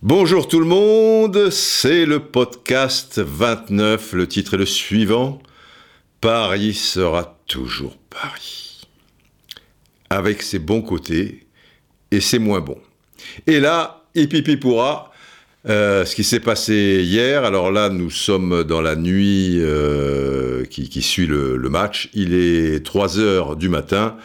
Bonjour 0.00 0.48
tout 0.48 0.58
le 0.58 0.64
monde, 0.64 1.50
c'est 1.50 2.06
le 2.06 2.20
podcast 2.20 3.18
29, 3.18 4.14
le 4.14 4.26
titre 4.26 4.54
est 4.54 4.56
le 4.56 4.64
suivant. 4.64 5.42
Paris 6.22 6.72
sera 6.72 7.38
toujours 7.46 7.98
Paris. 8.08 8.88
Avec 10.08 10.40
ses 10.40 10.58
bons 10.58 10.80
côtés 10.80 11.46
et 12.10 12.22
ses 12.22 12.38
moins 12.38 12.60
bons. 12.60 12.80
Et 13.46 13.60
là, 13.60 14.04
Hipipi 14.14 14.56
pourra, 14.56 15.12
euh, 15.68 16.04
ce 16.04 16.14
qui 16.14 16.24
s'est 16.24 16.40
passé 16.40 17.02
hier, 17.04 17.44
alors 17.44 17.70
là 17.70 17.88
nous 17.88 18.10
sommes 18.10 18.64
dans 18.64 18.80
la 18.80 18.96
nuit 18.96 19.56
euh, 19.58 20.64
qui, 20.64 21.02
suit 21.02 21.26
le, 21.26 21.58
match, 21.68 22.10
il 22.14 22.34
est 22.34 22.84
3 22.84 23.18
heures 23.18 23.56
du 23.56 23.68
matin, 23.68 24.16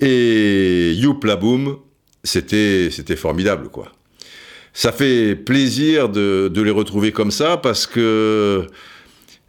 et 0.00 0.92
youpla 0.94 1.36
boum, 1.36 1.76
c'était 2.24 2.90
formidable 3.16 3.68
quoi. 3.68 3.92
Ça 4.74 4.92
fait 4.92 5.36
plaisir 5.36 6.08
de 6.08 6.62
les 6.62 6.70
retrouver 6.70 7.12
comme 7.12 7.30
ça 7.30 7.58
parce 7.58 7.86
que 7.86 8.66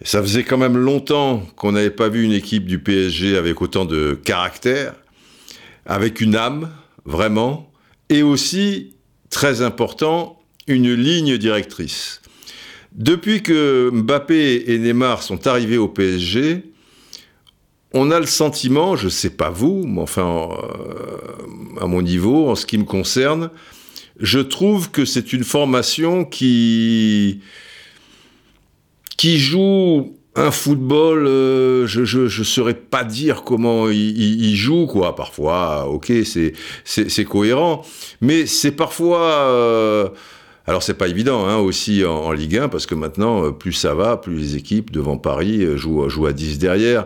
ça 0.03 0.21
faisait 0.21 0.43
quand 0.43 0.57
même 0.57 0.77
longtemps 0.77 1.43
qu'on 1.55 1.71
n'avait 1.71 1.89
pas 1.89 2.09
vu 2.09 2.23
une 2.23 2.33
équipe 2.33 2.65
du 2.65 2.79
PSG 2.79 3.37
avec 3.37 3.61
autant 3.61 3.85
de 3.85 4.19
caractère, 4.21 4.95
avec 5.85 6.19
une 6.19 6.35
âme, 6.35 6.69
vraiment, 7.05 7.71
et 8.09 8.21
aussi, 8.21 8.95
très 9.29 9.61
important, 9.61 10.42
une 10.67 10.93
ligne 10.93 11.37
directrice. 11.37 12.21
Depuis 12.93 13.41
que 13.41 13.89
Mbappé 13.91 14.65
et 14.67 14.77
Neymar 14.77 15.23
sont 15.23 15.47
arrivés 15.47 15.77
au 15.77 15.87
PSG, 15.87 16.63
on 17.93 18.11
a 18.11 18.19
le 18.19 18.25
sentiment, 18.25 18.95
je 18.95 19.05
ne 19.05 19.09
sais 19.09 19.29
pas 19.31 19.49
vous, 19.49 19.83
mais 19.85 20.01
enfin, 20.01 20.49
euh, 20.51 21.81
à 21.81 21.85
mon 21.85 22.01
niveau, 22.01 22.49
en 22.49 22.55
ce 22.55 22.65
qui 22.65 22.77
me 22.77 22.85
concerne, 22.85 23.49
je 24.19 24.39
trouve 24.39 24.91
que 24.91 25.05
c'est 25.05 25.33
une 25.33 25.43
formation 25.43 26.25
qui, 26.25 27.41
qui 29.17 29.39
joue 29.39 30.15
un 30.35 30.49
football, 30.49 31.27
euh, 31.27 31.85
je, 31.85 32.05
je 32.05 32.43
saurais 32.43 32.73
pas 32.73 33.03
dire 33.03 33.43
comment 33.43 33.89
il, 33.89 34.55
joue, 34.55 34.87
quoi. 34.87 35.15
Parfois, 35.15 35.87
ok, 35.87 36.11
c'est 36.83 37.25
cohérent, 37.25 37.83
mais 38.21 38.47
c'est 38.47 38.71
parfois, 38.71 39.21
euh, 39.21 40.09
alors 40.65 40.83
c'est 40.83 40.93
pas 40.93 41.07
évident, 41.07 41.45
hein, 41.45 41.57
aussi 41.57 42.05
en, 42.05 42.31
Ligue 42.31 42.57
1, 42.57 42.69
parce 42.69 42.85
que 42.85 42.95
maintenant, 42.95 43.45
euh, 43.45 43.51
plus 43.51 43.73
ça 43.73 43.93
va, 43.93 44.17
plus 44.17 44.35
les 44.35 44.55
équipes 44.55 44.91
devant 44.91 45.17
Paris 45.17 45.63
euh, 45.63 45.77
jouent, 45.77 46.07
jouent 46.09 46.27
à 46.27 46.33
10 46.33 46.59
derrière. 46.59 47.05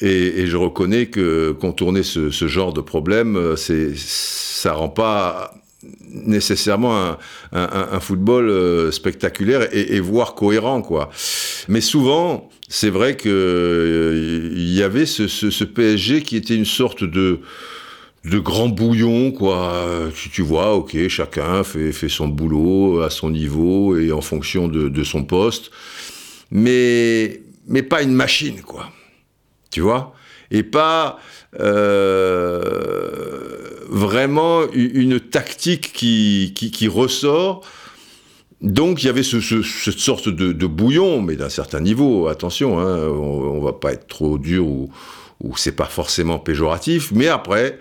Et, 0.00 0.46
je 0.46 0.56
reconnais 0.56 1.06
que 1.06 1.52
contourner 1.52 2.02
ce, 2.02 2.30
genre 2.30 2.72
de 2.72 2.80
problème, 2.80 3.36
euh, 3.36 3.56
c'est, 3.56 3.92
ça 3.96 4.72
rend 4.72 4.88
pas 4.88 5.54
nécessairement 6.08 7.16
un, 7.52 8.00
football 8.00 8.48
euh, 8.48 8.90
spectaculaire 8.92 9.68
et, 9.72 9.98
voire 10.00 10.34
cohérent 10.34 10.82
quoi. 10.82 11.10
Mais 11.68 11.80
souvent, 11.80 12.48
c'est 12.68 12.90
vrai 12.90 13.16
que 13.16 13.28
euh, 13.28 14.50
il 14.52 14.72
y 14.72 14.82
avait 14.82 15.06
ce, 15.06 15.26
ce, 15.26 15.64
PSG 15.64 16.22
qui 16.22 16.36
était 16.36 16.54
une 16.54 16.64
sorte 16.64 17.02
de 17.04 17.40
de 18.24 18.38
grand 18.38 18.68
bouillon 18.68 19.32
quoi. 19.32 19.86
Tu, 20.14 20.30
tu 20.30 20.42
vois, 20.42 20.74
ok, 20.74 21.08
chacun 21.08 21.64
fait, 21.64 21.92
fait 21.92 22.08
son 22.08 22.28
boulot 22.28 23.02
à 23.02 23.10
son 23.10 23.30
niveau 23.30 23.96
et 23.96 24.12
en 24.12 24.20
fonction 24.20 24.68
de, 24.68 24.88
de 24.88 25.04
son 25.04 25.24
poste, 25.24 25.70
mais 26.50 27.42
mais 27.66 27.82
pas 27.82 28.02
une 28.02 28.12
machine 28.12 28.60
quoi. 28.62 28.90
Tu 29.70 29.80
vois? 29.80 30.14
Et 30.50 30.62
pas 30.62 31.18
euh, 31.60 33.40
vraiment 33.88 34.62
une 34.72 35.18
tactique 35.20 35.92
qui, 35.92 36.52
qui, 36.54 36.70
qui, 36.70 36.88
ressort. 36.88 37.62
Donc 38.60 39.02
il 39.02 39.06
y 39.06 39.08
avait 39.08 39.22
ce, 39.22 39.40
ce, 39.40 39.62
cette 39.62 39.98
sorte 39.98 40.28
de, 40.28 40.52
de 40.52 40.66
bouillon, 40.66 41.20
mais 41.20 41.36
d'un 41.36 41.48
certain 41.48 41.80
niveau, 41.80 42.28
attention, 42.28 42.78
hein, 42.78 43.08
on, 43.08 43.56
on 43.56 43.60
va 43.60 43.72
pas 43.72 43.92
être 43.92 44.06
trop 44.06 44.38
dur 44.38 44.66
ou, 44.66 44.90
ou 45.42 45.56
c'est 45.56 45.74
pas 45.74 45.86
forcément 45.86 46.38
péjoratif, 46.38 47.10
mais 47.12 47.28
après, 47.28 47.78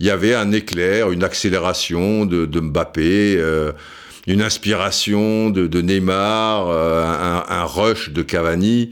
il 0.00 0.06
y 0.06 0.10
avait 0.10 0.34
un 0.34 0.52
éclair, 0.52 1.10
une 1.10 1.24
accélération 1.24 2.24
de, 2.24 2.60
Mbappé, 2.60 3.36
euh, 3.36 3.72
une 4.26 4.42
inspiration 4.42 5.50
de, 5.50 5.80
Neymar, 5.80 6.68
euh, 6.68 7.42
un, 7.48 7.64
rush 7.64 8.10
de 8.10 8.22
Cavani, 8.22 8.90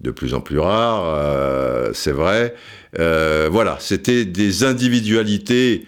de 0.00 0.10
plus 0.10 0.34
en 0.34 0.40
plus 0.40 0.58
rare, 0.58 1.02
euh, 1.04 1.90
c'est 1.92 2.12
vrai. 2.12 2.54
Voilà, 2.94 3.76
c'était 3.80 4.24
des 4.24 4.64
individualités 4.64 5.86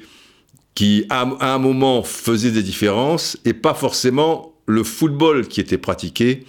qui, 0.75 1.07
à, 1.11 1.23
un 1.41 1.59
moment, 1.59 2.03
faisaient 2.03 2.51
des 2.51 2.63
différences 2.63 3.37
et 3.45 3.53
pas 3.53 3.75
forcément 3.75 4.55
le 4.67 4.85
football 4.85 5.49
qui 5.49 5.61
était 5.61 5.79
pratiqué 5.79 6.45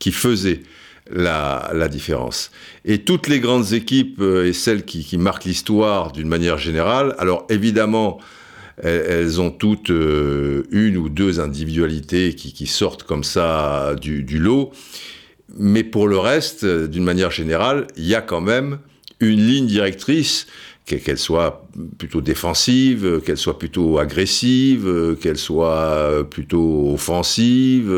qui 0.00 0.10
faisait 0.12 0.62
la, 1.10 1.88
différence. 1.88 2.50
Et 2.84 2.98
toutes 2.98 3.28
les 3.28 3.40
grandes 3.40 3.72
équipes 3.72 4.20
euh, 4.20 4.46
et 4.46 4.52
celles 4.52 4.84
qui, 4.84 5.16
marquent 5.18 5.44
l'histoire 5.44 6.12
d'une 6.12 6.28
manière 6.28 6.58
générale, 6.58 7.14
alors 7.18 7.46
évidemment, 7.50 8.18
elles, 8.82 9.40
ont 9.40 9.50
toutes 9.50 9.90
euh, 9.90 10.64
une 10.70 10.96
ou 10.96 11.08
deux 11.08 11.40
individualités 11.40 12.34
qui, 12.34 12.66
sortent 12.66 13.04
comme 13.04 13.24
ça 13.24 13.94
du, 14.00 14.22
du 14.22 14.38
lot. 14.38 14.72
Mais 15.56 15.84
pour 15.84 16.08
le 16.08 16.18
reste, 16.18 16.64
d'une 16.64 17.04
manière 17.04 17.30
générale, 17.30 17.86
il 17.96 18.06
y 18.06 18.14
a 18.14 18.22
quand 18.22 18.40
même 18.40 18.78
une 19.20 19.46
ligne 19.46 19.66
directrice, 19.66 20.46
qu'elle 20.86 21.18
soit 21.18 21.66
plutôt 21.96 22.20
défensive, 22.20 23.22
qu'elle 23.24 23.38
soit 23.38 23.58
plutôt 23.58 23.98
agressive, 23.98 25.16
qu'elle 25.20 25.38
soit 25.38 26.26
plutôt 26.28 26.92
offensive, 26.92 27.90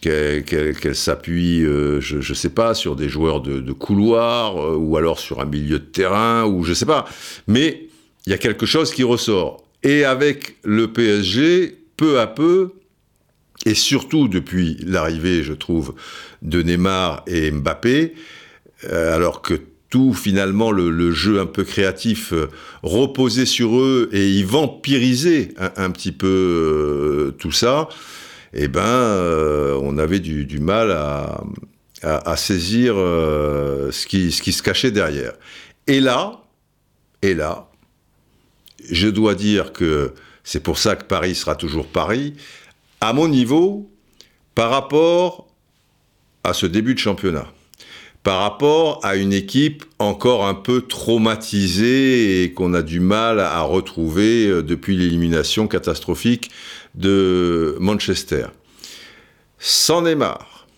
qu'elle 0.00 0.44
qu 0.44 0.74
qu 0.74 0.94
s'appuie, 0.94 1.64
euh, 1.64 2.00
je 2.00 2.16
ne 2.16 2.34
sais 2.34 2.50
pas, 2.50 2.74
sur 2.74 2.96
des 2.96 3.08
joueurs 3.08 3.40
de, 3.40 3.72
couloir, 3.72 4.56
euh, 4.56 4.76
ou 4.76 4.96
alors 4.96 5.18
sur 5.18 5.40
un 5.40 5.46
milieu 5.46 5.78
de 5.78 5.84
terrain, 5.84 6.44
ou 6.44 6.64
je 6.64 6.70
ne 6.70 6.74
sais 6.74 6.86
pas. 6.86 7.06
Mais 7.46 7.88
il 8.26 8.30
y 8.30 8.34
a 8.34 8.38
quelque 8.38 8.66
chose 8.66 8.92
qui 8.92 9.02
ressort. 9.02 9.64
Et 9.82 10.04
avec 10.04 10.56
le 10.64 10.92
PSG, 10.92 11.78
peu 11.96 12.20
à 12.20 12.26
peu, 12.26 12.72
et 13.64 13.74
surtout 13.74 14.28
depuis 14.28 14.76
l'arrivée, 14.84 15.42
je 15.42 15.52
trouve, 15.52 15.94
de 16.42 16.62
Neymar 16.62 17.24
et 17.26 17.50
Mbappé, 17.50 18.14
euh, 18.84 19.14
alors 19.14 19.42
que 19.42 19.54
tout 19.90 20.12
finalement 20.12 20.70
le, 20.70 21.10
jeu 21.12 21.40
un 21.40 21.46
peu 21.46 21.64
créatif 21.64 22.34
reposait 22.82 23.46
sur 23.46 23.78
eux 23.78 24.10
et 24.12 24.28
ils 24.28 24.44
vampirisaient 24.44 25.54
un, 25.76 25.90
petit 25.90 26.12
peu 26.12 27.34
tout 27.38 27.52
ça, 27.52 27.88
eh 28.52 28.68
ben 28.68 28.80
euh, 28.80 29.78
on 29.82 29.98
avait 29.98 30.20
du, 30.20 30.60
mal 30.60 30.90
à 32.02 32.36
saisir 32.36 32.94
euh, 32.96 33.90
ce, 33.90 34.06
qui, 34.06 34.32
ce 34.32 34.42
qui 34.42 34.52
se 34.52 34.62
cachait 34.62 34.90
derrière. 34.90 35.32
Et 35.86 36.00
là, 36.00 36.44
et 37.22 37.34
là, 37.34 37.68
je 38.90 39.08
dois 39.08 39.34
dire 39.34 39.72
que 39.72 40.14
c'est 40.44 40.62
pour 40.62 40.78
ça 40.78 40.96
que 40.96 41.04
Paris 41.04 41.34
sera 41.34 41.56
toujours 41.56 41.86
Paris, 41.86 42.34
à 43.00 43.12
mon 43.12 43.28
niveau, 43.28 43.90
par 44.54 44.70
rapport 44.70 45.48
à 46.44 46.52
ce 46.52 46.66
début 46.66 46.94
de 46.94 46.98
championnat 46.98 47.46
par 48.28 48.40
rapport 48.40 49.00
à 49.04 49.16
une 49.16 49.32
équipe 49.32 49.86
encore 49.98 50.46
un 50.46 50.52
peu 50.52 50.82
traumatisée 50.82 52.42
et 52.42 52.52
qu'on 52.52 52.74
a 52.74 52.82
du 52.82 53.00
mal 53.00 53.40
à 53.40 53.62
retrouver 53.62 54.46
euh, 54.46 54.62
depuis 54.62 54.98
l'élimination 54.98 55.66
catastrophique 55.66 56.50
de 56.94 57.74
Manchester. 57.80 58.48
Sans 59.58 60.02
Neymar, 60.02 60.68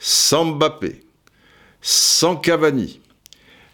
sans 0.00 0.46
Mbappé, 0.46 1.02
sans 1.80 2.34
Cavani, 2.34 2.98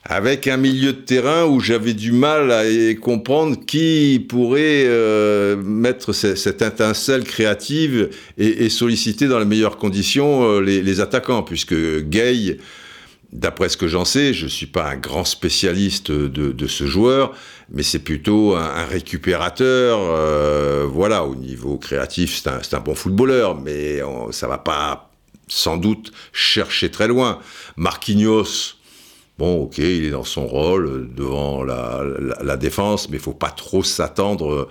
avec 0.04 0.46
un 0.46 0.58
milieu 0.58 0.92
de 0.92 1.00
terrain 1.00 1.46
où 1.46 1.58
j'avais 1.58 1.94
du 1.94 2.12
mal 2.12 2.52
à 2.52 2.64
comprendre 3.00 3.56
qui 3.64 4.26
pourrait 4.28 4.84
euh, 4.84 5.56
mettre 5.56 6.12
cette 6.12 6.60
étincelle 6.60 7.24
créative 7.24 8.10
et, 8.36 8.68
solliciter 8.68 9.26
dans 9.26 9.38
les 9.38 9.46
meilleures 9.46 9.78
conditions 9.78 10.42
euh, 10.42 10.60
les, 10.60 10.82
les, 10.82 11.00
attaquants, 11.00 11.42
puisque 11.42 11.74
Gay 12.00 12.58
D'après 13.32 13.70
ce 13.70 13.78
que 13.78 13.88
j'en 13.88 14.04
sais, 14.04 14.34
je 14.34 14.44
ne 14.44 14.50
suis 14.50 14.66
pas 14.66 14.90
un 14.90 14.96
grand 14.96 15.24
spécialiste 15.24 16.12
de, 16.12 16.66
ce 16.66 16.84
joueur, 16.84 17.34
mais 17.70 17.82
c'est 17.82 17.98
plutôt 17.98 18.54
un, 18.54 18.84
récupérateur. 18.84 20.00
Euh, 20.02 20.86
voilà, 20.86 21.24
au 21.24 21.34
niveau 21.34 21.78
créatif, 21.78 22.42
c'est 22.42 22.74
un, 22.74 22.80
bon 22.80 22.94
footballeur, 22.94 23.58
mais 23.58 24.02
on, 24.02 24.32
ça 24.32 24.48
va 24.48 24.58
pas 24.58 25.10
sans 25.48 25.78
doute 25.78 26.12
chercher 26.34 26.90
très 26.90 27.08
loin. 27.08 27.38
Marquinhos, 27.76 28.74
bon, 29.38 29.62
ok, 29.62 29.78
il 29.78 30.04
est 30.04 30.10
dans 30.10 30.24
son 30.24 30.46
rôle 30.46 31.08
devant 31.14 31.64
la, 31.64 32.56
défense, 32.58 33.08
mais 33.08 33.16
il 33.16 33.22
faut 33.22 33.32
pas 33.32 33.50
trop 33.50 33.82
s'attendre 33.82 34.68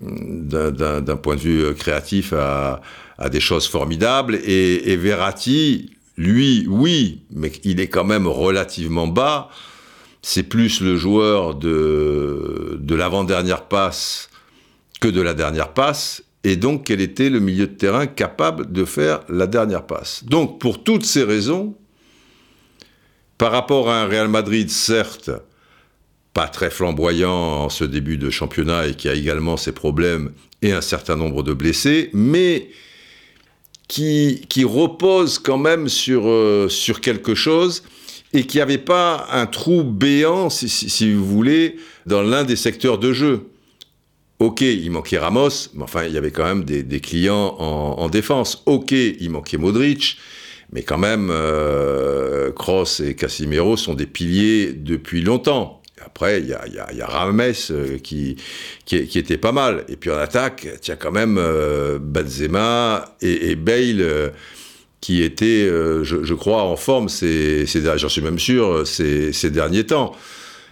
d'un 0.00 1.16
point 1.16 1.36
de 1.36 1.40
vue 1.40 1.74
créatif 1.74 2.32
à, 2.32 2.80
à, 3.18 3.28
des 3.28 3.40
choses 3.40 3.68
formidables. 3.68 4.36
Et, 4.36 4.90
et 4.90 4.96
Verratti, 4.96 5.93
lui, 6.16 6.66
oui, 6.68 7.22
mais 7.30 7.52
il 7.64 7.80
est 7.80 7.88
quand 7.88 8.04
même 8.04 8.26
relativement 8.26 9.06
bas. 9.06 9.50
c'est 10.22 10.42
plus 10.44 10.80
le 10.80 10.96
joueur 10.96 11.54
de, 11.54 12.78
de 12.80 12.94
l'avant-dernière 12.94 13.64
passe 13.68 14.30
que 15.00 15.08
de 15.08 15.20
la 15.20 15.34
dernière 15.34 15.74
passe, 15.74 16.22
et 16.44 16.56
donc 16.56 16.86
quel 16.86 17.00
était 17.00 17.28
le 17.28 17.40
milieu 17.40 17.66
de 17.66 17.74
terrain 17.74 18.06
capable 18.06 18.72
de 18.72 18.84
faire 18.84 19.20
la 19.28 19.46
dernière 19.46 19.86
passe? 19.86 20.24
Donc 20.24 20.60
pour 20.60 20.82
toutes 20.82 21.04
ces 21.04 21.24
raisons, 21.24 21.76
par 23.36 23.52
rapport 23.52 23.90
à 23.90 24.02
un 24.02 24.06
Real 24.06 24.28
Madrid, 24.28 24.70
certes, 24.70 25.30
pas 26.32 26.48
très 26.48 26.70
flamboyant 26.70 27.64
en 27.64 27.68
ce 27.68 27.84
début 27.84 28.16
de 28.16 28.30
championnat 28.30 28.86
et 28.86 28.94
qui 28.94 29.08
a 29.08 29.14
également 29.14 29.56
ses 29.56 29.72
problèmes 29.72 30.32
et 30.62 30.72
un 30.72 30.80
certain 30.80 31.16
nombre 31.16 31.42
de 31.42 31.52
blessés, 31.52 32.10
mais 32.14 32.70
qui, 33.88 34.64
repose 34.64 35.38
quand 35.38 35.58
même 35.58 35.88
sur, 35.88 36.26
euh, 36.26 36.68
sur 36.68 37.00
quelque 37.00 37.34
chose 37.34 37.82
et 38.32 38.44
qui 38.44 38.58
n'avait 38.58 38.78
pas 38.78 39.28
un 39.30 39.46
trou 39.46 39.84
béant, 39.84 40.50
si, 40.50 40.68
si, 40.68 41.12
vous 41.12 41.24
voulez, 41.24 41.76
dans 42.06 42.22
l'un 42.22 42.44
des 42.44 42.56
secteurs 42.56 42.98
de 42.98 43.12
jeu. 43.12 43.48
Ok, 44.40 44.62
il 44.62 44.90
manquait 44.90 45.18
Ramos, 45.18 45.68
mais 45.74 45.84
enfin, 45.84 46.04
il 46.04 46.12
y 46.12 46.18
avait 46.18 46.32
quand 46.32 46.44
même 46.44 46.64
des, 46.64 47.00
clients 47.00 47.54
en, 47.58 47.96
en, 47.98 48.08
défense. 48.08 48.62
Ok, 48.66 48.90
il 48.90 49.30
manquait 49.30 49.58
Modric, 49.58 50.18
mais 50.72 50.82
quand 50.82 50.98
même, 50.98 51.28
euh, 51.30 52.50
Kroos 52.50 53.00
et 53.04 53.14
Casimiro 53.14 53.76
sont 53.76 53.94
des 53.94 54.06
piliers 54.06 54.72
depuis 54.72 55.22
longtemps. 55.22 55.80
Après, 56.04 56.40
il 56.40 56.46
y 56.46 56.54
a, 56.54 56.66
y, 56.68 56.78
a, 56.78 56.92
y 56.92 57.00
a, 57.00 57.06
Rames 57.06 57.40
euh, 57.70 57.98
qui, 57.98 58.36
était 58.90 59.38
pas 59.38 59.52
mal. 59.52 59.84
Et 59.88 59.96
puis 59.96 60.10
en 60.10 60.18
attaque, 60.18 60.66
tu 60.82 60.90
as 60.90 60.96
quand 60.96 61.12
même 61.12 61.38
euh, 61.38 61.98
Benzema 62.00 63.16
et, 63.20 63.56
Bale 63.56 64.00
euh, 64.00 64.28
qui 65.00 65.22
étaient, 65.22 65.66
euh, 65.66 66.04
je, 66.04 66.34
crois, 66.34 66.62
en 66.62 66.76
forme, 66.76 67.08
j'en 67.08 68.08
suis 68.08 68.22
même 68.22 68.38
sûr, 68.38 68.86
ces, 68.86 69.32
ces 69.32 69.50
derniers 69.50 69.84
temps. 69.86 70.12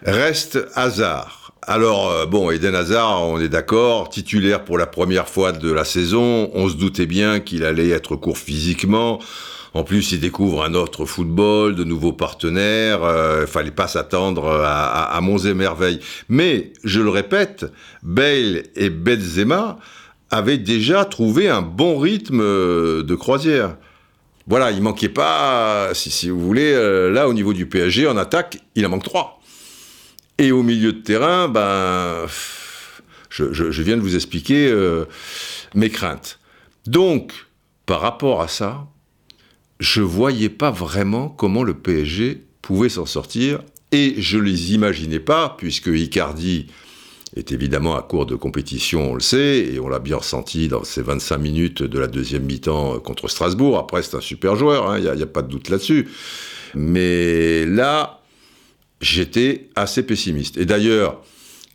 Reste 0.04 0.58
Hazard. 0.74 1.52
Alors, 1.64 2.26
bon, 2.26 2.50
Eden 2.50 2.74
Hazard, 2.74 3.22
on 3.22 3.40
est 3.40 3.48
d'accord, 3.48 4.08
titulaire 4.08 4.64
pour 4.64 4.78
la 4.78 4.86
première 4.86 5.28
fois 5.28 5.52
de 5.52 5.70
la 5.70 5.84
saison. 5.84 6.50
On 6.54 6.68
se 6.68 6.74
doutait 6.74 7.06
bien 7.06 7.38
qu'il 7.38 7.64
allait 7.64 7.90
être 7.90 8.16
court 8.16 8.38
physiquement. 8.38 9.20
En 9.74 9.84
plus, 9.84 10.12
il 10.12 10.20
découvre 10.20 10.64
un 10.64 10.74
autre 10.74 11.06
football, 11.06 11.74
de 11.74 11.84
nouveaux 11.84 12.12
partenaires. 12.12 13.02
Euh, 13.04 13.46
fallait 13.46 13.70
pas 13.70 13.88
s'attendre 13.88 14.48
à, 14.48 15.04
à, 15.04 15.20
monts 15.22 15.38
et 15.38 15.54
merveilles. 15.54 16.00
Mais, 16.28 16.72
je 16.84 17.00
le 17.00 17.08
répète, 17.08 17.64
Bale 18.02 18.64
et 18.76 18.90
Benzema 18.90 19.78
avaient 20.30 20.58
déjà 20.58 21.04
trouvé 21.04 21.48
un 21.48 21.62
bon 21.62 21.98
rythme 21.98 22.40
euh, 22.42 23.02
de 23.02 23.14
croisière. 23.14 23.76
Voilà, 24.46 24.72
il 24.72 24.82
manquait 24.82 25.08
pas, 25.08 25.90
si, 25.94 26.28
vous 26.28 26.40
voulez, 26.40 26.72
euh, 26.72 27.10
là 27.10 27.28
au 27.28 27.32
niveau 27.32 27.52
du 27.54 27.66
PSG 27.66 28.06
en 28.06 28.16
attaque, 28.16 28.58
il 28.74 28.84
en 28.84 28.90
manque 28.90 29.04
trois. 29.04 29.40
Et 30.36 30.52
au 30.52 30.62
milieu 30.62 30.92
de 30.92 30.98
terrain, 30.98 31.48
ben, 31.48 32.26
je, 33.30 33.82
viens 33.82 33.96
de 33.96 34.02
vous 34.02 34.16
expliquer 34.16 34.74
mes 35.74 35.90
craintes. 35.90 36.40
Donc, 36.86 37.32
par 37.86 38.00
rapport 38.00 38.40
à 38.40 38.48
ça, 38.48 38.86
je 39.82 40.00
voyais 40.00 40.48
pas 40.48 40.70
vraiment 40.70 41.28
comment 41.28 41.64
le 41.64 41.74
PSG 41.74 42.46
pouvait 42.62 42.88
s'en 42.88 43.04
sortir 43.04 43.58
et 43.90 44.14
je 44.16 44.38
les 44.38 44.74
imaginais 44.74 45.18
pas 45.18 45.56
puisque 45.58 45.88
Icardi 45.88 46.68
est 47.34 47.50
évidemment 47.50 47.96
à 47.96 48.02
court 48.02 48.24
de 48.24 48.36
compétition, 48.36 49.10
on 49.10 49.14
le 49.14 49.20
sait, 49.20 49.72
et 49.72 49.80
on 49.80 49.88
l'a 49.88 49.98
bien 49.98 50.18
ressenti 50.18 50.68
dans 50.68 50.84
ces 50.84 51.02
25 51.02 51.36
minutes 51.38 51.82
de 51.82 51.98
la 51.98 52.06
deuxième 52.06 52.44
mi-temps 52.44 53.00
contre 53.00 53.26
Strasbourg. 53.26 53.76
Après, 53.76 54.02
c'est 54.02 54.16
un 54.16 54.20
super 54.20 54.54
joueur, 54.54 54.96
il 54.96 55.08
hein, 55.08 55.14
n'y 55.16 55.22
a, 55.22 55.24
a, 55.24 55.26
pas 55.26 55.42
de 55.42 55.48
doute 55.48 55.68
là-dessus. 55.68 56.08
Mais 56.76 57.66
là, 57.66 58.20
j'étais 59.00 59.68
assez 59.74 60.04
pessimiste. 60.04 60.58
Et 60.58 60.64
d'ailleurs, 60.64 61.22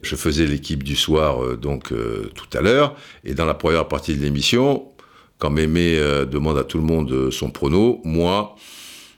je 0.02 0.16
faisais 0.16 0.46
l'équipe 0.46 0.84
du 0.84 0.96
soir 0.96 1.44
euh, 1.44 1.58
donc 1.58 1.92
euh, 1.92 2.32
tout 2.36 2.58
à 2.58 2.62
l'heure, 2.62 2.96
et 3.26 3.34
dans 3.34 3.46
la 3.46 3.56
première 3.56 3.90
partie 3.90 4.16
de 4.16 4.22
l'émission, 4.22 4.86
quand 5.38 5.50
Mémé 5.50 5.98
euh, 5.98 6.26
demande 6.26 6.58
à 6.58 6.64
tout 6.64 6.78
le 6.78 6.84
monde 6.84 7.12
euh, 7.12 7.32
son 7.32 7.52
prono, 7.52 8.02
moi, 8.04 8.56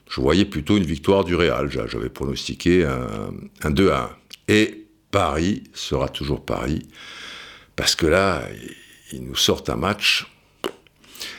je 0.08 0.20
voyais 0.20 0.44
plutôt 0.44 0.76
une 0.76 0.84
victoire 0.84 1.24
du 1.24 1.34
Real. 1.34 1.70
J'avais 1.70 2.10
pronostiqué 2.10 2.84
un, 2.84 3.32
un 3.62 3.70
2 3.70 3.90
à 3.90 4.10
1. 4.48 4.54
Et 4.54 4.86
Paris 5.10 5.64
sera 5.74 6.08
toujours 6.08 6.44
Paris, 6.44 6.86
parce 7.76 7.94
que 7.94 8.06
là, 8.06 8.42
ils 9.12 9.24
nous 9.24 9.36
sortent 9.36 9.70
un 9.70 9.76
match. 9.76 10.26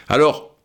Alors, 0.09 0.55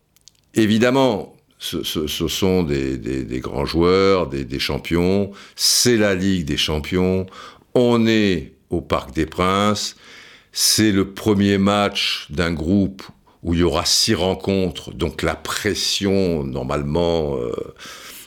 évidemment, 0.54 1.36
ce, 1.58 2.28
sont 2.28 2.62
des, 2.62 3.40
grands 3.40 3.64
joueurs, 3.64 4.28
des 4.28 4.58
champions, 4.58 5.30
c'est 5.54 5.96
la 5.96 6.14
Ligue 6.14 6.44
des 6.46 6.56
champions, 6.56 7.26
on 7.74 8.06
est 8.06 8.52
au 8.70 8.80
Parc 8.80 9.14
des 9.14 9.26
Princes, 9.26 9.96
c'est 10.52 10.92
le 10.92 11.12
premier 11.12 11.58
match 11.58 12.26
d'un 12.30 12.52
groupe 12.52 13.02
où 13.46 13.54
il 13.54 13.60
y 13.60 13.62
aura 13.62 13.84
six 13.84 14.14
rencontres, 14.14 14.92
donc 14.92 15.22
la 15.22 15.36
pression, 15.36 16.42
normalement, 16.42 17.36
euh, 17.36 17.52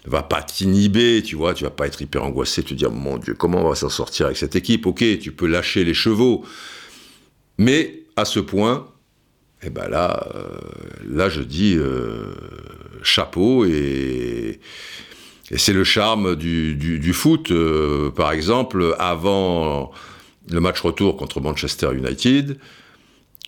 va 0.05 0.23
pas 0.23 0.41
t'inhiber, 0.41 1.21
tu 1.21 1.35
vois, 1.35 1.53
tu 1.53 1.65
vas 1.65 1.69
pas 1.69 1.87
être 1.87 2.01
hyper 2.01 2.23
angoissé, 2.23 2.63
te 2.63 2.73
dire, 2.73 2.89
mon 2.89 3.17
Dieu, 3.17 3.33
comment 3.33 3.65
on 3.65 3.69
va 3.69 3.75
s'en 3.75 3.89
sortir 3.89 4.27
avec 4.27 4.37
cette 4.37 4.55
équipe? 4.55 4.87
Ok, 4.87 5.03
tu 5.19 5.33
peux 5.33 5.45
lâcher 5.45 5.83
les 5.83 5.93
chevaux, 5.93 6.45
mais 7.57 8.03
à 8.15 8.23
ce 8.23 8.39
point, 8.39 8.87
eh 9.61 9.69
ben 9.69 9.89
là, 9.89 10.25
euh, 10.35 10.57
là 11.05 11.27
je 11.27 11.41
dis 11.41 11.75
euh, 11.75 12.33
chapeau 13.03 13.65
et, 13.65 14.61
c'est 15.53 15.73
le 15.73 15.83
charme 15.83 16.35
du, 16.35 17.11
foot. 17.11 17.51
Par 18.15 18.31
exemple, 18.31 18.95
avant 18.99 19.91
le 20.47 20.59
match 20.59 20.79
retour 20.79 21.17
contre 21.17 21.41
Manchester 21.41 21.89
United, 21.91 22.59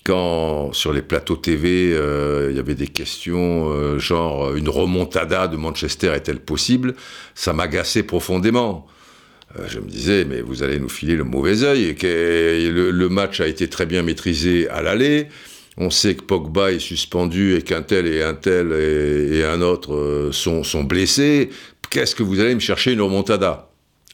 quand 0.03 0.73
sur 0.73 0.93
les 0.93 1.01
plateaux 1.01 1.35
TV, 1.35 1.93
euh, 1.93 2.47
il 2.49 2.57
y 2.57 2.59
avait 2.59 2.75
des 2.75 2.87
questions 2.87 3.69
euh, 3.69 3.99
genre 3.99 4.55
une 4.55 4.69
remontada 4.69 5.47
de 5.47 5.57
Manchester 5.57 6.11
est-elle 6.15 6.39
possible? 6.39 6.95
Ça 7.35 7.53
m'agaçait 7.53 8.03
profondément. 8.03 8.87
Euh, 9.59 9.67
je 9.67 9.79
me 9.79 9.87
disais, 9.87 10.25
mais 10.25 10.41
vous 10.41 10.63
allez 10.63 10.79
nous 10.79 10.89
filer 10.89 11.15
le 11.15 11.23
mauvais 11.23 11.63
œil. 11.63 11.95
Le, 12.01 12.91
le, 12.91 13.09
match 13.09 13.41
a 13.41 13.47
été 13.47 13.69
très 13.69 13.85
bien 13.85 14.01
maîtrisé 14.03 14.69
à 14.69 14.81
l'aller. 14.81 15.27
On 15.77 15.89
sait 15.89 16.15
que 16.15 16.23
Pogba 16.23 16.71
est 16.71 16.79
suspendu 16.79 17.55
et 17.55 17.61
qu'un 17.61 17.81
tel 17.81 18.07
et 18.07 18.21
un 18.21 18.33
tel 18.33 18.71
et, 18.73 19.37
et 19.37 19.45
un 19.45 19.61
autre 19.61 19.93
euh, 19.93 20.31
sont, 20.31 20.63
sont 20.63 20.83
blessés. 20.83 21.49
Qu'est-ce 21.89 22.15
que 22.15 22.23
vous 22.23 22.39
allez 22.39 22.55
me 22.55 22.59
chercher 22.59 22.93
une 22.93 23.01
remontada? 23.01 23.69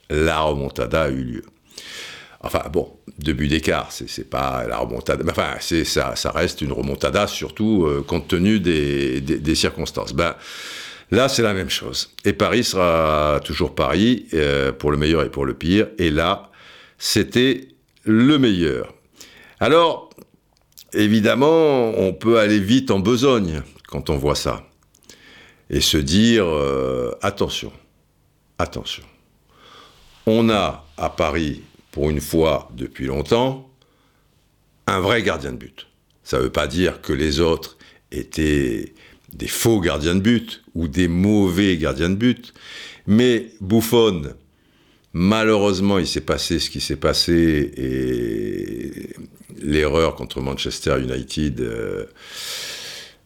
La 0.10 0.39
remontada 0.39 1.04
a 1.04 1.10
eu 1.10 1.24
lieu. 1.24 1.44
Enfin 2.42 2.63
bon, 2.72 2.98
deux 3.18 3.34
buts 3.34 3.48
d'écart, 3.48 3.91
c'est 3.91 4.29
pas 4.29 4.65
la 4.67 4.77
remontada, 4.77 5.24
mais 5.24 5.32
enfin 5.32 5.56
ça, 5.60 6.32
reste 6.32 6.62
une 6.62 6.72
remontada 6.72 7.25
surtout 7.25 7.86
euh, 7.86 8.03
compte 8.06 8.27
tenu 8.27 8.60
des 8.60 9.56
circonstances. 9.56 10.13
Ben 10.13 10.36
là 11.10 11.29
c'est 11.29 11.41
la 11.41 11.53
même 11.53 11.70
chose. 11.70 12.13
Et 12.25 12.34
Paris 12.34 12.63
sera 12.63 13.39
toujours 13.44 13.74
Paris 13.74 14.27
euh, 14.34 14.72
pour 14.72 14.91
le 14.91 14.98
meilleur 14.98 15.24
et 15.24 15.29
pour 15.29 15.46
le 15.46 15.56
pire. 15.56 15.88
Et 15.98 16.12
là 16.12 16.51
c'était 17.00 17.70
le 18.03 18.38
meilleur. 18.38 18.94
Alors 19.60 20.12
évidemment 20.94 21.89
on 21.98 22.13
peut 22.13 22.39
aller 22.39 22.60
vite 22.60 22.91
en 22.91 23.00
besogne 23.00 23.63
quand 23.88 24.12
on 24.12 24.17
voit 24.17 24.36
ça 24.36 24.63
et 25.72 25.82
se 25.82 25.98
dire 25.98 26.46
euh, 26.46 27.17
attention, 27.22 27.72
attention. 28.60 29.03
On 30.27 30.50
a 30.50 30.86
à 30.98 31.10
Paris 31.10 31.63
pour 31.98 32.12
une 32.12 32.22
fois 32.22 32.70
depuis 32.77 33.08
longtemps, 33.08 33.68
un 34.86 35.00
vrai 35.00 35.24
gardien 35.24 35.51
de 35.51 35.58
but. 35.58 35.88
Ça 36.24 36.38
ne 36.38 36.44
veut 36.44 36.51
pas 36.51 36.68
dire 36.68 37.01
que 37.01 37.12
les 37.12 37.39
autres 37.39 37.80
étaient 38.12 38.94
des 39.34 39.48
faux 39.48 39.80
gardiens 39.80 40.13
de 40.13 40.20
but 40.20 40.63
ou 40.75 40.88
des 40.88 41.08
mauvais 41.08 41.75
gardiens 41.75 42.12
de 42.12 42.13
but, 42.13 42.54
mais 43.08 43.48
Buffon, 43.62 44.36
malheureusement, 45.13 45.98
il 45.98 46.06
s'est 46.06 46.22
passé 46.22 46.60
ce 46.60 46.70
qui 46.70 46.82
s'est 46.82 46.98
passé 46.98 47.72
et 47.75 49.16
l'erreur 49.60 50.13
contre 50.13 50.39
Manchester 50.39 51.00
United. 51.01 51.62
Euh, 51.62 52.06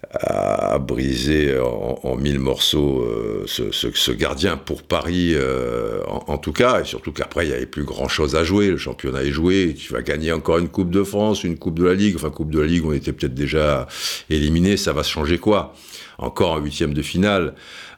a 0.10 0.78
brisé 0.80 1.58
en, 1.60 2.16
mille 2.16 2.40
morceaux 2.40 3.02
euh, 3.02 3.46
ce, 3.48 4.12
gardien 4.12 4.58
pour 4.58 4.84
Paris, 4.84 5.34
euh, 5.36 6.02
en, 6.08 6.34
en, 6.34 6.38
tout 6.38 6.52
cas, 6.52 6.82
et 6.82 6.86
surtout 6.86 7.12
qu'après, 7.12 7.46
il 7.46 7.50
n'y 7.50 7.56
avait 7.56 7.66
plus 7.66 7.84
grand-chose 7.84 8.36
à 8.36 8.44
jouer, 8.44 8.68
le 8.68 8.78
championnat 8.78 9.24
est 9.24 9.32
joué, 9.32 9.76
tu 9.78 9.94
vas 9.94 10.02
gagner 10.02 10.32
encore 10.32 10.58
une 10.58 10.70
Coupe 10.70 10.90
de 10.90 11.04
France, 11.04 11.44
une 11.44 11.58
Coupe 11.58 11.80
de 11.80 11.86
la 11.86 11.94
Ligue, 11.94 12.16
enfin 12.16 12.30
Coupe 12.30 12.52
de 12.52 12.60
la 12.60 12.68
Ligue, 12.68 12.86
on 12.86 12.94
était 12.94 13.14
peut-être 13.14 13.34
déjà 13.34 13.88
éliminé, 14.30 14.76
ça 14.76 14.92
va 14.92 15.04
se 15.04 15.12
changer 15.12 15.38
quoi? 15.38 15.74
Encore 16.18 16.56
un 16.56 16.60
huitième 16.60 16.94
de 16.94 17.02
finale. 17.02 17.54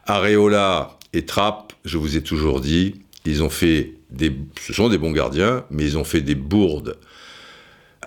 Areola 0.06 0.98
et 1.14 1.24
Trapp, 1.24 1.72
je 1.84 1.98
vous 1.98 2.16
ai 2.16 2.22
toujours 2.22 2.60
dit, 2.60 3.02
ils 3.24 3.42
ont 3.42 3.50
fait 3.50 3.94
des... 4.10 4.32
Ce 4.60 4.72
sont 4.72 4.88
des 4.88 4.98
bons 4.98 5.12
gardiens, 5.12 5.64
mais 5.70 5.84
ils 5.84 5.98
ont 5.98 6.04
fait 6.04 6.20
des 6.20 6.34
bourdes 6.34 6.96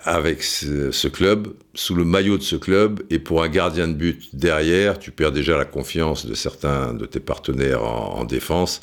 avec 0.04 0.42
ce, 0.42 1.08
club, 1.08 1.54
sous 1.74 1.94
le 1.94 2.04
maillot 2.04 2.38
de 2.38 2.42
ce 2.42 2.56
club, 2.56 3.02
et 3.10 3.18
pour 3.18 3.42
un 3.42 3.48
gardien 3.48 3.88
de 3.88 3.94
but 3.94 4.34
derrière, 4.34 4.98
tu 4.98 5.10
perds 5.10 5.32
déjà 5.32 5.56
la 5.56 5.64
confiance 5.64 6.26
de 6.26 6.34
certains 6.34 6.94
de 6.94 7.06
tes 7.06 7.20
partenaires 7.20 7.84
en, 7.84 8.24
défense, 8.24 8.80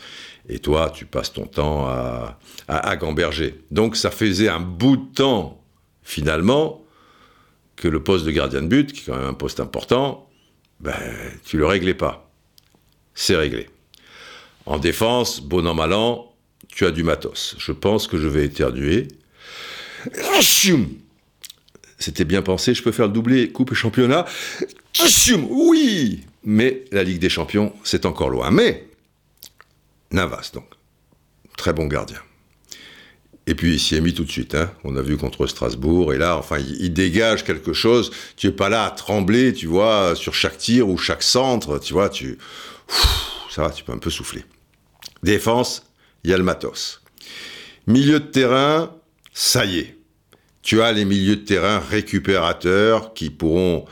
et 0.49 0.59
toi, 0.59 0.91
tu 0.93 1.05
passes 1.05 1.33
ton 1.33 1.45
temps 1.45 1.87
à, 1.87 2.39
à, 2.67 2.95
gamberger. 2.95 3.61
Donc 3.71 3.95
ça 3.95 4.11
faisait 4.11 4.49
un 4.49 4.59
bout 4.59 4.97
de 4.97 5.13
temps, 5.13 5.63
finalement, 6.03 6.83
que 7.75 7.87
le 7.87 8.01
poste 8.01 8.25
de 8.25 8.31
gardien 8.31 8.61
de 8.61 8.67
but, 8.67 8.93
qui 8.93 9.01
est 9.01 9.13
quand 9.13 9.17
même 9.17 9.29
un 9.29 9.33
poste 9.33 9.59
important, 9.59 10.29
ben, 10.79 10.93
tu 11.45 11.57
le 11.57 11.65
réglais 11.65 11.93
pas. 11.93 12.29
C'est 13.13 13.35
réglé. 13.35 13.69
En 14.65 14.77
défense, 14.77 15.41
bon 15.41 15.65
an, 15.67 15.73
mal 15.73 15.93
an, 15.93 16.33
tu 16.67 16.85
as 16.85 16.91
du 16.91 17.03
matos. 17.03 17.55
Je 17.57 17.71
pense 17.71 18.07
que 18.07 18.17
je 18.17 18.27
vais 18.27 18.45
éternuer. 18.45 19.07
C'était 22.05 22.23
bien 22.23 22.43
pensé, 22.43 22.75
je 22.75 22.83
peux 22.83 22.91
faire 22.91 23.07
le 23.07 23.13
doublé 23.13 23.51
Coupe 23.51 23.71
et 23.71 23.75
Championnat. 23.75 24.25
Oui 25.49 26.21
Mais 26.43 26.83
la 26.91 27.01
Ligue 27.01 27.17
des 27.17 27.29
Champions, 27.29 27.73
c'est 27.83 28.05
encore 28.05 28.29
loin. 28.29 28.51
Mais, 28.51 28.87
Navas, 30.11 30.51
donc, 30.53 30.67
très 31.57 31.73
bon 31.73 31.87
gardien. 31.87 32.19
Et 33.47 33.55
puis 33.55 33.73
il 33.73 33.79
s'y 33.79 33.99
mis 34.01 34.13
tout 34.13 34.23
de 34.23 34.29
suite. 34.29 34.53
Hein. 34.53 34.71
On 34.83 34.95
a 34.97 35.01
vu 35.01 35.17
contre 35.17 35.47
Strasbourg. 35.47 36.13
Et 36.13 36.19
là, 36.19 36.37
enfin, 36.37 36.59
il, 36.59 36.93
dégage 36.93 37.43
quelque 37.43 37.73
chose. 37.73 38.11
Tu 38.37 38.45
es 38.45 38.51
pas 38.51 38.69
là 38.69 38.85
à 38.85 38.91
trembler, 38.91 39.51
tu 39.51 39.65
vois, 39.65 40.15
sur 40.15 40.35
chaque 40.35 40.59
tir 40.59 40.87
ou 40.87 40.99
chaque 40.99 41.23
centre. 41.23 41.79
Tu 41.79 41.93
vois, 41.93 42.09
tu. 42.09 42.37
ça 43.49 43.63
va, 43.63 43.71
tu 43.71 43.83
peux 43.83 43.93
un 43.93 43.97
peu 43.97 44.11
souffler. 44.11 44.45
Défense, 45.23 45.91
il. 46.23 46.35
Milieu 47.87 48.19
de 48.19 48.25
terrain, 48.25 48.95
ça 49.33 49.65
y 49.65 49.79
est. 49.79 49.97
Tu 50.65 50.81
as 50.81 50.91
les 50.91 51.05
milieux 51.05 51.35
de 51.35 51.45
terrain 51.45 51.77
récupérateurs 51.77 53.13
qui 53.13 53.29
pourront 53.29 53.85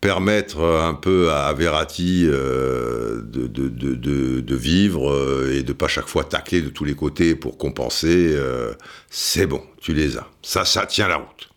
permettre 0.00 0.64
un 0.64 0.94
peu 0.94 1.30
à 1.30 1.52
Verratti 1.52 2.24
euh, 2.24 3.20
de, 3.22 4.56
vivre 4.56 5.12
euh, 5.12 5.54
et 5.54 5.62
de 5.62 5.74
pas 5.74 5.88
chaque 5.88 6.06
fois 6.06 6.24
tacler 6.24 6.62
de 6.62 6.70
tous 6.70 6.86
les 6.86 6.94
côtés 6.94 7.34
pour 7.34 7.58
compenser. 7.58 8.30
Euh, 8.34 8.72
c'est 9.10 9.46
bon, 9.46 9.62
tu 9.78 9.92
les 9.92 10.16
as. 10.16 10.26
Ça, 10.40 10.64
ça 10.64 10.86
tient 10.86 11.06
la 11.06 11.16
route. 11.16 11.50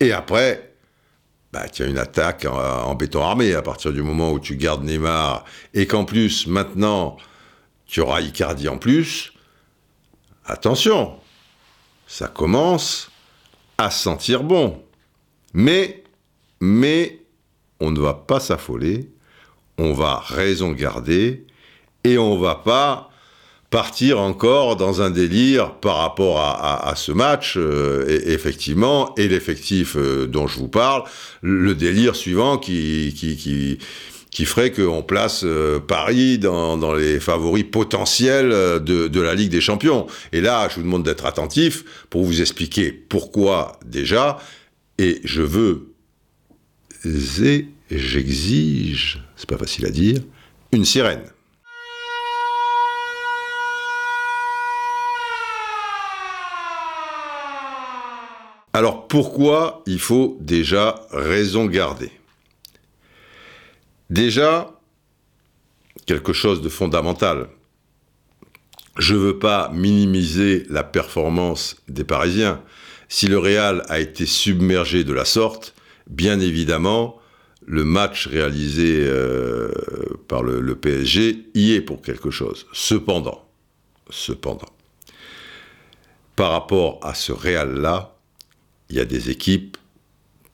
Et 0.00 0.12
après, 0.12 0.76
bah, 1.52 1.68
tu 1.68 1.82
as 1.82 1.86
une 1.86 1.98
attaque 1.98 2.46
en, 2.46 2.94
béton 2.94 3.22
armé 3.22 3.52
à 3.52 3.60
partir 3.60 3.92
du 3.92 4.00
moment 4.00 4.32
où 4.32 4.40
tu 4.40 4.56
gardes 4.56 4.82
Neymar 4.82 5.44
et 5.74 5.86
qu'en 5.86 6.06
plus, 6.06 6.46
maintenant, 6.46 7.18
tu 7.84 8.00
auras 8.00 8.22
Icardi 8.22 8.66
en 8.66 8.78
plus. 8.78 9.34
Attention, 10.46 11.18
ça 12.06 12.28
commence 12.28 13.10
à 13.78 13.90
sentir 13.90 14.42
bon. 14.42 14.82
Mais, 15.52 16.02
mais, 16.60 17.20
on 17.80 17.90
ne 17.90 18.00
va 18.00 18.14
pas 18.14 18.40
s'affoler, 18.40 19.10
on 19.78 19.92
va 19.92 20.16
raison 20.18 20.72
garder, 20.72 21.44
et 22.04 22.18
on 22.18 22.38
va 22.38 22.54
pas 22.54 23.10
partir 23.70 24.20
encore 24.20 24.76
dans 24.76 25.02
un 25.02 25.10
délire 25.10 25.74
par 25.74 25.96
rapport 25.96 26.38
à, 26.40 26.92
ce 26.94 27.10
match, 27.10 27.54
euh, 27.56 28.06
et, 28.08 28.32
effectivement, 28.32 29.12
et 29.16 29.26
l'effectif 29.26 29.96
euh, 29.96 30.28
dont 30.28 30.46
je 30.46 30.58
vous 30.58 30.68
parle, 30.68 31.02
le 31.42 31.74
délire 31.74 32.14
suivant 32.14 32.56
qui, 32.56 33.12
qui, 33.16 33.36
qui, 33.36 33.78
ferait 34.44 34.72
qu'on 34.72 35.02
place 35.02 35.42
euh, 35.44 35.78
Paris 35.78 36.38
dans, 36.38 36.94
les 36.94 37.20
favoris 37.20 37.64
potentiels 37.70 38.50
de, 38.50 39.06
de, 39.08 39.20
la 39.20 39.34
Ligue 39.34 39.50
des 39.50 39.60
Champions. 39.60 40.06
Et 40.32 40.40
là, 40.40 40.68
je 40.68 40.76
vous 40.76 40.82
demande 40.82 41.04
d'être 41.04 41.26
attentif 41.26 41.84
pour 42.10 42.24
vous 42.24 42.40
expliquer 42.40 42.90
pourquoi 42.90 43.78
déjà, 43.84 44.38
et 44.98 45.20
je 45.24 45.42
veux 45.42 45.94
j'exige, 47.90 49.22
c'est 49.36 49.48
pas 49.48 49.58
facile 49.58 49.86
à 49.86 49.90
dire, 49.90 50.20
une 50.72 50.84
sirène. 50.84 51.22
Alors 58.72 59.06
pourquoi 59.06 59.84
il 59.86 60.00
faut 60.00 60.36
déjà 60.40 61.06
raison 61.12 61.66
garder? 61.66 62.10
Déjà, 64.10 64.80
quelque 66.06 66.32
chose 66.32 66.62
de 66.62 66.68
fondamental. 66.68 67.48
Je 68.98 69.14
ne 69.14 69.18
veux 69.18 69.38
pas 69.38 69.70
minimiser 69.70 70.66
la 70.68 70.84
performance 70.84 71.76
des 71.88 72.04
Parisiens. 72.04 72.62
Si 73.08 73.26
le 73.26 73.38
Real 73.38 73.82
a 73.88 73.98
été 73.98 74.26
submergé 74.26 75.04
de 75.04 75.12
la 75.12 75.24
sorte, 75.24 75.74
bien 76.06 76.38
évidemment, 76.40 77.20
le 77.66 77.84
match 77.84 78.26
réalisé 78.26 78.98
euh, 79.00 79.72
par 80.28 80.42
le, 80.42 80.74
PSG 80.76 81.46
y 81.54 81.72
est 81.72 81.80
pour 81.80 82.02
quelque 82.02 82.30
chose. 82.30 82.66
Cependant, 82.72 83.48
cependant, 84.10 84.68
par 86.36 86.50
rapport 86.50 87.00
à 87.02 87.14
ce 87.14 87.32
Real-là, 87.32 88.16
il 88.90 88.96
y 88.96 89.00
a 89.00 89.04
des 89.04 89.30
équipes 89.30 89.76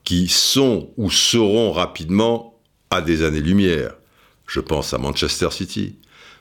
qui 0.03 0.27
sont 0.27 0.91
ou 0.97 1.11
seront 1.11 1.71
rapidement 1.71 2.50
à 2.91 3.01
des 3.01 3.23
années-lumière. 3.23 3.95
Je 4.47 4.59
pense 4.59 4.93
à 4.93 4.97
Manchester 4.97 5.49
City, 5.49 5.97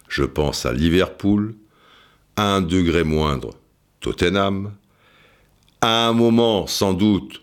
je 0.09 0.25
pense 0.25 0.67
à 0.67 0.73
Liverpool, 0.73 1.55
à 2.37 2.57
un 2.57 2.61
degré 2.61 3.05
moindre, 3.05 3.55
Tottenham, 4.01 4.73
à 5.81 6.09
un 6.09 6.13
moment 6.13 6.67
sans 6.67 6.93
doute 6.93 7.41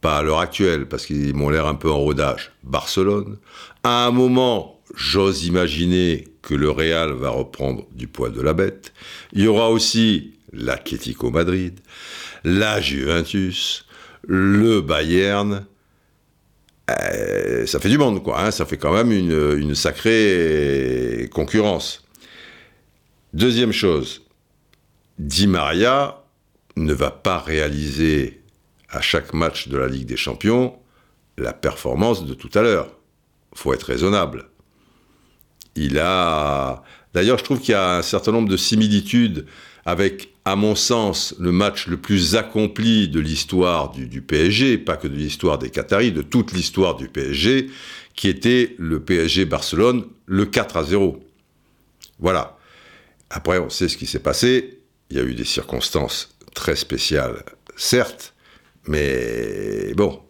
pas 0.00 0.18
à 0.18 0.22
l'heure 0.22 0.40
actuelle, 0.40 0.88
parce 0.88 1.04
qu'ils 1.04 1.34
m'ont 1.34 1.50
l'air 1.50 1.66
un 1.66 1.74
peu 1.74 1.90
en 1.90 1.98
rodage, 1.98 2.52
Barcelone. 2.62 3.36
À 3.82 4.06
un 4.06 4.10
moment, 4.10 4.80
j'ose 4.94 5.44
imaginer 5.44 6.28
que 6.42 6.54
le 6.54 6.70
Real 6.70 7.12
va 7.12 7.30
reprendre 7.30 7.86
du 7.92 8.06
poids 8.06 8.30
de 8.30 8.40
la 8.40 8.54
bête. 8.54 8.92
Il 9.32 9.42
y 9.42 9.46
aura 9.46 9.70
aussi 9.70 10.32
l'Atlético 10.52 11.30
Madrid, 11.30 11.78
la 12.44 12.80
Juventus, 12.80 13.84
le 14.26 14.80
Bayern. 14.80 15.66
Euh, 16.90 17.66
ça 17.66 17.78
fait 17.78 17.88
du 17.88 17.98
monde, 17.98 18.22
quoi. 18.22 18.40
Hein. 18.40 18.50
ça 18.50 18.66
fait 18.66 18.76
quand 18.76 18.92
même 18.92 19.12
une, 19.12 19.58
une 19.58 19.74
sacrée 19.74 21.28
concurrence. 21.32 22.04
Deuxième 23.32 23.72
chose, 23.72 24.22
Di 25.18 25.46
Maria 25.46 26.24
ne 26.76 26.92
va 26.92 27.10
pas 27.10 27.38
réaliser 27.38 28.42
à 28.88 29.00
chaque 29.00 29.32
match 29.32 29.68
de 29.68 29.76
la 29.76 29.86
Ligue 29.86 30.06
des 30.06 30.16
Champions 30.16 30.80
la 31.40 31.52
performance 31.52 32.24
de 32.24 32.34
tout 32.34 32.50
à 32.54 32.62
l'heure. 32.62 32.88
faut 33.54 33.72
être 33.72 33.84
raisonnable. 33.84 34.48
Il 35.74 35.98
a. 35.98 36.82
D'ailleurs, 37.14 37.38
je 37.38 37.44
trouve 37.44 37.60
qu'il 37.60 37.72
y 37.72 37.74
a 37.74 37.96
un 37.96 38.02
certain 38.02 38.32
nombre 38.32 38.48
de 38.48 38.56
similitudes 38.56 39.46
avec, 39.84 40.32
à 40.44 40.56
mon 40.56 40.74
sens, 40.74 41.34
le 41.38 41.52
match 41.52 41.86
le 41.86 41.96
plus 41.96 42.36
accompli 42.36 43.08
de 43.08 43.20
l'histoire 43.20 43.90
du, 43.90 44.20
PSG, 44.20 44.78
pas 44.78 44.96
que 44.96 45.08
de 45.08 45.16
l'histoire 45.16 45.58
des 45.58 45.70
Qataris, 45.70 46.12
de 46.12 46.22
toute 46.22 46.52
l'histoire 46.52 46.96
du 46.96 47.08
PSG, 47.08 47.70
qui 48.14 48.28
était 48.28 48.74
le 48.78 49.00
PSG 49.00 49.44
Barcelone, 49.44 50.04
le 50.26 50.44
4 50.44 50.76
à 50.76 50.84
0. 50.84 51.22
Voilà. 52.18 52.58
Après, 53.30 53.58
on 53.58 53.70
sait 53.70 53.88
ce 53.88 53.96
qui 53.96 54.06
s'est 54.06 54.18
passé. 54.18 54.80
Il 55.10 55.16
y 55.16 55.20
a 55.20 55.22
eu 55.22 55.34
des 55.34 55.44
circonstances 55.44 56.36
très 56.54 56.76
spéciales, 56.76 57.44
certes, 57.76 58.34
mais 58.86 59.94
bon. 59.94 60.20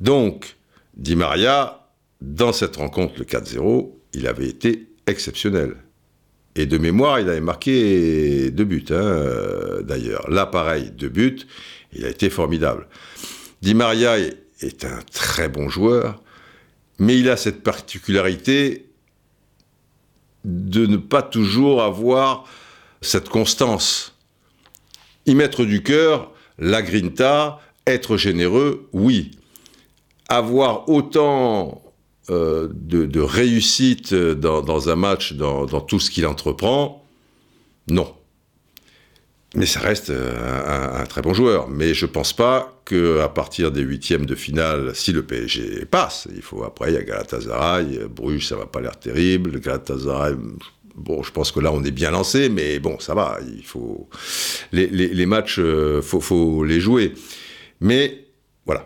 Donc, 0.00 0.56
Di 0.96 1.16
Maria, 1.16 1.88
dans 2.20 2.52
cette 2.52 2.76
rencontre, 2.76 3.14
le 3.18 3.24
4-0, 3.24 3.90
il 4.12 4.26
avait 4.26 4.48
été 4.48 4.88
exceptionnel. 5.06 5.76
Et 6.56 6.66
de 6.66 6.78
mémoire, 6.78 7.18
il 7.20 7.28
avait 7.28 7.40
marqué 7.40 8.50
deux 8.50 8.64
buts, 8.64 8.84
hein, 8.90 9.82
d'ailleurs. 9.82 10.30
Là, 10.30 10.46
pareil, 10.46 10.90
deux 10.90 11.08
buts, 11.08 11.40
il 11.92 12.04
a 12.04 12.08
été 12.08 12.30
formidable. 12.30 12.86
Di 13.60 13.74
Maria 13.74 14.18
est 14.18 14.84
un 14.84 15.00
très 15.12 15.48
bon 15.48 15.68
joueur, 15.68 16.22
mais 16.98 17.18
il 17.18 17.28
a 17.28 17.36
cette 17.36 17.62
particularité 17.62 18.86
de 20.44 20.86
ne 20.86 20.96
pas 20.96 21.22
toujours 21.22 21.82
avoir 21.82 22.44
cette 23.00 23.28
constance. 23.28 24.14
Y 25.26 25.34
mettre 25.34 25.64
du 25.64 25.82
cœur, 25.82 26.32
la 26.58 26.82
grinta, 26.82 27.60
être 27.86 28.16
généreux, 28.16 28.88
oui. 28.92 29.32
Avoir 30.28 30.88
autant 30.88 31.83
euh, 32.30 32.68
de, 32.72 33.20
réussite 33.20 34.14
dans, 34.14 34.88
un 34.88 34.96
match, 34.96 35.34
dans, 35.34 35.66
tout 35.80 36.00
ce 36.00 36.10
qu'il 36.10 36.26
entreprend, 36.26 37.04
non. 37.88 38.14
Mais 39.54 39.66
ça 39.66 39.78
reste 39.80 40.10
un, 40.10 41.04
très 41.04 41.22
bon 41.22 41.32
joueur. 41.32 41.68
Mais 41.68 41.94
je 41.94 42.06
ne 42.06 42.10
pense 42.10 42.32
pas 42.32 42.80
qu'à 42.84 43.28
partir 43.28 43.70
des 43.70 43.82
huitièmes 43.82 44.26
de 44.26 44.34
finale, 44.34 44.96
si 44.96 45.12
le 45.12 45.22
PSG 45.22 45.84
passe, 45.84 46.26
il 46.34 46.42
faut 46.42 46.64
après, 46.64 46.90
il 46.90 46.94
y 46.94 46.98
a 46.98 47.02
Galatasaray, 47.02 48.00
Bruges, 48.08 48.48
ça 48.48 48.56
va 48.56 48.66
pas 48.66 48.80
l'air 48.80 48.98
terrible. 48.98 49.60
Galatasaray, 49.60 50.34
Bon, 50.94 51.24
je 51.24 51.32
pense 51.32 51.50
que 51.50 51.58
là, 51.58 51.72
on 51.72 51.82
est 51.82 51.90
bien 51.90 52.12
lancé, 52.12 52.48
mais 52.48 52.78
bon, 52.78 53.00
ça 53.00 53.14
va. 53.14 53.38
Il 53.56 53.64
faut 53.64 54.08
les, 54.72 55.26
matchs, 55.26 55.58
il 55.58 56.02
faut, 56.02 56.64
les 56.64 56.80
jouer. 56.80 57.14
Mais 57.80 58.26
voilà, 58.64 58.84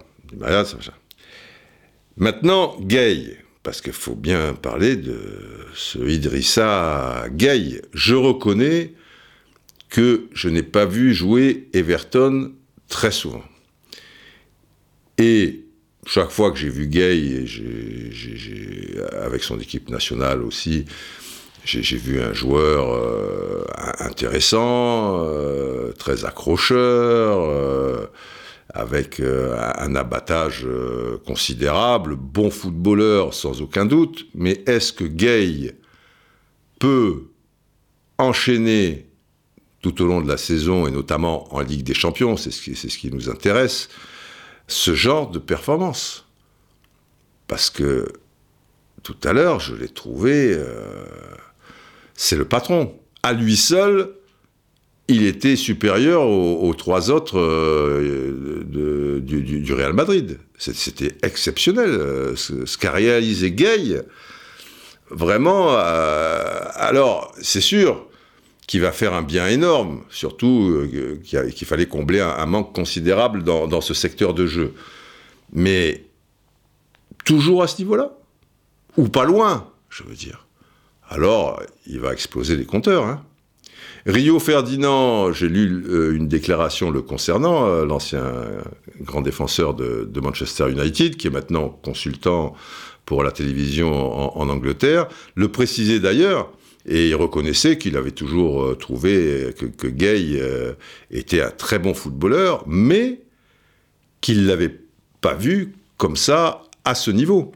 Maintenant, 2.18 2.76
Gay, 2.80 3.38
parce 3.62 3.80
qu'il 3.80 3.92
faut 3.92 4.16
bien 4.16 4.54
parler 4.54 4.96
de 4.96 5.20
ce 5.74 5.98
Idrissa 6.00 7.26
Gay. 7.30 7.80
Je 7.94 8.16
reconnais 8.16 8.92
que 9.88 10.28
je 10.32 10.48
n'ai 10.48 10.64
pas 10.64 10.84
vu 10.84 11.14
jouer 11.14 11.68
Everton 11.72 12.52
très 12.88 13.12
souvent. 13.12 13.44
Et 15.16 15.64
chaque 16.06 16.30
fois 16.30 16.50
que 16.50 16.58
j'ai 16.58 16.68
vu 16.70 16.88
Gay, 16.88 17.44
avec 19.20 19.44
son 19.44 19.60
équipe 19.60 19.88
nationale 19.88 20.42
aussi, 20.42 20.86
j'ai 21.64 21.96
vu 21.96 22.20
un 22.20 22.32
joueur 22.32 22.94
euh, 22.94 23.64
intéressant, 24.00 25.22
euh, 25.24 25.92
très 25.92 26.24
accrocheur, 26.24 27.40
euh, 27.42 28.06
avec 28.74 29.20
un 29.20 29.94
abattage 29.94 30.66
considérable, 31.26 32.16
bon 32.16 32.50
footballeur 32.50 33.32
sans 33.34 33.62
aucun 33.62 33.86
doute, 33.86 34.26
mais 34.34 34.62
est-ce 34.66 34.92
que 34.92 35.04
Gay 35.04 35.74
peut 36.78 37.28
enchaîner 38.18 39.06
tout 39.80 40.02
au 40.02 40.06
long 40.06 40.20
de 40.20 40.28
la 40.28 40.36
saison, 40.36 40.86
et 40.86 40.90
notamment 40.90 41.52
en 41.54 41.60
Ligue 41.60 41.82
des 41.82 41.94
Champions, 41.94 42.36
c'est 42.36 42.50
ce, 42.50 42.74
ce 42.74 42.98
qui 42.98 43.10
nous 43.10 43.30
intéresse, 43.30 43.88
ce 44.66 44.94
genre 44.94 45.30
de 45.30 45.38
performance? 45.38 46.26
Parce 47.46 47.70
que 47.70 48.12
tout 49.02 49.16
à 49.24 49.32
l'heure, 49.32 49.60
je 49.60 49.74
l'ai 49.74 49.88
trouvé 49.88 50.58
c'est 52.18 52.36
le 52.36 52.44
patron. 52.44 52.98
À 53.22 53.32
lui 53.32 53.56
seul, 53.56 54.10
il 55.08 55.24
était 55.24 55.56
supérieur 55.56 56.26
aux, 56.26 56.74
trois 56.74 57.10
autres 57.10 57.38
euh, 57.38 58.62
du, 59.20 59.72
Real 59.72 59.94
Madrid. 59.94 60.38
C'était 60.58 61.16
exceptionnel. 61.22 61.88
Euh, 61.88 62.36
ce, 62.36 62.76
qu'a 62.76 62.92
réalisé 62.92 63.50
Gay, 63.50 64.02
vraiment. 65.10 65.70
Euh, 65.72 66.60
alors, 66.74 67.34
c'est 67.40 67.62
sûr 67.62 68.06
qu'il 68.66 68.82
va 68.82 68.92
faire 68.92 69.14
un 69.14 69.22
bien 69.22 69.48
énorme, 69.48 70.02
surtout 70.10 70.86
qu'il 71.24 71.66
fallait 71.66 71.86
combler 71.86 72.20
un, 72.20 72.44
manque 72.44 72.74
considérable 72.74 73.42
dans 73.42 73.80
ce 73.80 73.94
secteur 73.94 74.34
de 74.34 74.46
jeu. 74.46 74.74
Mais 75.54 76.04
toujours 77.24 77.62
à 77.62 77.66
ce 77.66 77.78
niveau-là 77.78 78.12
Ou 78.98 79.08
pas 79.08 79.24
loin, 79.24 79.72
je 79.88 80.02
veux 80.02 80.14
dire 80.14 80.44
alors 81.10 81.62
il 81.86 82.00
va 82.00 82.12
exploser 82.12 82.56
les 82.56 82.64
compteurs. 82.64 83.06
Hein. 83.06 83.24
Rio 84.06 84.38
Ferdinand, 84.38 85.32
j'ai 85.32 85.48
lu 85.48 85.84
euh, 85.88 86.14
une 86.14 86.28
déclaration 86.28 86.90
le 86.90 87.02
concernant, 87.02 87.66
euh, 87.66 87.84
l'ancien 87.84 88.32
grand 89.00 89.20
défenseur 89.20 89.74
de, 89.74 90.20
Manchester 90.20 90.70
United, 90.70 91.16
qui 91.16 91.26
est 91.26 91.30
maintenant 91.30 91.68
consultant 91.68 92.54
pour 93.04 93.22
la 93.22 93.30
télévision 93.30 94.38
en, 94.38 94.48
Angleterre, 94.48 95.08
le 95.34 95.48
précisait 95.48 96.00
d'ailleurs, 96.00 96.52
et 96.86 97.08
il 97.08 97.14
reconnaissait 97.14 97.78
qu'il 97.78 97.96
avait 97.96 98.10
toujours 98.12 98.62
euh, 98.62 98.74
trouvé 98.74 99.54
que, 99.56 99.86
Gay 99.86 100.42
était 101.10 101.40
un 101.40 101.50
très 101.50 101.78
bon 101.78 101.94
footballeur, 101.94 102.64
mais 102.66 103.20
qu'il 104.20 104.46
l'avait 104.46 104.80
pas 105.20 105.34
vu 105.34 105.74
comme 105.96 106.16
ça 106.16 106.62
à 106.84 106.94
ce 106.94 107.10
niveau. 107.10 107.52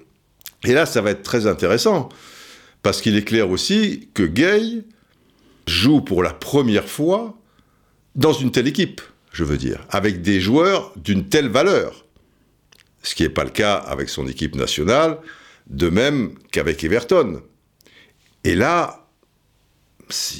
Et 0.65 0.73
là, 0.73 0.87
ça 0.87 1.01
va 1.01 1.11
être 1.11 1.23
très 1.23 1.47
intéressant, 1.47 2.09
parce 2.83 3.01
qu'il 3.01 3.17
est 3.17 3.25
clair 3.25 3.51
aussi 3.51 4.09
que 4.15 4.23
Gay 4.23 4.85
joue 5.67 6.01
pour 6.01 6.23
la 6.23 6.33
première 6.33 6.89
fois 6.89 7.37
dans 8.15 8.33
une 8.33 8.51
telle 8.51 8.69
équipe, 8.69 9.01
je 9.33 9.45
veux 9.45 9.57
dire, 9.57 9.87
avec 9.91 10.23
des 10.23 10.41
joueurs 10.41 10.93
d'une 10.97 11.29
telle 11.29 11.49
valeur. 11.49 12.05
Ce 13.03 13.15
qui 13.15 13.23
n'est 13.23 13.29
pas 13.29 13.45
le 13.45 13.51
cas 13.51 13.75
avec 13.75 14.09
son 14.09 14.29
équipe 14.29 14.55
nationale, 14.55 15.19
de 15.69 15.89
même 15.89 16.35
qu'avec 16.51 16.85
Everton. 16.85 17.43
Et 18.45 18.55
là, 18.55 19.03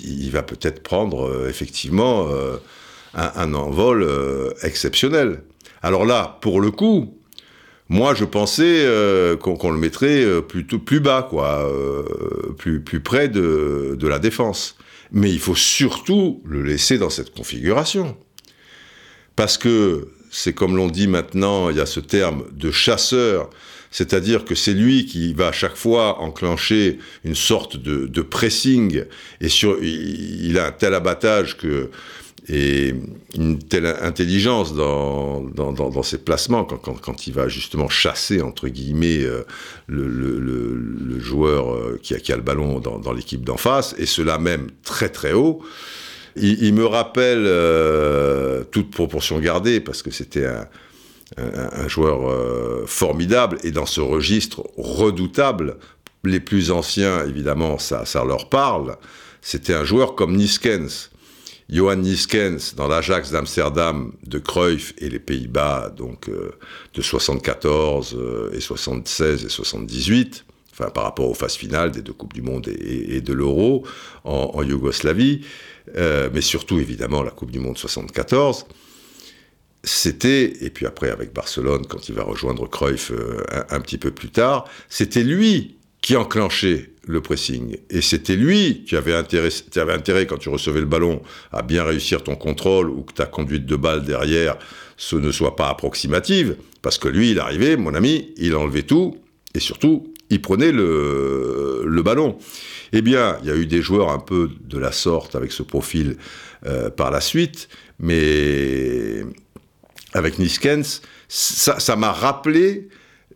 il 0.05 0.31
va 0.31 0.43
peut-être 0.43 0.83
prendre 0.83 1.29
euh, 1.29 1.49
effectivement 1.49 2.29
euh, 2.31 2.57
un, 3.15 3.55
envol 3.55 4.03
euh, 4.03 4.51
exceptionnel. 4.63 5.43
Alors 5.83 6.05
là, 6.05 6.39
pour 6.41 6.61
le 6.61 6.71
coup, 6.71 7.19
moi, 7.89 8.15
je 8.15 8.25
pensais 8.25 8.87
qu'on 9.41 9.71
le 9.71 9.77
mettrait 9.77 10.25
plutôt 10.49 10.79
plus 10.79 11.01
bas, 11.01 11.27
quoi, 11.29 11.71
plus, 12.57 12.81
près 13.03 13.29
de, 13.29 13.99
la 14.01 14.19
défense. 14.19 14.79
Mais 15.13 15.31
il 15.31 15.39
faut 15.39 15.55
surtout 15.55 16.43
le 16.45 16.63
laisser 16.63 16.99
dans 16.99 17.11
cette 17.11 17.35
configuration. 17.35 18.17
Parce 19.37 19.59
que 19.59 20.09
c'est 20.31 20.55
comme 20.55 20.77
l'on 20.77 20.89
dit 20.89 21.07
maintenant, 21.07 21.71
il 21.71 21.77
y 21.77 21.81
a 21.81 21.87
ce 21.87 22.01
terme 22.01 22.45
de 22.53 22.71
chasseur, 22.71 23.51
c'est-à-dire 23.91 24.47
que 24.47 24.55
c'est 24.55 24.73
lui 24.73 25.05
qui 25.05 25.35
va 25.35 25.49
à 25.49 25.53
chaque 25.53 25.77
fois 25.77 26.21
enclencher 26.21 26.99
une 27.25 27.35
sorte 27.35 27.77
de, 27.77 28.23
pressing, 28.23 29.05
et 29.43 29.47
il 29.47 30.59
a 30.59 30.69
un 30.69 30.73
tel 30.73 30.95
abattage 30.95 31.59
et 32.49 32.95
une 33.37 33.59
telle 33.59 33.87
intelligence 33.87 34.75
dans, 34.75 36.03
ses 36.03 36.19
placements, 36.19 36.65
quand, 36.65 37.27
il 37.27 37.35
va 37.35 37.49
justement 37.49 37.89
chasser, 37.89 38.41
entre 38.41 38.69
guillemets, 38.69 39.23
euh, 39.23 39.45
le, 39.87 40.41
joueur 41.33 41.75
euh, 41.75 41.99
qui, 42.03 42.15
a, 42.15 42.37
le 42.37 42.43
ballon 42.43 42.79
dans, 42.79 43.13
l'équipe 43.13 43.45
d'en 43.45 43.57
face, 43.57 43.95
et 43.99 44.07
cela 44.07 44.39
même 44.39 44.69
très 44.85 45.09
très 45.09 45.33
haut. 45.33 45.63
Il, 46.37 46.73
me 46.73 46.87
rappelle, 46.87 47.45
euh, 47.47 48.65
toute 48.65 48.91
proportion 48.91 49.39
gardée, 49.39 49.81
parce 49.81 50.03
que 50.03 50.11
c'était 50.11 50.47
un, 50.47 51.89
joueur 51.89 52.31
euh, 52.31 52.85
formidable, 52.87 53.59
et 53.65 53.71
dans 53.71 53.87
ce 53.87 54.01
registre 54.01 54.63
redoutable, 54.77 55.77
les 56.25 56.41
plus 56.41 56.71
anciens, 56.71 57.27
évidemment, 57.27 57.79
ça, 57.79 58.05
ça 58.05 58.25
leur 58.25 58.49
parle, 58.49 58.97
c'était 59.43 59.75
un 59.75 59.85
joueur 59.85 60.15
comme 60.15 60.37
Niskens, 60.37 61.11
Johan 61.69 61.97
Niskens 61.97 62.75
dans 62.77 62.89
l'Ajax 62.89 63.31
d'Amsterdam 63.31 64.13
de 64.27 64.39
Cruyff 64.39 64.93
et 64.99 65.09
les 65.09 65.19
Pays-Bas, 65.19 65.93
donc 65.97 66.29
de 66.95 67.03
74 67.03 68.15
euh, 68.15 68.51
et 68.53 68.61
76 68.61 69.45
et 69.45 69.49
78, 69.49 70.45
enfin 70.73 70.91
par 70.91 71.05
rapport 71.05 71.29
aux 71.29 71.35
phases 71.35 71.55
finales 71.55 71.91
des 71.91 72.03
deux 72.03 72.13
Coupes 72.13 72.33
du 72.33 72.43
Monde 72.43 72.69
et, 72.69 73.21
de 73.21 73.33
l'Euro 73.33 73.87
en, 74.25 74.63
Yougoslavie, 74.63 75.43
euh, 75.97 76.31
mais 76.33 76.41
surtout 76.41 76.79
évidemment 76.79 77.23
la 77.23 77.31
Coupe 77.31 77.51
du 77.51 77.59
Monde 77.59 77.79
74. 77.79 78.67
C'était, 79.85 80.65
et 80.65 80.71
puis 80.71 80.87
après 80.87 81.11
avec 81.11 81.33
Barcelone, 81.33 81.87
quand 81.89 82.09
il 82.09 82.15
va 82.15 82.23
rejoindre 82.23 82.69
Cruyff 82.69 83.13
un, 83.51 83.77
un 83.77 83.81
petit 83.81 83.99
peu 83.99 84.13
plus 84.13 84.31
tard, 84.31 84.65
c'était 84.89 85.25
lui 85.25 85.77
qui 86.01 86.17
enclenchait 86.17 86.91
le 87.07 87.21
pressing. 87.21 87.77
Et 87.91 88.01
c'était 88.01 88.37
lui 88.37 88.85
qui 88.85 88.97
avait 88.97 89.15
intérêt, 89.15 89.51
intérêt, 89.89 90.27
quand 90.27 90.37
tu 90.37 90.49
recevais 90.49 90.81
le 90.81 90.87
ballon, 90.87 91.23
à 91.53 91.63
bien 91.63 91.85
réussir 91.85 92.23
ton 92.23 92.37
contrôle 92.37 92.91
ou 92.91 93.03
que 93.03 93.13
ta 93.13 93.27
conduite 93.27 93.67
de 93.67 93.77
balle 93.77 94.05
derrière 94.05 94.59
ce 94.97 95.17
ne 95.17 95.33
soit 95.33 95.57
pas 95.57 95.69
approximative. 95.69 96.57
Parce 96.81 96.99
que 96.99 97.09
lui, 97.09 97.33
il 97.33 97.41
arrivait, 97.41 97.77
mon 97.77 97.95
ami, 97.95 98.33
il 98.37 98.55
enlevait 98.55 98.83
tout 98.83 99.17
et 99.55 99.61
surtout, 99.61 100.12
il 100.33 100.41
prenait 100.41 100.73
le, 100.73 102.03
ballon. 102.03 102.39
Eh 102.93 103.03
bien, 103.03 103.37
il 103.43 103.49
y 103.49 103.53
a 103.53 103.57
eu 103.57 103.67
des 103.67 103.83
joueurs 103.83 104.11
un 104.11 104.19
peu 104.19 104.51
de 104.61 104.79
la 104.79 104.91
sorte 104.91 105.35
avec 105.37 105.53
ce 105.53 105.63
profil 105.63 106.17
euh, 106.67 106.91
par 106.91 107.11
la 107.11 107.21
suite, 107.21 107.69
mais 108.01 109.25
avec 110.15 110.39
Niskens, 110.39 111.03
ça 111.29 111.97
m'a 111.97 112.13
rappelé 112.13 112.89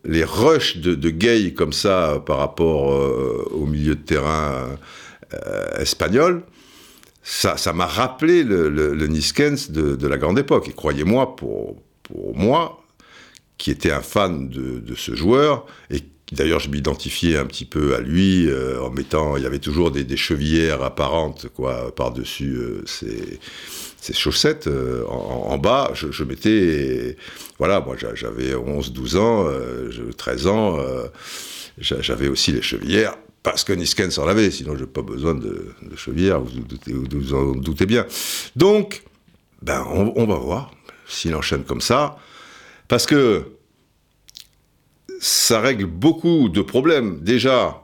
les 0.03 0.23
rushs 0.23 0.77
de, 0.77 1.09
Gay 1.09 1.53
comme 1.53 1.73
ça 1.73 2.21
par 2.25 2.37
rapport 2.37 2.91
euh, 2.91 3.47
au 3.51 3.65
milieu 3.65 3.95
de 3.95 4.01
terrain 4.01 4.69
euh, 5.33 5.77
espagnol, 5.77 6.43
ça, 7.21 7.73
m'a 7.73 7.85
rappelé 7.85 8.43
le, 8.43 9.07
Niskens 9.07 9.69
de, 9.69 10.07
la 10.07 10.17
grande 10.17 10.39
époque. 10.39 10.69
Et 10.69 10.73
croyez-moi, 10.73 11.35
pour, 11.35 11.75
moi, 12.33 12.81
qui 13.57 13.69
était 13.69 13.91
un 13.91 14.01
fan 14.01 14.47
de, 14.49 14.95
ce 14.95 15.13
joueur, 15.13 15.65
et 15.91 16.01
d'ailleurs 16.31 16.59
je 16.59 16.69
m'identifiais 16.69 17.37
un 17.37 17.45
petit 17.45 17.65
peu 17.65 17.95
à 17.95 18.01
lui 18.01 18.49
en 18.81 18.89
mettant, 18.89 19.37
il 19.37 19.43
y 19.43 19.45
avait 19.45 19.59
toujours 19.59 19.91
des, 19.91 20.17
chevillères 20.17 20.83
apparentes 20.83 21.47
quoi 21.53 21.93
par-dessus 21.95 22.59
ses 22.85 23.39
ces 24.07 24.13
chaussettes 24.13 24.67
euh, 24.67 25.05
en, 25.07 25.57
bas, 25.57 25.91
je, 25.93 26.23
mettais, 26.23 27.17
voilà, 27.57 27.81
moi 27.81 27.95
j'avais 28.13 28.55
11, 28.55 28.93
12 28.93 29.15
ans, 29.17 29.45
13 30.17 30.47
euh, 30.47 30.49
ans, 30.49 30.79
euh, 30.79 31.07
j'avais 31.79 32.27
aussi 32.27 32.51
les 32.51 32.61
chevillères, 32.61 33.17
parce 33.43 33.63
que 33.63 33.73
Niskens 33.73 34.17
en 34.19 34.27
avait, 34.27 34.51
sinon 34.51 34.75
je 34.75 34.81
n'ai 34.81 34.87
pas 34.87 35.01
besoin 35.01 35.33
de, 35.33 35.73
chevillères, 35.95 36.39
vous, 36.39 36.51
vous, 36.87 37.33
en 37.33 37.51
doutez 37.55 37.85
bien. 37.85 38.05
Donc, 38.55 39.03
ben, 39.61 39.85
on, 39.89 40.25
va 40.25 40.35
voir 40.35 40.71
s'il 41.07 41.35
enchaîne 41.35 41.63
comme 41.63 41.81
ça, 41.81 42.17
parce 42.87 43.05
que 43.05 43.43
ça 45.19 45.59
règle 45.59 45.85
beaucoup 45.85 46.49
de 46.49 46.61
problèmes. 46.61 47.19
Déjà, 47.21 47.83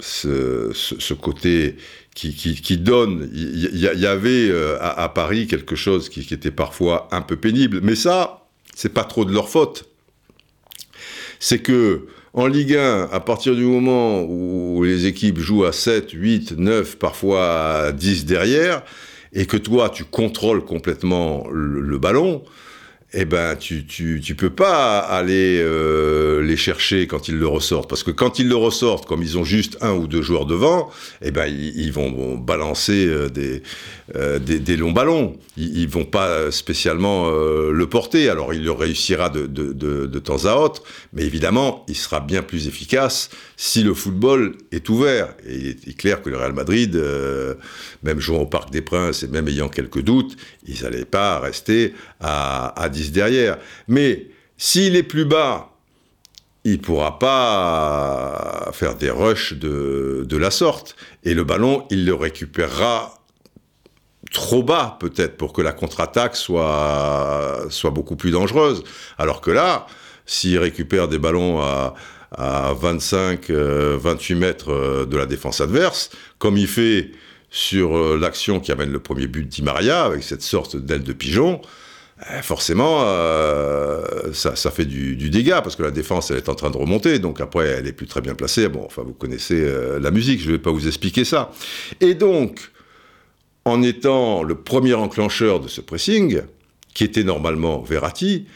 ce, 0.00 1.14
côté 1.14 1.76
qui, 2.14 2.78
donne. 2.78 3.30
Il 3.32 3.78
y, 3.78 4.06
avait 4.06 4.48
euh, 4.50 4.76
à, 4.80 5.08
Paris 5.08 5.46
quelque 5.46 5.76
chose 5.76 6.08
qui, 6.08 6.24
qui, 6.24 6.34
était 6.34 6.50
parfois 6.50 7.08
un 7.12 7.22
peu 7.22 7.36
pénible. 7.36 7.80
Mais 7.82 7.94
ça, 7.94 8.46
c'est 8.74 8.92
pas 8.92 9.04
trop 9.04 9.24
de 9.24 9.32
leur 9.32 9.48
faute. 9.48 9.84
C'est 11.40 11.58
que 11.58 12.06
en 12.32 12.46
Ligue 12.46 12.74
1, 12.74 13.10
à 13.12 13.20
partir 13.20 13.54
du 13.54 13.64
moment 13.64 14.22
où 14.22 14.82
les 14.82 15.06
équipes 15.06 15.38
jouent 15.38 15.64
à 15.64 15.72
7, 15.72 16.10
8, 16.10 16.52
9, 16.58 16.96
parfois 16.96 17.84
à 17.86 17.92
10 17.92 18.24
derrière, 18.24 18.82
et 19.32 19.46
que 19.46 19.56
toi, 19.56 19.88
tu 19.88 20.04
contrôles 20.04 20.64
complètement 20.64 21.46
le 21.50 21.98
ballon, 21.98 22.42
eh 23.16 23.24
ben 23.24 23.54
tu, 23.54 23.86
tu, 23.86 24.20
tu 24.20 24.34
peux 24.34 24.50
pas 24.50 24.98
aller 24.98 25.60
euh, 25.62 26.42
les 26.42 26.56
chercher 26.56 27.06
quand 27.06 27.28
ils 27.28 27.38
le 27.38 27.46
ressortent. 27.46 27.88
Parce 27.88 28.02
que 28.02 28.10
quand 28.10 28.40
ils 28.40 28.48
le 28.48 28.56
ressortent 28.56 29.06
comme 29.06 29.22
ils 29.22 29.38
ont 29.38 29.44
juste 29.44 29.78
un 29.80 29.92
ou 29.92 30.08
deux 30.08 30.20
joueurs 30.20 30.46
devant 30.46 30.90
eh 31.22 31.30
ben 31.30 31.46
ils, 31.46 31.92
vont, 31.92 32.36
balancer 32.36 33.06
euh, 33.06 33.28
des, 33.28 33.62
euh, 34.16 34.40
des, 34.40 34.58
des 34.58 34.76
longs 34.76 34.90
ballons. 34.90 35.36
Ils, 35.56 35.78
ils 35.78 35.88
vont 35.88 36.04
pas 36.04 36.50
spécialement 36.50 37.30
le 37.30 37.86
porter. 37.86 38.28
Alors 38.28 38.52
il 38.52 38.64
le 38.64 38.72
réussira 38.72 39.28
de, 39.28 39.46
de, 39.46 39.72
de, 39.72 40.06
de, 40.06 40.18
temps 40.18 40.44
à 40.46 40.56
autre. 40.56 40.82
Mais 41.12 41.22
évidemment 41.22 41.86
il 41.88 41.96
sera 41.96 42.18
bien 42.18 42.42
plus 42.42 42.66
efficace 42.66 43.30
si 43.56 43.84
le 43.84 43.94
football 43.94 44.56
est 44.72 44.88
ouvert. 44.88 45.34
Et 45.46 45.76
il 45.84 45.90
est 45.90 45.96
clair 45.96 46.20
que 46.20 46.30
le 46.30 46.36
Real 46.36 46.52
Madrid 46.52 47.00
même 48.02 48.18
jouant 48.18 48.40
au 48.40 48.46
Parc 48.46 48.72
des 48.72 48.82
Princes 48.82 49.22
et 49.22 49.28
même 49.28 49.46
ayant 49.46 49.68
quelques 49.68 50.02
doutes 50.02 50.36
ils 50.66 50.82
n'allaient 50.82 51.04
pas 51.04 51.38
rester 51.38 51.94
à, 52.20 52.80
à 52.80 52.88
10 52.88 53.03
derrière. 53.12 53.58
Mais 53.88 54.26
s'il 54.56 54.96
est 54.96 55.02
plus 55.02 55.24
bas, 55.24 55.70
il 56.64 56.80
pourra 56.80 57.18
pas 57.18 58.70
faire 58.72 58.94
des 58.96 59.10
rushs 59.10 59.54
de, 59.54 60.24
de 60.26 60.36
la 60.36 60.50
sorte. 60.50 60.96
Et 61.24 61.34
le 61.34 61.44
ballon, 61.44 61.86
il 61.90 62.06
le 62.06 62.14
récupérera 62.14 63.14
trop 64.32 64.62
bas 64.62 64.96
peut-être 65.00 65.36
pour 65.36 65.52
que 65.52 65.62
la 65.62 65.72
contre-attaque 65.72 66.36
soit, 66.36 67.66
soit 67.70 67.90
beaucoup 67.90 68.16
plus 68.16 68.30
dangereuse. 68.30 68.82
Alors 69.18 69.40
que 69.40 69.50
là, 69.50 69.86
s'il 70.26 70.58
récupère 70.58 71.08
des 71.08 71.18
ballons 71.18 71.60
à, 71.60 71.94
à 72.36 72.72
25, 72.74 73.50
28 73.50 73.52
euh, 73.52 74.38
mètres 74.38 74.72
euh, 74.72 75.06
de 75.06 75.16
la 75.16 75.26
défense 75.26 75.60
adverse, 75.60 76.10
comme 76.38 76.56
il 76.56 76.66
fait 76.66 77.10
sur 77.50 77.96
euh, 77.96 78.18
l'action 78.20 78.60
qui 78.60 78.72
amène 78.72 78.90
le 78.90 78.98
premier 78.98 79.26
but 79.26 79.46
d'Imaria, 79.46 80.04
avec 80.04 80.22
cette 80.22 80.42
sorte 80.42 80.76
d'aile 80.76 81.04
de 81.04 81.12
pigeon, 81.12 81.60
forcément, 82.42 83.02
euh, 83.02 84.32
ça, 84.32 84.70
fait 84.70 84.84
du, 84.84 85.30
dégât 85.30 85.62
parce 85.62 85.76
que 85.76 85.82
la 85.82 85.90
défense 85.90 86.30
elle 86.30 86.38
est 86.38 86.48
en 86.48 86.54
train 86.54 86.70
de 86.70 86.76
remonter, 86.76 87.18
donc 87.18 87.40
après 87.40 87.66
elle 87.66 87.86
est 87.86 87.92
plus 87.92 88.06
très 88.06 88.20
bien 88.20 88.34
placée. 88.34 88.68
Bon, 88.68 88.82
enfin 88.84 89.02
vous 89.02 89.12
connaissez 89.12 89.60
euh, 89.60 89.98
la 90.00 90.10
musique, 90.10 90.40
je 90.40 90.46
ne 90.46 90.52
vais 90.52 90.58
pas 90.58 90.70
vous 90.70 90.86
expliquer 90.86 91.24
ça. 91.24 91.52
Et 92.00 92.14
donc, 92.14 92.70
en 93.64 93.82
étant 93.82 94.42
le 94.42 94.54
premier 94.54 94.94
enclencheur 94.94 95.60
de 95.60 95.68
ce 95.68 95.80
pressing, 95.80 96.40
qui 96.94 97.04
était 97.04 97.24
normalement 97.24 97.82
Verratti, 97.82 98.46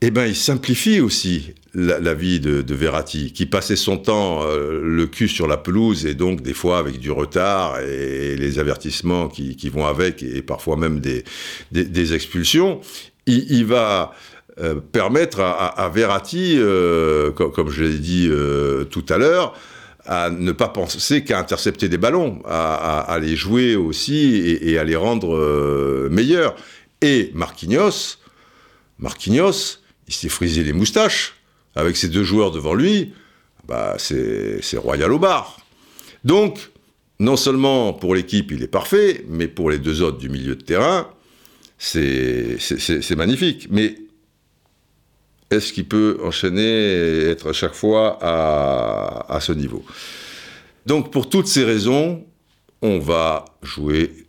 eh 0.00 0.10
ben, 0.10 0.26
il 0.26 0.36
simplifie 0.36 1.00
aussi 1.00 1.54
la, 1.74 2.14
vie 2.14 2.40
de, 2.40 2.74
Verratti, 2.74 3.32
qui 3.32 3.46
passait 3.46 3.76
son 3.76 3.98
temps 3.98 4.42
euh, 4.42 4.80
le 4.82 5.06
cul 5.06 5.28
sur 5.28 5.46
la 5.46 5.56
pelouse 5.56 6.06
et 6.06 6.14
donc 6.14 6.40
des 6.40 6.54
fois 6.54 6.78
avec 6.78 6.98
du 6.98 7.10
retard 7.10 7.80
et, 7.80 8.36
les 8.36 8.58
avertissements 8.58 9.28
qui, 9.28 9.68
vont 9.68 9.86
avec 9.86 10.22
et 10.22 10.42
parfois 10.42 10.76
même 10.76 11.00
des, 11.00 11.24
des, 11.72 12.14
expulsions. 12.14 12.80
Il, 13.26 13.66
va 13.66 14.12
euh, 14.60 14.76
permettre 14.76 15.40
à, 15.40 15.90
Verratti, 15.92 16.54
euh, 16.58 17.32
comme, 17.32 17.68
je 17.68 17.84
l'ai 17.84 17.98
dit 17.98 18.30
tout 18.90 19.04
à 19.08 19.18
l'heure, 19.18 19.54
à 20.06 20.30
ne 20.30 20.52
pas 20.52 20.68
penser 20.68 21.24
qu'à 21.24 21.38
intercepter 21.38 21.88
des 21.88 21.98
ballons, 21.98 22.40
à, 22.46 23.18
les 23.20 23.36
jouer 23.36 23.74
aussi 23.74 24.36
et, 24.36 24.70
et 24.70 24.78
à 24.78 24.84
les 24.84 24.96
rendre 24.96 26.08
meilleurs. 26.08 26.54
Et 27.02 27.30
Marquinhos, 27.34 28.16
Marquinhos, 28.98 29.80
il 30.08 30.14
s'est 30.14 30.28
frisé 30.28 30.64
les 30.64 30.72
moustaches 30.72 31.34
avec 31.76 31.96
ses 31.96 32.08
deux 32.08 32.24
joueurs 32.24 32.50
devant 32.50 32.74
lui, 32.74 33.12
bah 33.66 33.96
c'est 33.98 34.76
royal 34.76 35.12
au 35.12 35.18
bar. 35.18 35.60
Donc, 36.24 36.70
non 37.20 37.36
seulement 37.36 37.92
pour 37.92 38.14
l'équipe 38.14 38.50
il 38.50 38.62
est 38.62 38.68
parfait, 38.68 39.24
mais 39.28 39.46
pour 39.46 39.70
les 39.70 39.78
deux 39.78 40.02
autres 40.02 40.18
du 40.18 40.28
milieu 40.28 40.56
de 40.56 40.62
terrain, 40.62 41.08
c'est 41.78 42.58
magnifique. 43.16 43.68
Mais 43.70 43.96
est-ce 45.50 45.72
qu'il 45.72 45.86
peut 45.86 46.18
enchaîner 46.24 46.62
et 46.62 47.28
être 47.30 47.50
à 47.50 47.52
chaque 47.52 47.74
fois 47.74 48.18
à, 48.20 49.32
à 49.32 49.40
ce 49.40 49.52
niveau? 49.52 49.84
Donc 50.86 51.12
pour 51.12 51.28
toutes 51.28 51.46
ces 51.46 51.64
raisons, 51.64 52.24
on 52.82 52.98
va 52.98 53.44
jouer 53.62 54.26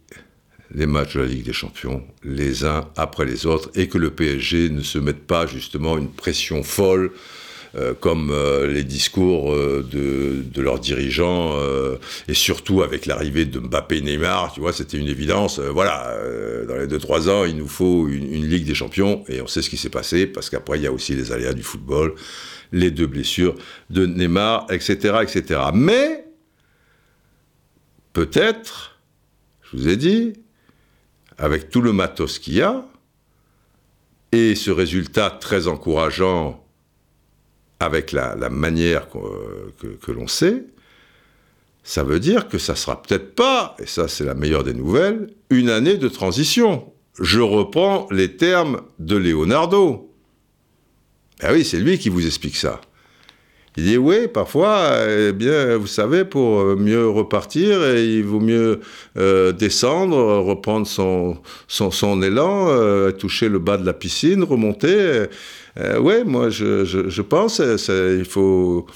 les 0.74 0.86
matchs 0.86 1.16
de 1.16 1.22
la 1.22 1.28
Ligue 1.28 1.46
des 1.46 1.54
Champions 1.54 2.04
les 2.24 2.66
uns 2.66 2.90
après 2.96 3.26
les 3.26 3.46
autres 3.46 3.70
et 3.76 3.88
que 3.88 3.98
le 3.98 4.12
PSG 4.12 4.70
ne 4.70 4.82
se 4.82 5.00
mette 5.00 5.26
pas 5.26 5.46
justement 5.46 5.98
une 5.98 6.10
pression 6.10 6.64
folle 6.64 7.12
euh, 7.76 7.94
comme 7.94 8.32
euh, 8.32 8.66
les 8.66 8.84
discours 8.84 9.54
euh, 9.54 9.86
de, 9.88 10.60
leurs 10.60 10.80
dirigeants 10.80 11.56
et 12.28 12.34
surtout 12.34 12.82
avec 12.82 13.06
l'arrivée 13.06 13.46
de 13.46 13.60
Mbappé 13.60 13.98
et 13.98 14.02
Neymar, 14.02 14.52
tu 14.54 14.60
vois, 14.60 14.74
c'était 14.74 14.98
une 14.98 15.08
évidence. 15.08 15.60
voilà, 15.60 16.18
dans 16.68 16.76
les 16.76 16.88
2-3 16.88 17.30
ans, 17.30 17.46
il 17.46 17.56
nous 17.56 17.68
faut 17.68 18.10
une, 18.10 18.34
une, 18.34 18.46
Ligue 18.46 18.66
des 18.66 18.74
Champions 18.74 19.24
et 19.30 19.42
on 19.42 19.48
sait 19.48 19.62
ce 19.62 19.70
qui 19.70 19.78
s'est 19.78 19.90
passé 19.90 20.28
parce 20.28 20.50
qu'après 20.50 20.80
il 20.80 20.84
y 20.84 20.88
a 20.88 20.92
aussi 20.92 21.16
les 21.16 21.32
aléas 21.32 21.54
du 21.54 21.64
football, 21.64 22.16
les 22.74 22.92
deux 22.92 23.08
blessures 23.08 23.56
de 23.90 24.06
Neymar, 24.06 24.68
etc., 24.70 25.20
etc. 25.22 25.62
Mais 25.74 26.26
peut-être, 28.12 29.00
je 29.72 29.78
vous 29.78 29.88
ai 29.88 29.96
dit, 29.96 30.34
avec 31.40 31.70
tout 31.70 31.82
le 31.82 31.94
matos 31.94 32.38
qu'il 32.38 32.56
y 32.56 32.62
a, 32.62 32.86
et 34.32 34.54
ce 34.56 34.70
résultat 34.70 35.32
très 35.32 35.68
encourageant 35.68 36.64
avec 37.80 38.12
la, 38.12 38.36
manière 38.50 39.08
que, 39.10 40.12
l'on 40.12 40.28
sait, 40.28 40.66
ça 41.82 42.04
veut 42.04 42.20
dire 42.20 42.50
que 42.50 42.58
ça 42.58 42.76
sera 42.76 43.02
peut-être 43.02 43.34
pas, 43.36 43.76
et 43.80 43.86
ça 43.86 44.08
c'est 44.08 44.26
la 44.26 44.36
meilleure 44.36 44.66
des 44.66 44.74
nouvelles, 44.74 45.34
une 45.50 45.70
année 45.70 45.98
de 45.98 46.10
transition. 46.10 46.92
Je 47.20 47.40
reprends 47.40 48.08
les 48.12 48.36
termes 48.36 48.82
de 49.00 49.16
Leonardo. 49.16 50.14
Ah 51.42 51.54
oui, 51.54 51.64
c'est 51.64 51.80
lui 51.80 51.98
qui 51.98 52.10
vous 52.10 52.26
explique 52.26 52.58
ça. 52.58 52.82
Il 53.78 53.86
dit 53.86 53.98
oui, 53.98 54.28
parfois, 54.28 54.92
eh 55.08 55.32
bien, 55.32 55.78
vous 55.78 55.88
savez, 55.88 56.26
pour 56.26 56.76
mieux 56.76 57.08
repartir, 57.08 57.96
il 57.96 58.24
vaut 58.24 58.40
mieux 58.40 58.80
euh, 59.18 59.52
descendre, 59.52 60.18
reprendre 60.40 60.88
son, 60.88 61.38
son, 61.68 62.22
élan, 62.22 62.68
euh, 62.70 63.12
toucher 63.12 63.48
le 63.48 63.60
bas 63.60 63.78
de 63.78 63.86
la 63.86 63.94
piscine, 63.94 64.44
remonter. 64.44 65.28
Euh, 65.80 66.00
oui, 66.00 66.24
moi, 66.26 66.50
je, 66.50 66.84
je, 66.84 67.22
pense, 67.22 67.60
il 67.60 68.26
faut 68.26 68.88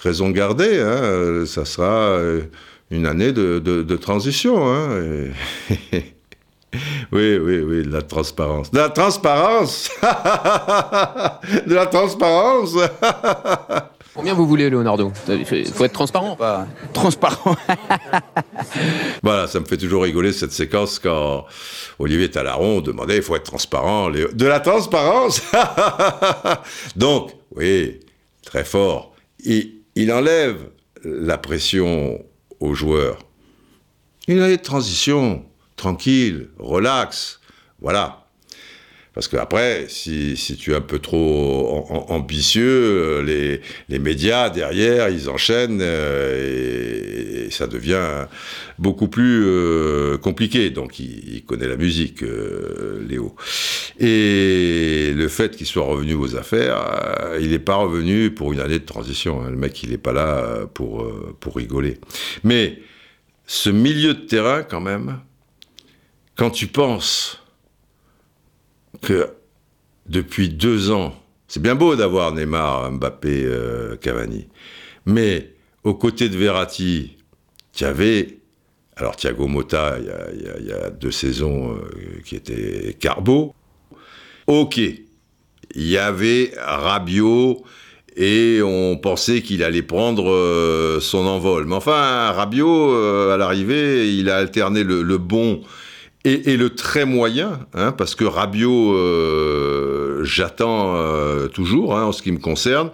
raison 0.00 0.30
garder. 0.30 0.80
Hein, 0.80 1.44
ça 1.46 1.64
sera 1.64 2.18
une 2.90 3.06
année 3.06 3.32
de, 3.32 3.58
de, 3.58 3.96
transition. 3.96 4.72
Hein, 4.72 5.28
Oui, 7.12 7.36
oui, 7.36 7.60
oui, 7.60 7.82
de 7.82 7.92
la 7.92 8.00
transparence. 8.00 8.70
De 8.70 8.78
la 8.78 8.88
transparence 8.88 9.90
De 11.66 11.74
la 11.74 11.84
transparence 11.84 12.74
Combien 14.14 14.34
vous 14.34 14.46
voulez, 14.46 14.68
Leonardo 14.68 15.10
Il 15.28 15.46
faut 15.46 15.84
être 15.84 15.92
transparent. 15.92 16.36
Pas... 16.36 16.66
Transparent. 16.92 17.56
voilà, 19.22 19.46
ça 19.46 19.58
me 19.58 19.64
fait 19.64 19.78
toujours 19.78 20.02
rigoler 20.02 20.32
cette 20.32 20.52
séquence 20.52 20.98
quand 20.98 21.46
Olivier 21.98 22.30
Talaron 22.30 22.82
demandait 22.82 23.16
il 23.16 23.22
faut 23.22 23.36
être 23.36 23.44
transparent. 23.44 24.10
De 24.10 24.46
la 24.46 24.60
transparence 24.60 25.42
Donc, 26.96 27.32
oui, 27.56 28.00
très 28.44 28.64
fort. 28.64 29.14
Il, 29.44 29.80
il 29.94 30.12
enlève 30.12 30.58
la 31.04 31.38
pression 31.38 32.22
aux 32.60 32.74
joueurs. 32.74 33.18
Une 34.28 34.40
année 34.40 34.58
de 34.58 34.62
transition, 34.62 35.44
tranquille, 35.76 36.50
relax, 36.58 37.40
voilà. 37.80 38.21
Parce 39.14 39.28
qu'après, 39.28 39.86
si, 39.88 40.38
si, 40.38 40.56
tu 40.56 40.72
es 40.72 40.74
un 40.74 40.80
peu 40.80 40.98
trop 40.98 41.86
ambitieux, 42.08 43.20
les, 43.20 43.60
les, 43.90 43.98
médias 43.98 44.48
derrière, 44.48 45.10
ils 45.10 45.28
enchaînent 45.28 45.80
euh, 45.82 47.46
et, 47.46 47.50
ça 47.50 47.66
devient 47.66 48.26
beaucoup 48.78 49.08
plus 49.08 49.44
euh, 49.44 50.16
compliqué. 50.16 50.70
Donc, 50.70 50.98
il, 50.98 51.44
connaît 51.44 51.68
la 51.68 51.76
musique, 51.76 52.22
euh, 52.22 53.06
Léo. 53.06 53.36
Et 54.00 55.12
le 55.14 55.28
fait 55.28 55.56
qu'il 55.56 55.66
soit 55.66 55.84
revenu 55.84 56.14
aux 56.14 56.34
affaires, 56.36 57.36
il 57.38 57.50
n'est 57.50 57.58
pas 57.58 57.76
revenu 57.76 58.30
pour 58.30 58.54
une 58.54 58.60
année 58.60 58.78
de 58.78 58.86
transition. 58.86 59.42
Hein. 59.42 59.50
Le 59.50 59.56
mec, 59.56 59.82
il 59.82 59.90
n'est 59.90 59.98
pas 59.98 60.14
là 60.14 60.66
pour, 60.72 61.06
pour 61.38 61.56
rigoler. 61.56 61.98
Mais 62.44 62.78
ce 63.46 63.68
milieu 63.68 64.14
de 64.14 64.20
terrain, 64.20 64.62
quand 64.62 64.80
même, 64.80 65.18
quand 66.34 66.48
tu 66.48 66.66
penses 66.66 67.41
que 69.02 69.28
depuis 70.06 70.48
deux 70.48 70.90
ans, 70.90 71.14
c'est 71.48 71.60
bien 71.60 71.74
beau 71.74 71.96
d'avoir 71.96 72.32
Neymar, 72.32 72.90
Mbappé, 72.92 73.42
euh, 73.44 73.96
Cavani, 73.96 74.48
mais 75.04 75.52
aux 75.84 75.94
côtés 75.94 76.28
de 76.28 76.36
Verratti, 76.36 77.16
tu 77.74 77.84
avais, 77.84 78.38
alors 78.96 79.16
Thiago 79.16 79.46
Motta, 79.46 79.96
il 79.98 80.66
y 80.66 80.72
a, 80.72 80.90
deux 80.90 81.10
saisons, 81.10 81.74
euh, 81.74 82.20
qui 82.24 82.36
était 82.36 82.96
Carbo. 82.98 83.54
Ok, 84.46 84.78
il 84.78 85.02
y 85.74 85.96
avait 85.98 86.52
Rabiot 86.58 87.62
et 88.16 88.60
on 88.62 88.96
pensait 88.96 89.42
qu'il 89.42 89.62
allait 89.62 89.82
prendre 89.82 90.30
euh, 90.30 91.00
son 91.00 91.26
envol. 91.26 91.66
Mais 91.66 91.74
enfin, 91.74 92.32
Rabiot, 92.32 92.94
euh, 92.94 93.34
à 93.34 93.36
l'arrivée, 93.36 94.14
il 94.14 94.28
a 94.28 94.36
alterné 94.36 94.84
le 94.84 95.18
bon 95.18 95.62
et, 96.24 96.52
et 96.52 96.56
le 96.56 96.70
très 96.70 97.04
moyen, 97.04 97.66
hein, 97.74 97.92
parce 97.92 98.14
que 98.14 98.24
Rabiot, 98.24 98.94
euh, 98.94 100.24
j'attends 100.24 100.96
euh, 100.96 101.48
toujours, 101.48 101.96
hein, 101.96 102.04
en 102.04 102.12
ce 102.12 102.22
qui 102.22 102.32
me 102.32 102.38
concerne. 102.38 102.90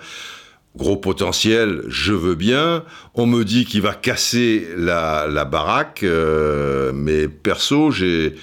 Gros 0.76 0.96
potentiel, 0.96 1.82
je 1.88 2.12
veux 2.12 2.36
bien. 2.36 2.84
On 3.14 3.26
me 3.26 3.44
dit 3.44 3.64
qu'il 3.64 3.82
va 3.82 3.94
casser 3.94 4.68
la, 4.76 5.26
la 5.26 5.44
baraque, 5.44 6.02
euh, 6.04 6.92
mais 6.94 7.26
perso, 7.28 7.90
j'ai 7.90 8.34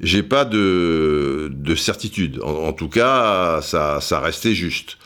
j'ai 0.00 0.22
pas 0.22 0.44
de, 0.44 1.48
de 1.52 1.74
certitude. 1.74 2.40
En, 2.42 2.68
en 2.68 2.72
tout 2.72 2.88
cas, 2.88 3.60
ça, 3.62 4.00
ça 4.00 4.20
restait 4.20 4.54
juste. 4.54 4.98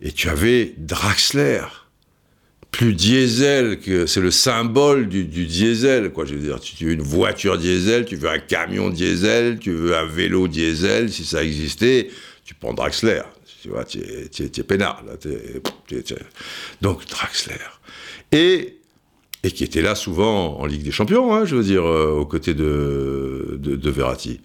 Et 0.00 0.12
tu 0.12 0.28
avais 0.28 0.74
Draxler, 0.78 1.62
plus 2.76 2.92
diesel 2.94 3.78
que 3.78 4.06
c'est 4.06 4.20
le 4.20 4.32
symbole 4.32 5.08
du, 5.08 5.24
diesel, 5.24 6.10
quoi. 6.10 6.24
Je 6.24 6.34
veux 6.34 6.40
dire, 6.40 6.58
tu, 6.58 6.86
veux 6.86 6.92
une 6.92 7.02
voiture 7.02 7.56
diesel, 7.56 8.04
tu 8.04 8.16
veux 8.16 8.28
un 8.28 8.40
camion 8.40 8.90
diesel, 8.90 9.60
tu 9.60 9.70
veux 9.70 9.96
un 9.96 10.04
vélo 10.06 10.48
diesel, 10.48 11.12
si 11.12 11.24
ça 11.24 11.44
existait, 11.44 12.08
tu 12.44 12.54
prends 12.54 12.74
Draxler. 12.74 13.22
Tu 13.62 13.68
vois, 13.68 13.84
tu 13.84 14.00
es, 14.00 14.62
peinard. 14.64 15.04
Là, 15.06 15.16
t'es- 15.16 16.04
Donc 16.82 17.06
Draxler. 17.06 17.54
Et 18.32 18.78
et 19.44 19.50
qui 19.50 19.62
était 19.62 19.82
là 19.82 19.94
souvent 19.94 20.58
en 20.58 20.66
Ligue 20.66 20.82
des 20.82 20.90
Champions, 20.90 21.34
hein, 21.34 21.44
je 21.44 21.54
veux 21.54 21.62
dire, 21.62 21.84
euh, 21.86 22.12
aux 22.12 22.24
côtés 22.24 22.54
de, 22.54 23.58
de, 23.60 23.90
Verratti. 23.90 24.40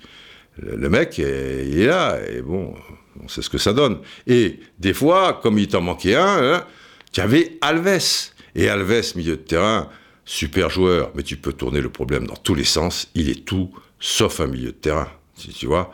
Le, 0.62 0.76
le 0.76 0.89
mec, 0.89 1.18
est- 1.20 1.65
il 1.68 1.80
est 1.80 1.86
là, 1.88 2.20
et 2.30 2.42
bon, 2.42 2.76
on 3.24 3.28
sait 3.30 3.42
ce 3.42 3.50
que 3.50 3.58
ça 3.58 3.72
donne. 3.74 4.00
Et 4.28 4.60
des 4.78 4.94
fois, 4.94 5.39
comme 5.42 5.58
il 5.58 5.68
t'en 5.70 5.82
manquait 5.82 6.15
un, 6.15 6.54
hein, 6.54 6.65
tu 7.12 7.22
avais 7.22 7.58
Alves. 7.62 8.32
Et 8.56 8.67
Alves, 8.67 9.15
milieu 9.15 9.38
de 9.38 9.41
terrain, 9.41 9.89
super 10.26 10.69
joueur, 10.69 11.12
mais 11.15 11.24
tu 11.24 11.38
peux 11.38 11.54
tourner 11.54 11.82
le 11.82 11.89
problème 11.89 12.28
dans 12.28 12.36
tous 12.36 12.56
les 12.56 12.63
sens, 12.63 13.10
il 13.15 13.30
est 13.30 13.45
tout 13.45 13.72
sauf 14.00 14.39
un 14.39 14.48
milieu 14.48 14.67
de 14.67 14.78
terrain, 14.78 15.10
si 15.36 15.50
tu 15.50 15.65
vois. 15.65 15.93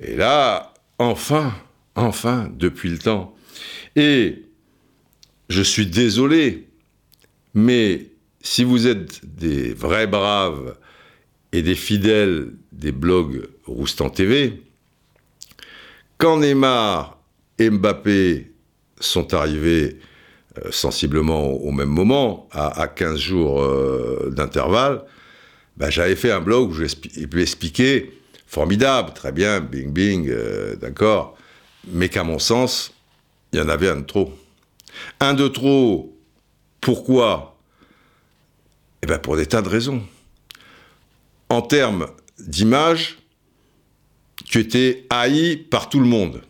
Et 0.00 0.16
là, 0.16 0.72
enfin, 0.98 1.54
enfin, 1.94 2.50
depuis 2.56 2.88
le 2.88 2.98
temps. 2.98 3.36
Et 3.96 4.42
je 5.48 5.62
suis 5.62 5.86
désolé, 5.86 6.66
mais 7.54 8.06
si 8.40 8.64
vous 8.64 8.86
êtes 8.86 9.24
des 9.24 9.72
vrais 9.72 10.06
braves 10.06 10.76
et 11.52 11.62
des 11.62 11.74
fidèles 11.74 12.52
des 12.72 12.92
blogs 12.92 13.48
Roustan 13.66 14.10
TV, 14.10 14.62
quand 16.16 16.38
Neymar 16.38 17.18
et 17.58 17.70
Mbappé 17.70 18.52
sont 19.00 19.34
arrivés 19.34 19.98
sensiblement 20.70 21.50
au 21.52 21.70
même 21.70 21.88
moment, 21.88 22.48
à, 22.52 22.80
à 22.80 22.88
15 22.88 23.18
jours 23.18 23.62
euh, 23.62 24.32
d'intervalle, 24.34 25.02
ben, 25.76 25.90
j'avais 25.90 26.16
fait 26.16 26.32
un 26.32 26.40
blog 26.40 26.70
où 26.70 26.74
je 26.74 26.82
lui 26.82 28.06
formidable, 28.46 29.12
très 29.12 29.30
bien, 29.30 29.60
bing 29.60 29.92
bing, 29.92 30.28
euh, 30.28 30.74
d'accord, 30.76 31.36
mais 31.86 32.08
qu'à 32.08 32.24
mon 32.24 32.38
sens, 32.38 32.92
il 33.52 33.58
y 33.58 33.62
en 33.62 33.68
avait 33.68 33.88
un 33.88 33.96
de 33.96 34.04
trop. 34.04 34.32
Un 35.20 35.34
de 35.34 35.46
trop, 35.48 36.16
pourquoi? 36.80 37.58
Eh 39.02 39.06
bien, 39.06 39.18
pour 39.18 39.36
des 39.36 39.46
tas 39.46 39.62
de 39.62 39.68
raisons. 39.68 40.02
En 41.50 41.62
termes 41.62 42.08
d'image, 42.38 43.18
tu 44.44 44.60
étais 44.60 45.06
haï 45.10 45.56
par 45.56 45.88
tout 45.88 46.00
le 46.00 46.06
monde. 46.06 46.42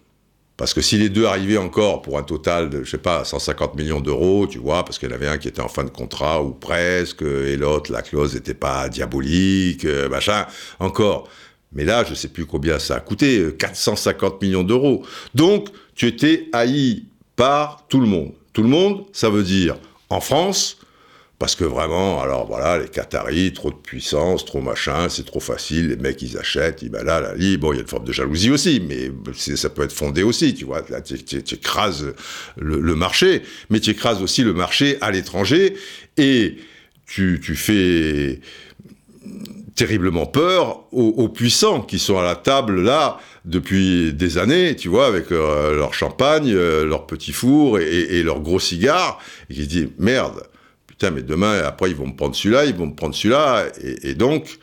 Parce 0.59 0.75
que 0.75 0.81
si 0.81 0.99
les 0.99 1.09
deux 1.09 1.25
arrivaient 1.25 1.57
encore 1.57 2.03
pour 2.03 2.19
un 2.19 2.25
total 2.25 2.69
de, 2.69 2.83
je 2.83 2.91
sais 2.91 2.99
pas, 2.99 3.25
150 3.25 3.77
millions 3.77 4.01
d'euros, 4.01 4.49
tu 4.49 4.59
vois, 4.59 4.85
parce 4.85 4.99
qu'il 4.99 5.09
y 5.09 5.13
en 5.13 5.15
avait 5.15 5.29
un 5.29 5.39
qui 5.39 5.47
était 5.47 5.63
en 5.63 5.69
fin 5.69 5.85
de 5.85 5.89
contrat 5.89 6.43
ou 6.43 6.51
presque, 6.51 7.23
et 7.23 7.57
l'autre, 7.57 7.93
la 7.93 8.03
clause 8.03 8.35
n'était 8.35 8.55
pas 8.55 8.89
diabolique, 8.89 9.85
euh, 9.85 10.09
machin, 10.09 10.47
encore. 10.81 11.29
Mais 11.73 11.85
là, 11.85 12.03
je 12.03 12.13
sais 12.13 12.27
plus 12.27 12.45
combien 12.45 12.81
ça 12.81 12.97
a 12.97 13.01
coûté, 13.01 13.39
euh, 13.39 13.53
450 13.53 14.43
millions 14.43 14.65
d'euros. 14.65 15.05
Donc, 15.33 15.69
tu 15.95 16.09
étais 16.09 16.49
haï 16.53 17.05
par 17.37 17.87
tout 17.89 18.01
le 18.01 18.09
monde. 18.09 18.33
Tout 18.53 18.65
le 18.65 18.69
monde, 18.69 19.05
ça 19.13 19.31
veut 19.31 19.45
dire 19.45 19.77
en 20.11 20.21
France, 20.21 20.79
parce 21.39 21.55
que 21.55 21.65
vraiment, 21.65 22.21
alors 22.21 22.47
voilà, 22.47 22.79
les 22.79 22.89
Qataris, 22.89 23.53
trop 23.53 23.71
de 23.71 23.77
puissance, 23.77 24.45
trop 24.45 24.61
machin, 24.61 25.09
c'est 25.09 25.25
trop 25.25 25.39
facile, 25.39 25.89
les 25.91 25.97
mecs 25.97 26.21
ils 26.21 26.37
achètent, 26.37 26.83
ils, 26.83 26.91
là, 26.91 27.05
là, 27.05 27.21
là, 27.21 27.35
bon, 27.59 27.73
il 27.73 27.77
y 27.77 27.79
a 27.79 27.83
une 27.83 27.89
forme 27.89 28.05
de 28.05 28.13
jalousie 28.13 28.51
aussi, 28.51 28.81
mais 28.81 29.13
ça 29.35 29.71
peut 29.71 29.85
être 29.85 29.93
fondé 29.93 30.25
aussi, 30.25 30.53
tu 30.55 30.65
vois, 30.65 30.83
là, 30.89 31.01
tu, 31.01 31.15
écrases 31.15 32.13
le, 32.57 32.95
marché, 32.97 33.43
mais 33.71 33.79
tu 33.79 33.91
écrases 33.91 34.21
aussi 34.21 34.43
le 34.43 34.53
marché 34.53 34.99
à 35.01 35.13
l'étranger, 35.13 35.77
et 36.17 36.57
tu, 37.07 37.39
fais 37.55 38.41
terriblement 39.77 40.27
peur 40.27 40.87
aux, 40.91 41.29
puissants 41.29 41.83
qui 41.83 42.01
sont 42.01 42.19
à 42.19 42.25
la 42.25 42.35
table 42.35 42.83
là 42.83 43.21
depuis 43.45 44.13
des 44.13 44.39
années, 44.39 44.75
tu 44.75 44.89
vois, 44.89 45.07
avec 45.07 45.31
euh, 45.31 45.77
leur 45.77 45.95
champagne, 45.95 46.53
euh, 46.53 46.85
leur 46.85 47.07
petit 47.07 47.33
four 47.33 47.79
et, 47.79 47.87
et 47.87 48.23
leur 48.25 48.41
gros 48.41 48.59
cigare, 48.59 49.21
et 49.49 49.55
qui 49.55 49.63
se 49.63 49.69
disent 49.69 49.89
merde, 49.99 50.43
putain, 50.99 51.13
mais 51.13 51.23
demain, 51.23 51.61
après, 51.65 51.91
ils 51.91 51.97
vont 51.97 52.09
me 52.09 52.17
prendre 52.17 52.35
celui-là, 52.35 52.65
ils 52.65 52.75
vont 52.75 52.87
me 52.87 52.95
prendre 52.95 53.15
celui-là, 53.15 53.67
et, 53.81 54.15
donc, 54.15 54.59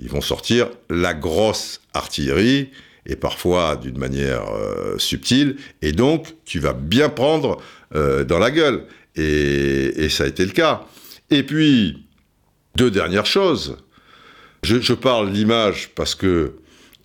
ils 0.00 0.08
vont 0.08 0.20
sortir 0.20 0.68
la 0.90 1.14
grosse 1.14 1.80
artillerie, 1.94 2.70
et 3.06 3.14
parfois 3.14 3.76
d'une 3.76 3.96
manière 3.96 4.52
euh, 4.52 4.98
subtile, 4.98 5.56
et 5.80 5.92
donc, 5.92 6.34
tu 6.44 6.58
vas 6.58 6.72
bien 6.72 7.08
prendre 7.08 7.62
euh, 7.94 8.24
dans 8.24 8.40
la 8.40 8.50
gueule. 8.50 8.86
Et, 9.14 10.08
ça 10.08 10.24
a 10.24 10.26
été 10.26 10.44
le 10.44 10.50
cas. 10.50 10.84
Et 11.30 11.44
puis, 11.44 12.04
deux 12.74 12.90
dernières 12.90 13.26
choses. 13.26 13.76
Je, 14.64 14.80
je 14.80 14.94
parle 14.94 15.30
l'image 15.30 15.90
parce 15.94 16.16
que, 16.16 16.54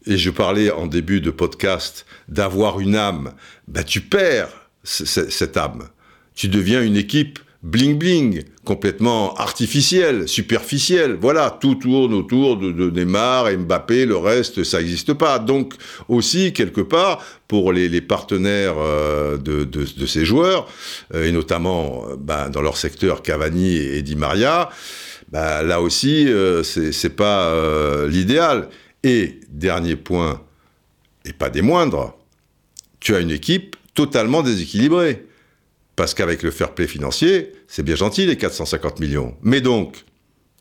et 0.08 0.18
je 0.18 0.32
parlais 0.32 0.72
en 0.72 0.88
début 0.88 1.22
de 1.22 1.30
podcast, 1.30 2.08
d'avoir 2.28 2.80
une 2.80 2.96
âme. 2.96 3.34
Ben, 3.68 3.84
tu 3.84 4.02
perds 4.02 4.50
cette 4.84 5.58
âme. 5.58 5.90
Tu 6.34 6.48
deviens 6.48 6.82
une 6.82 6.98
équipe 6.98 7.40
bling 7.64 7.98
bling, 7.98 8.44
complètement 8.66 9.34
artificielle, 9.36 10.28
superficielle. 10.28 11.18
Voilà, 11.20 11.50
tout 11.50 11.76
tourne 11.76 12.14
autour 12.14 12.58
de, 12.58 12.90
Neymar, 12.90 13.50
Mbappé, 13.58 14.06
le 14.06 14.18
reste, 14.18 14.66
ça 14.66 14.80
n'existe 14.80 15.14
pas. 15.14 15.40
Donc 15.40 15.74
aussi, 16.10 16.52
quelque 16.52 16.82
part, 16.82 17.24
pour 17.48 17.72
les, 17.72 18.02
partenaires 18.02 18.76
euh, 18.78 19.38
de, 19.38 19.64
de- 19.64 20.06
ces 20.06 20.26
joueurs, 20.26 20.68
euh, 21.14 21.26
et 21.26 21.32
notamment 21.32 22.06
euh, 22.10 22.16
ben, 22.18 22.50
dans 22.50 22.62
leur 22.62 22.76
secteur 22.76 23.22
Cavani 23.22 23.78
et 23.78 24.02
Di 24.02 24.18
Maria, 24.18 24.70
ben, 25.32 25.64
là 25.64 25.82
aussi, 25.82 26.28
euh, 26.28 26.64
c'est 26.64 27.16
pas 27.16 27.54
l'idéal. 28.08 28.70
Et 29.06 29.40
dernier 29.50 29.96
point, 29.96 30.42
et 31.26 31.34
pas 31.34 31.50
des 31.50 31.62
moindres, 31.62 32.18
tu 33.00 33.16
as 33.16 33.20
une 33.20 33.32
équipe 33.32 33.76
totalement 33.94 34.44
déséquilibrée. 34.44 35.26
Parce 35.96 36.14
qu'avec 36.14 36.42
le 36.42 36.52
fair 36.52 36.74
play 36.74 36.88
financier, 36.88 37.52
c'est 37.68 37.84
bien 37.84 37.96
gentil 37.96 38.26
les 38.26 38.38
450 38.38 39.00
millions. 39.00 39.38
Mais 39.42 39.62
donc, 39.62 40.06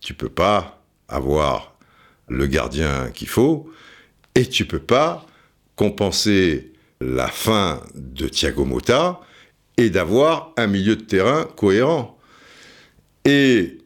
tu 0.01 0.15
peux 0.15 0.29
pas 0.29 0.85
avoir 1.09 1.77
le 2.29 2.47
gardien 2.47 3.11
qu'il 3.13 3.29
faut 3.29 3.71
et 4.35 4.47
tu 4.47 4.67
peux 4.67 4.79
pas 4.79 5.27
compenser 5.77 6.73
la 7.01 7.29
fin 7.29 7.83
de 7.95 8.29
Thiago 8.29 8.65
Motta 8.65 9.21
et 9.77 9.91
d'avoir 9.91 10.53
un 10.57 10.67
milieu 10.67 10.97
de 10.97 11.03
terrain 11.03 11.45
cohérent. 11.57 12.19
Et 13.25 13.79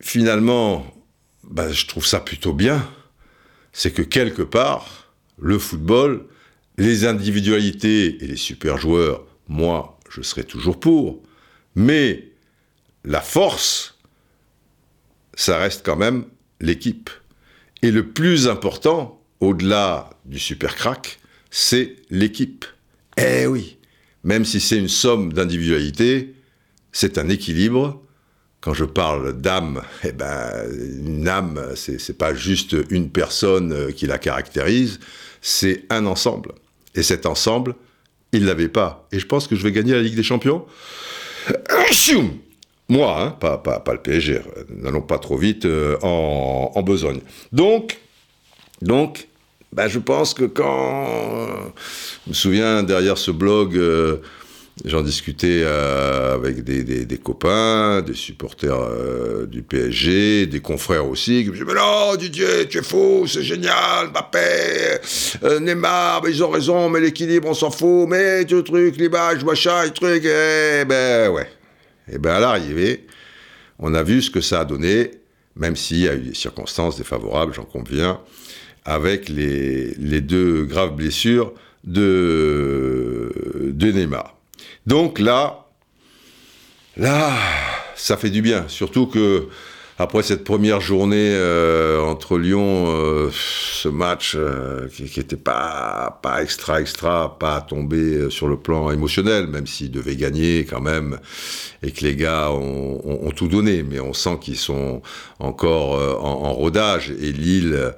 finalement, 0.00 0.86
ben, 1.44 1.70
je 1.70 1.86
trouve 1.86 2.06
ça 2.06 2.20
plutôt 2.20 2.52
bien. 2.52 2.86
C'est 3.72 3.92
que 3.92 4.02
quelque 4.02 4.42
part, 4.42 5.12
le 5.38 5.58
football, 5.58 6.26
les 6.78 7.06
individualités 7.06 8.22
et 8.22 8.26
les 8.26 8.36
super 8.36 8.78
joueurs, 8.78 9.24
moi, 9.48 9.98
je 10.12 10.22
serai 10.22 10.44
toujours 10.44 10.78
pour. 10.78 11.22
Mais 11.74 12.28
la 13.04 13.20
force, 13.20 13.98
ça 15.34 15.58
reste 15.58 15.84
quand 15.84 15.96
même 15.96 16.26
l'équipe. 16.60 17.10
Et 17.82 17.90
le 17.90 18.08
plus 18.08 18.46
important, 18.46 19.20
au-delà 19.40 20.10
du 20.24 20.38
super 20.38 20.76
crack, 20.76 21.18
c'est 21.50 21.96
l'équipe. 22.10 22.64
Eh 23.16 23.46
oui, 23.46 23.78
même 24.22 24.44
si 24.44 24.60
c'est 24.60 24.78
une 24.78 24.88
somme 24.88 25.32
d'individualité, 25.32 26.34
c'est 26.92 27.18
un 27.18 27.28
équilibre. 27.28 28.02
Quand 28.60 28.74
je 28.74 28.84
parle 28.84 29.40
d'âme, 29.40 29.82
eh 30.04 30.12
ben, 30.12 30.52
une 30.70 31.26
âme, 31.26 31.72
c'est 31.74 32.16
pas 32.16 32.32
juste 32.32 32.76
une 32.90 33.10
personne 33.10 33.72
euh, 33.72 33.90
qui 33.90 34.06
la 34.06 34.18
caractérise, 34.18 35.00
c'est 35.40 35.84
un 35.90 36.06
ensemble. 36.06 36.52
Et 36.94 37.02
cet 37.02 37.26
ensemble, 37.26 37.74
il 38.32 38.46
l'avait 38.46 38.68
pas. 38.68 39.06
Et 39.12 39.18
je 39.18 39.26
pense 39.26 39.46
que 39.46 39.56
je 39.56 39.62
vais 39.62 39.72
gagner 39.72 39.92
la 39.92 40.02
Ligue 40.02 40.16
des 40.16 40.22
Champions. 40.22 40.64
Moi, 42.88 43.22
hein, 43.22 43.30
pas, 43.30 43.58
pas, 43.58 43.80
pas, 43.80 43.92
le 43.92 44.00
PSG, 44.00 44.40
n'allons 44.68 45.00
pas 45.00 45.18
trop 45.18 45.36
vite 45.36 45.64
euh, 45.64 45.96
en, 46.02 46.82
besogne. 46.82 47.20
Donc, 47.52 47.98
donc 48.82 49.28
ben, 49.72 49.88
je 49.88 49.98
pense 49.98 50.34
que 50.34 50.44
quand. 50.44 51.06
je 52.26 52.30
me 52.30 52.34
souviens, 52.34 52.82
derrière 52.82 53.16
ce 53.16 53.30
blog. 53.30 53.76
Euh, 53.76 54.18
J'en 54.84 55.02
discutais 55.02 55.62
euh, 55.62 56.34
avec 56.34 56.64
des, 56.64 57.18
copains, 57.18 58.02
des 58.02 58.14
supporters 58.14 58.74
euh, 58.74 59.46
du 59.46 59.62
PSG, 59.62 60.46
des 60.46 60.58
confrères 60.58 61.06
aussi, 61.06 61.44
qui 61.44 61.50
me 61.50 61.52
disaient 61.52 61.64
Mais 61.64 61.74
non, 61.74 62.16
Didier, 62.16 62.66
tu 62.68 62.78
es 62.78 62.82
fou, 62.82 63.24
c'est 63.28 63.44
génial, 63.44 64.08
Mbappé, 64.08 64.38
euh, 65.44 65.60
Neymar, 65.60 66.22
ils 66.28 66.42
ont 66.42 66.50
raison, 66.50 66.88
mais 66.88 66.98
l'équilibre, 66.98 67.48
on 67.48 67.54
s'en 67.54 67.70
fout, 67.70 68.08
mais 68.08 68.44
tout 68.44 68.62
truc, 68.62 68.96
l'image, 68.96 69.44
machin, 69.44 69.84
le 69.84 69.90
truc, 69.90 70.24
eh 70.24 70.84
ben 70.84 71.30
ouais. 71.30 71.48
Et 72.12 72.18
ben 72.18 72.32
à 72.32 72.40
l'arrivée, 72.40 73.06
on 73.78 73.94
a 73.94 74.02
vu 74.02 74.20
ce 74.20 74.32
que 74.32 74.40
ça 74.40 74.60
a 74.60 74.64
donné, 74.64 75.12
même 75.54 75.76
s'il 75.76 75.98
y 75.98 76.08
a 76.08 76.14
eu 76.14 76.22
des 76.22 76.34
circonstances 76.34 76.96
défavorables, 76.96 77.54
j'en 77.54 77.64
conviens, 77.64 78.20
avec 78.84 79.28
les, 79.28 79.94
deux 80.20 80.64
graves 80.64 80.96
blessures 80.96 81.52
de 81.84 83.30
Neymar. 83.80 84.41
Donc 84.86 85.18
là, 85.18 85.66
là, 86.96 87.32
ça 87.94 88.16
fait 88.16 88.30
du 88.30 88.42
bien. 88.42 88.64
Surtout 88.68 89.06
que 89.06 89.48
après 89.98 90.22
cette 90.22 90.42
première 90.42 90.80
journée 90.80 91.30
euh, 91.32 92.00
entre 92.00 92.36
Lyon, 92.36 92.86
euh, 92.88 93.30
ce 93.32 93.88
match 93.88 94.34
euh, 94.34 94.88
qui 94.88 95.04
n'était 95.04 95.36
pas, 95.36 96.18
pas 96.22 96.42
extra 96.42 96.80
extra, 96.80 97.38
pas 97.38 97.60
tombé 97.60 98.28
sur 98.30 98.48
le 98.48 98.56
plan 98.56 98.90
émotionnel, 98.90 99.46
même 99.46 99.66
s'ils 99.66 99.92
devaient 99.92 100.16
gagner 100.16 100.66
quand 100.68 100.80
même, 100.80 101.18
et 101.84 101.92
que 101.92 102.04
les 102.04 102.16
gars 102.16 102.50
ont 102.50 103.30
tout 103.36 103.48
donné, 103.48 103.84
mais 103.84 104.00
on 104.00 104.12
sent 104.12 104.38
qu'ils 104.40 104.56
sont 104.56 105.02
encore 105.38 106.24
en, 106.24 106.48
en, 106.48 106.52
rodage, 106.52 107.10
et 107.10 107.32
Lille, 107.32 107.94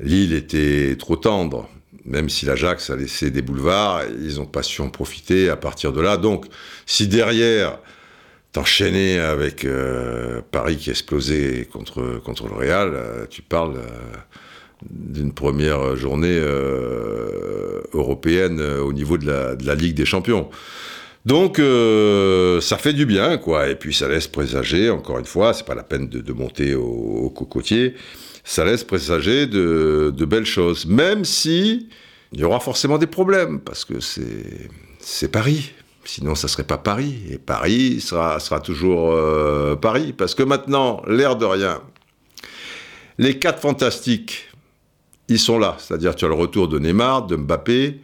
Lille 0.00 0.32
était 0.32 0.96
trop 0.98 1.16
tendre 1.16 1.68
même 2.04 2.28
si 2.28 2.46
l'Ajax 2.46 2.90
a 2.90 2.96
laissé 2.96 3.30
des 3.30 3.42
boulevards, 3.42 4.02
ils 4.20 4.36
n'ont 4.36 4.46
pas 4.46 4.62
su 4.62 4.80
en 4.80 4.88
profiter 4.88 5.48
à 5.48 5.56
partir 5.56 5.92
de 5.92 6.00
là. 6.00 6.16
Donc, 6.16 6.46
si 6.86 7.06
derrière, 7.06 7.78
t'enchaînais 8.52 9.18
avec 9.18 9.64
euh, 9.64 10.40
Paris 10.50 10.76
qui 10.76 10.90
explosait 10.90 11.68
contre, 11.72 12.20
contre 12.24 12.48
le 12.48 12.54
Real, 12.54 12.92
euh, 12.94 13.26
tu 13.28 13.40
parles 13.42 13.76
euh, 13.76 14.18
d'une 14.90 15.32
première 15.32 15.96
journée 15.96 16.40
européenne 17.92 18.60
au 18.60 18.92
niveau 18.92 19.16
de 19.16 19.26
la, 19.26 19.74
Ligue 19.76 19.94
des 19.94 20.04
Champions. 20.04 20.50
Donc, 21.24 21.58
ça 21.58 22.78
fait 22.78 22.92
du 22.92 23.06
bien, 23.06 23.38
quoi. 23.38 23.68
Et 23.68 23.76
puis, 23.76 23.94
ça 23.94 24.08
laisse 24.08 24.26
présager, 24.26 24.90
encore 24.90 25.20
une 25.20 25.24
fois, 25.24 25.54
c'est 25.54 25.64
pas 25.64 25.76
la 25.76 25.84
peine 25.84 26.08
de, 26.08 26.32
monter 26.32 26.74
au 26.74 27.30
cocotier 27.30 27.94
ça 28.44 28.64
laisse 28.64 28.84
présager 28.84 29.46
de, 29.46 30.24
belles 30.24 30.46
choses. 30.46 30.86
Même 30.86 31.24
si 31.24 31.88
il 32.32 32.40
y 32.40 32.44
aura 32.44 32.60
forcément 32.60 32.98
des 32.98 33.06
problèmes, 33.06 33.60
parce 33.60 33.84
que 33.84 33.94
c'est 34.00 35.28
Paris. 35.28 35.72
Sinon, 36.04 36.34
ça 36.34 36.48
serait 36.48 36.64
pas 36.64 36.78
Paris. 36.78 37.14
Et 37.30 37.38
Paris 37.38 38.00
sera, 38.00 38.40
sera 38.40 38.60
toujours 38.60 39.12
euh, 39.12 39.76
Paris. 39.76 40.12
Parce 40.12 40.34
que 40.34 40.42
maintenant, 40.42 41.00
l'air 41.06 41.36
de 41.36 41.44
rien, 41.44 41.80
les 43.18 43.38
quatre 43.38 43.60
fantastiques, 43.60 44.48
ils 45.28 45.38
sont 45.38 45.58
là. 45.58 45.76
C'est-à-dire, 45.78 46.16
tu 46.16 46.24
as 46.24 46.28
le 46.28 46.34
retour 46.34 46.66
de 46.66 46.78
Neymar, 46.78 47.26
de 47.26 47.36
Mbappé 47.36 48.00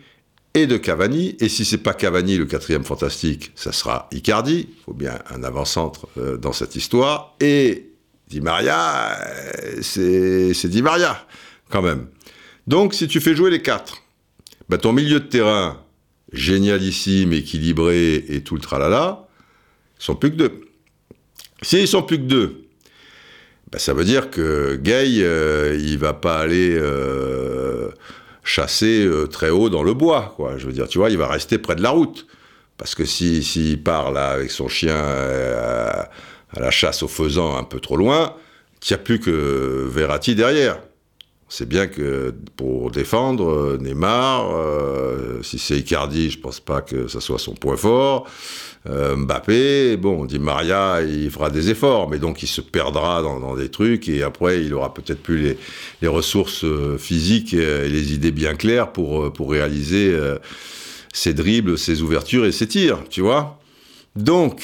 et 0.54 0.66
de 0.66 0.76
Cavani. 0.76 1.36
Et 1.40 1.48
si 1.48 1.64
c'est 1.64 1.78
pas 1.78 1.94
Cavani, 1.94 2.36
le 2.36 2.44
quatrième 2.44 2.84
fantastique, 2.84 3.50
ça 3.56 3.72
sera 3.72 4.08
Icardi. 4.12 4.68
Il 4.70 4.84
faut 4.84 4.94
bien 4.94 5.18
un 5.30 5.42
avant-centre 5.42 6.06
euh, 6.18 6.36
dans 6.36 6.52
cette 6.52 6.76
histoire. 6.76 7.34
Et 7.40 7.87
Di 8.28 8.40
Maria, 8.40 9.18
c'est 9.80 10.68
Di 10.68 10.82
Maria, 10.82 11.26
quand 11.70 11.82
même. 11.82 12.06
Donc, 12.66 12.94
si 12.94 13.08
tu 13.08 13.20
fais 13.20 13.34
jouer 13.34 13.50
les 13.50 13.62
quatre, 13.62 14.02
bah, 14.68 14.78
ton 14.78 14.92
milieu 14.92 15.20
de 15.20 15.26
terrain, 15.26 15.82
génialissime, 16.32 17.32
équilibré 17.32 18.16
et 18.28 18.42
tout 18.42 18.54
le 18.54 18.60
tralala, 18.60 19.26
ils 19.98 20.04
sont 20.04 20.14
plus 20.14 20.30
que 20.30 20.36
deux. 20.36 20.60
S'ils 21.62 21.88
sont 21.88 22.02
plus 22.02 22.18
que 22.18 22.24
deux, 22.24 22.68
bah, 23.72 23.78
ça 23.78 23.94
veut 23.94 24.04
dire 24.04 24.30
que 24.30 24.76
Gay, 24.76 25.22
euh, 25.22 25.78
il 25.80 25.98
va 25.98 26.12
pas 26.12 26.38
aller 26.38 26.76
euh, 26.78 27.88
chasser 28.44 29.04
euh, 29.04 29.26
très 29.26 29.50
haut 29.50 29.70
dans 29.70 29.82
le 29.82 29.94
bois. 29.94 30.36
Je 30.58 30.66
veux 30.66 30.72
dire, 30.72 30.88
tu 30.88 30.98
vois, 30.98 31.10
il 31.10 31.18
va 31.18 31.28
rester 31.28 31.58
près 31.58 31.76
de 31.76 31.82
la 31.82 31.90
route. 31.90 32.26
Parce 32.78 32.94
que 32.94 33.04
s'il 33.04 33.44
si, 33.44 33.76
part 33.76 34.12
là 34.12 34.28
avec 34.28 34.52
son 34.52 34.68
chien 34.68 34.94
euh, 34.94 36.02
à 36.50 36.60
la 36.60 36.70
chasse 36.70 37.02
aux 37.02 37.08
faisans 37.08 37.56
un 37.56 37.64
peu 37.64 37.80
trop 37.80 37.96
loin, 37.96 38.34
il 38.82 38.92
n'y 38.92 38.94
a 38.94 38.98
plus 38.98 39.20
que 39.20 39.86
Verratti 39.88 40.34
derrière. 40.34 40.78
C'est 41.50 41.66
bien 41.66 41.86
que 41.86 42.34
pour 42.56 42.90
défendre 42.90 43.48
euh, 43.50 43.78
Neymar, 43.80 44.50
euh, 44.54 45.42
si 45.42 45.58
c'est 45.58 45.78
Icardi, 45.78 46.30
je 46.30 46.38
pense 46.38 46.60
pas 46.60 46.82
que 46.82 47.08
ça 47.08 47.20
soit 47.20 47.38
son 47.38 47.54
point 47.54 47.78
fort. 47.78 48.26
Euh, 48.86 49.16
Mbappé, 49.16 49.96
bon, 49.96 50.20
on 50.20 50.24
dit 50.26 50.38
Maria, 50.38 51.00
il 51.02 51.30
fera 51.30 51.48
des 51.48 51.70
efforts, 51.70 52.10
mais 52.10 52.18
donc 52.18 52.42
il 52.42 52.48
se 52.48 52.60
perdra 52.60 53.22
dans, 53.22 53.56
des 53.56 53.70
trucs 53.70 54.10
et 54.10 54.22
après 54.22 54.62
il 54.62 54.74
aura 54.74 54.92
peut-être 54.92 55.22
plus 55.22 55.38
les, 55.38 55.58
les, 56.02 56.08
ressources 56.08 56.66
physiques 56.98 57.54
et 57.54 57.88
les 57.88 58.12
idées 58.12 58.30
bien 58.30 58.54
claires 58.54 58.92
pour, 58.92 59.32
pour 59.32 59.50
réaliser 59.50 60.16
ses 61.12 61.34
dribbles, 61.34 61.78
ses 61.78 62.02
ouvertures 62.02 62.44
et 62.44 62.52
ses 62.52 62.68
tirs, 62.68 63.00
tu 63.10 63.22
vois. 63.22 63.58
Donc, 64.16 64.62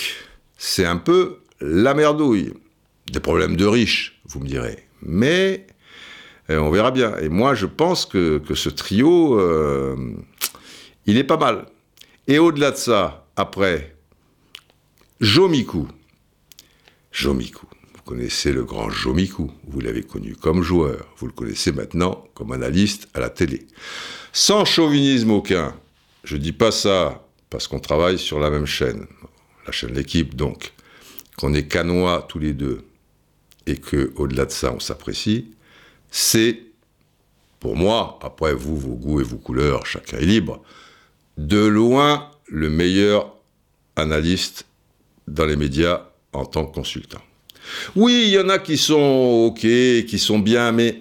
c'est 0.58 0.84
un 0.84 0.96
peu 0.96 1.38
la 1.64 1.94
merdouille. 1.94 2.52
Des 3.10 3.20
problèmes 3.20 3.56
de 3.56 3.66
riches, 3.66 4.20
vous 4.26 4.40
me 4.40 4.46
direz. 4.46 4.86
Mais 5.02 5.66
euh, 6.50 6.58
on 6.58 6.70
verra 6.70 6.90
bien. 6.90 7.16
Et 7.18 7.28
moi, 7.28 7.54
je 7.54 7.66
pense 7.66 8.06
que, 8.06 8.42
ce 8.54 8.68
trio, 8.68 9.38
euh, 9.38 9.96
il 11.06 11.16
est 11.16 11.24
pas 11.24 11.36
mal. 11.36 11.66
Et 12.28 12.38
au-delà 12.38 12.70
de 12.70 12.76
ça, 12.76 13.26
après, 13.36 13.96
Jomiku. 15.20 15.86
Jomiku. 17.12 17.66
Vous 17.94 18.02
connaissez 18.02 18.52
le 18.52 18.64
grand 18.64 18.90
Jomiku. 18.90 19.50
Vous 19.66 19.80
l'avez 19.80 20.02
connu 20.02 20.36
comme 20.36 20.62
joueur. 20.62 21.06
Vous 21.18 21.26
le 21.26 21.32
connaissez 21.32 21.72
maintenant 21.72 22.24
comme 22.34 22.52
analyste 22.52 23.08
à 23.14 23.20
la 23.20 23.30
télé. 23.30 23.66
Sans 24.32 24.64
chauvinisme 24.64 25.30
aucun. 25.30 25.74
Je 26.24 26.36
dis 26.36 26.52
pas 26.52 26.72
ça 26.72 27.26
parce 27.48 27.68
qu'on 27.68 27.80
travaille 27.80 28.18
sur 28.18 28.40
la 28.40 28.50
même 28.50 28.66
chaîne. 28.66 29.06
La 29.66 29.72
chaîne 29.72 29.94
L'équipe, 29.94 30.34
donc. 30.34 30.74
Qu'on 31.36 31.54
est 31.54 31.66
canois 31.66 32.26
tous 32.28 32.38
les 32.38 32.52
deux. 32.52 32.84
Et 33.66 33.76
que, 33.76 34.12
au-delà 34.16 34.44
de 34.44 34.50
ça, 34.50 34.72
on 34.72 34.80
s'apprécie 34.80 35.54
c'est, 36.16 36.60
pour 37.58 37.74
moi, 37.74 38.20
après 38.22 38.54
vous, 38.54 38.78
vos 38.78 38.94
goûts 38.94 39.20
et 39.20 39.24
vos 39.24 39.36
couleurs, 39.36 39.84
chacun 39.84 40.18
est 40.18 40.24
libre, 40.24 40.62
de 41.38 41.58
loin 41.58 42.30
le 42.46 42.70
meilleur 42.70 43.34
analyste 43.96 44.64
dans 45.26 45.44
les 45.44 45.56
médias 45.56 46.02
en 46.32 46.44
tant 46.44 46.66
que 46.66 46.72
consultant. 46.72 47.20
Oui, 47.96 48.26
il 48.28 48.30
y 48.30 48.38
en 48.38 48.48
a 48.48 48.60
qui 48.60 48.78
sont 48.78 49.50
OK, 49.50 49.58
qui 49.58 50.18
sont 50.20 50.38
bien, 50.38 50.70
mais 50.70 51.00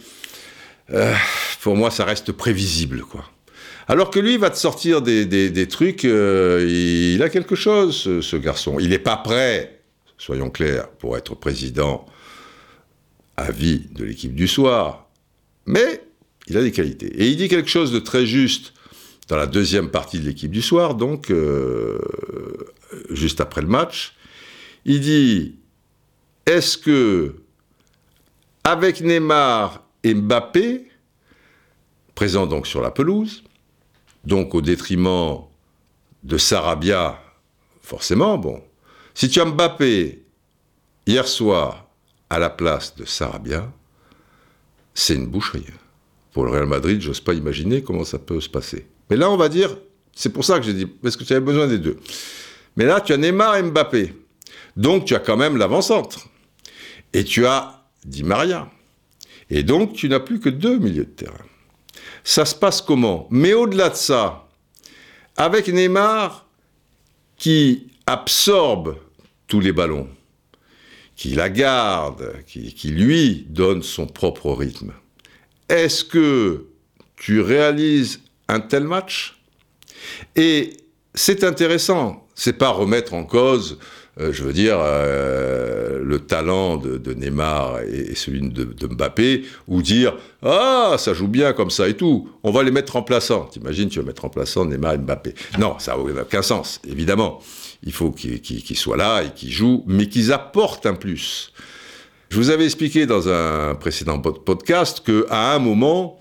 euh, 0.90 1.14
pour 1.62 1.76
moi, 1.76 1.92
ça 1.92 2.06
reste 2.06 2.32
prévisible, 2.32 3.02
quoi. 3.02 3.24
Alors 3.88 4.10
que 4.10 4.20
lui, 4.20 4.34
il 4.34 4.40
va 4.40 4.50
te 4.50 4.58
sortir 4.58 5.04
des, 5.04 5.68
trucs, 5.68 6.06
euh, 6.06 6.66
il 6.68 7.22
a 7.22 7.30
quelque 7.30 7.56
chose, 7.56 8.20
ce 8.22 8.36
garçon. 8.36 8.80
Il 8.80 8.90
n'est 8.90 8.98
pas 8.98 9.18
prêt, 9.18 9.83
soyons 10.18 10.50
clairs, 10.50 10.90
pour 10.92 11.18
être 11.18 11.36
président 11.36 12.06
à 13.38 13.52
vie 13.52 13.88
de 13.92 14.04
l'équipe 14.04 14.36
du 14.36 14.48
soir. 14.48 15.10
Mais 15.66 16.04
il 16.48 16.58
a 16.58 16.62
des 16.62 16.72
qualités. 16.72 17.08
Et 17.22 17.28
il 17.28 17.38
dit 17.38 17.48
quelque 17.48 17.70
chose 17.70 17.92
de 17.92 18.00
très 18.00 18.26
juste 18.26 18.74
dans 19.28 19.38
la 19.38 19.48
deuxième 19.48 19.90
partie 19.90 20.20
de 20.20 20.26
l'équipe 20.26 20.52
du 20.52 20.62
soir, 20.62 20.96
donc 20.96 21.32
euh, 21.32 22.00
juste 23.10 23.42
après 23.42 23.62
le 23.62 23.68
match. 23.68 24.16
Il 24.86 25.00
dit 25.00 25.56
Est-ce 26.46 26.78
que, 26.78 27.36
avec 28.64 29.02
Neymar 29.02 29.84
et 30.04 30.14
Mbappé, 30.14 30.88
présents 32.16 32.48
donc 32.48 32.68
sur 32.68 32.82
la 32.82 32.92
pelouse, 32.92 33.44
donc 34.26 34.54
au 34.54 34.62
détriment 34.62 35.40
de 36.24 36.38
Sarabia, 36.38 37.22
forcément, 37.82 38.38
bon, 38.38 38.62
si 39.14 39.30
tu 39.30 39.40
as 39.40 39.46
Mbappé 39.46 40.24
hier 41.06 41.28
soir 41.28 41.88
à 42.30 42.40
la 42.40 42.50
place 42.50 42.96
de 42.96 43.06
Sarabia, 43.06 43.72
c'est 44.94 45.16
une 45.16 45.28
boucherie. 45.28 45.66
Pour 46.32 46.46
le 46.46 46.52
Real 46.52 46.66
Madrid, 46.66 47.00
j'ose 47.02 47.22
pas 47.22 47.34
imaginer 47.34 47.84
comment 47.84 48.04
ça 48.04 48.20
peut 48.20 48.42
se 48.42 48.50
passer. 48.50 48.88
Mais 49.10 49.18
là, 49.18 49.30
on 49.30 49.38
va 49.38 49.50
dire, 49.50 49.78
c'est 50.16 50.32
pour 50.32 50.46
ça 50.46 50.60
que 50.60 50.66
j'ai 50.66 50.74
dit, 50.74 50.86
parce 50.86 51.16
que 51.16 51.24
tu 51.24 51.34
avais 51.34 51.46
besoin 51.46 51.68
des 51.68 51.78
deux? 51.78 52.00
Mais 52.76 52.86
là, 52.86 53.02
tu 53.02 53.14
as 53.14 53.18
Neymar 53.18 53.58
et 53.58 53.64
Mbappé. 53.64 54.16
Donc, 54.76 55.06
tu 55.06 55.14
as 55.14 55.20
quand 55.20 55.38
même 55.38 55.58
l'avant-centre. 55.58 56.28
Et 57.14 57.24
tu 57.24 57.46
as 57.46 57.84
Di 58.04 58.24
Maria. 58.24 58.70
Et 59.50 59.62
donc, 59.62 59.94
tu 59.94 60.10
n'as 60.10 60.20
plus 60.20 60.40
que 60.40 60.50
deux 60.50 60.80
milieux 60.80 61.06
de 61.06 61.10
terrain. 61.12 61.46
Ça 62.24 62.46
se 62.46 62.56
passe 62.56 62.82
comment? 62.82 63.28
Mais 63.30 63.54
au-delà 63.54 63.90
de 63.90 63.96
ça, 63.96 64.48
avec 65.38 65.68
Neymar 65.68 66.48
qui 67.38 67.92
absorbe 68.06 68.98
les 69.60 69.72
ballons, 69.72 70.08
qui 71.16 71.30
la 71.30 71.50
garde, 71.50 72.34
qui, 72.48 72.74
qui 72.74 72.90
lui 72.90 73.46
donne 73.50 73.84
son 73.84 74.08
propre 74.08 74.52
rythme. 74.52 74.94
Est-ce 75.70 76.04
que 76.04 76.68
tu 77.16 77.42
réalises 77.42 78.22
un 78.48 78.60
tel 78.60 78.84
match? 78.84 79.40
Et 80.36 80.78
c'est 81.14 81.44
intéressant, 81.44 82.28
c'est 82.36 82.58
pas 82.58 82.70
remettre 82.70 83.14
en 83.14 83.24
cause 83.24 83.78
euh, 84.20 84.32
je 84.32 84.44
veux 84.44 84.54
dire, 84.54 84.78
euh, 84.80 86.00
le 86.04 86.20
talent 86.20 86.78
de, 86.78 87.14
Neymar 87.14 87.82
et, 87.82 88.14
celui 88.14 88.42
de, 88.48 88.88
Mbappé, 88.88 89.44
ou 89.68 89.82
dire 89.82 90.16
Ah, 90.44 90.96
ça 91.00 91.16
joue 91.16 91.28
bien 91.28 91.54
comme 91.54 91.72
ça 91.72 91.88
et 91.88 91.96
tout, 91.96 92.30
on 92.44 92.52
va 92.52 92.62
les 92.62 92.70
mettre 92.70 92.94
remplaçants. 92.94 93.46
T'imagines, 93.46 93.90
tu 93.90 94.00
vas 94.00 94.06
mettre 94.06 94.22
remplaçant 94.22 94.66
Neymar 94.66 94.94
et 94.94 94.98
Mbappé. 95.00 95.34
Non, 95.58 95.80
ça 95.80 95.96
n'a 95.96 96.22
aucun 96.22 96.44
sens, 96.44 96.80
évidemment. 96.88 97.42
Il 97.86 97.92
faut 97.92 98.12
qu'ils 98.12 98.78
soient 98.78 98.98
là 98.98 99.24
et 99.24 99.32
qu'ils 99.32 99.52
jouent, 99.52 99.84
mais 99.88 100.08
qu'ils 100.08 100.32
apportent 100.32 100.86
un 100.86 100.96
plus. 100.96 101.52
Je 102.30 102.38
vous 102.38 102.50
avais 102.50 102.66
expliqué 102.66 103.06
dans 103.06 103.30
un 103.30 103.76
précédent 103.76 104.20
podcast 104.20 105.04
qu'à 105.06 105.54
un 105.54 105.60
moment, 105.60 106.20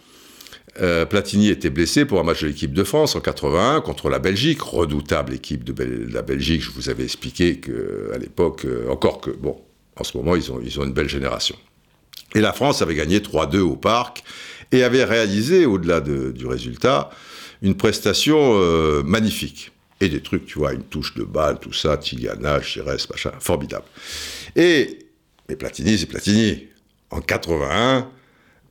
euh, 0.81 1.05
Platini 1.05 1.49
était 1.49 1.71
blessé 1.71 2.05
pour 2.05 2.19
un 2.21 2.23
match 2.23 2.43
de 2.43 2.49
l'équipe 2.49 2.73
de 2.73 2.85
France 2.85 3.15
en 3.15 3.21
81 3.21 3.81
contre 3.81 4.09
la 4.09 4.19
Belgique, 4.19 4.63
redoutable 4.63 5.35
équipe 5.35 5.65
de, 5.65 6.13
la 6.13 6.23
Belgique. 6.23 6.63
Je 6.63 6.71
vous 6.71 6.89
avais 6.89 7.05
expliqué 7.05 7.61
qu'à 7.61 8.19
l'époque, 8.19 8.65
euh, 8.65 8.89
encore 8.91 9.21
que, 9.21 9.31
bon, 9.31 9.61
en 9.97 10.05
ce 10.05 10.17
moment, 10.17 10.35
ils 10.35 10.51
ont, 10.51 10.85
une 10.85 10.93
belle 10.93 11.09
génération. 11.09 11.57
Et 12.35 12.41
la 12.41 12.53
France 12.53 12.81
avait 12.81 12.95
gagné 12.95 13.21
3-2 13.21 13.59
au 13.59 13.77
parc 13.77 14.25
et 14.71 14.85
avait 14.85 15.05
réalisé, 15.05 15.67
au-delà 15.67 16.01
du 16.01 16.47
résultat, 16.47 17.11
une 17.61 17.75
prestation 17.75 18.55
euh, 18.55 19.03
magnifique. 19.03 19.72
Et 20.03 20.09
des 20.09 20.21
trucs, 20.21 20.47
tu 20.47 20.59
vois, 20.59 20.73
une 20.73 20.83
touche 20.83 21.15
de 21.15 21.23
balle, 21.23 21.61
tout 21.61 21.73
ça, 21.73 21.97
Tiliana, 21.97 22.61
Chérès, 22.61 23.09
machin, 23.09 23.31
formidable. 23.39 23.85
Et, 24.57 24.99
mais 25.49 25.55
Platini, 25.55 25.97
c'est 25.97 26.07
Platini. 26.07 26.67
En 27.11 27.21
81, 27.21 28.11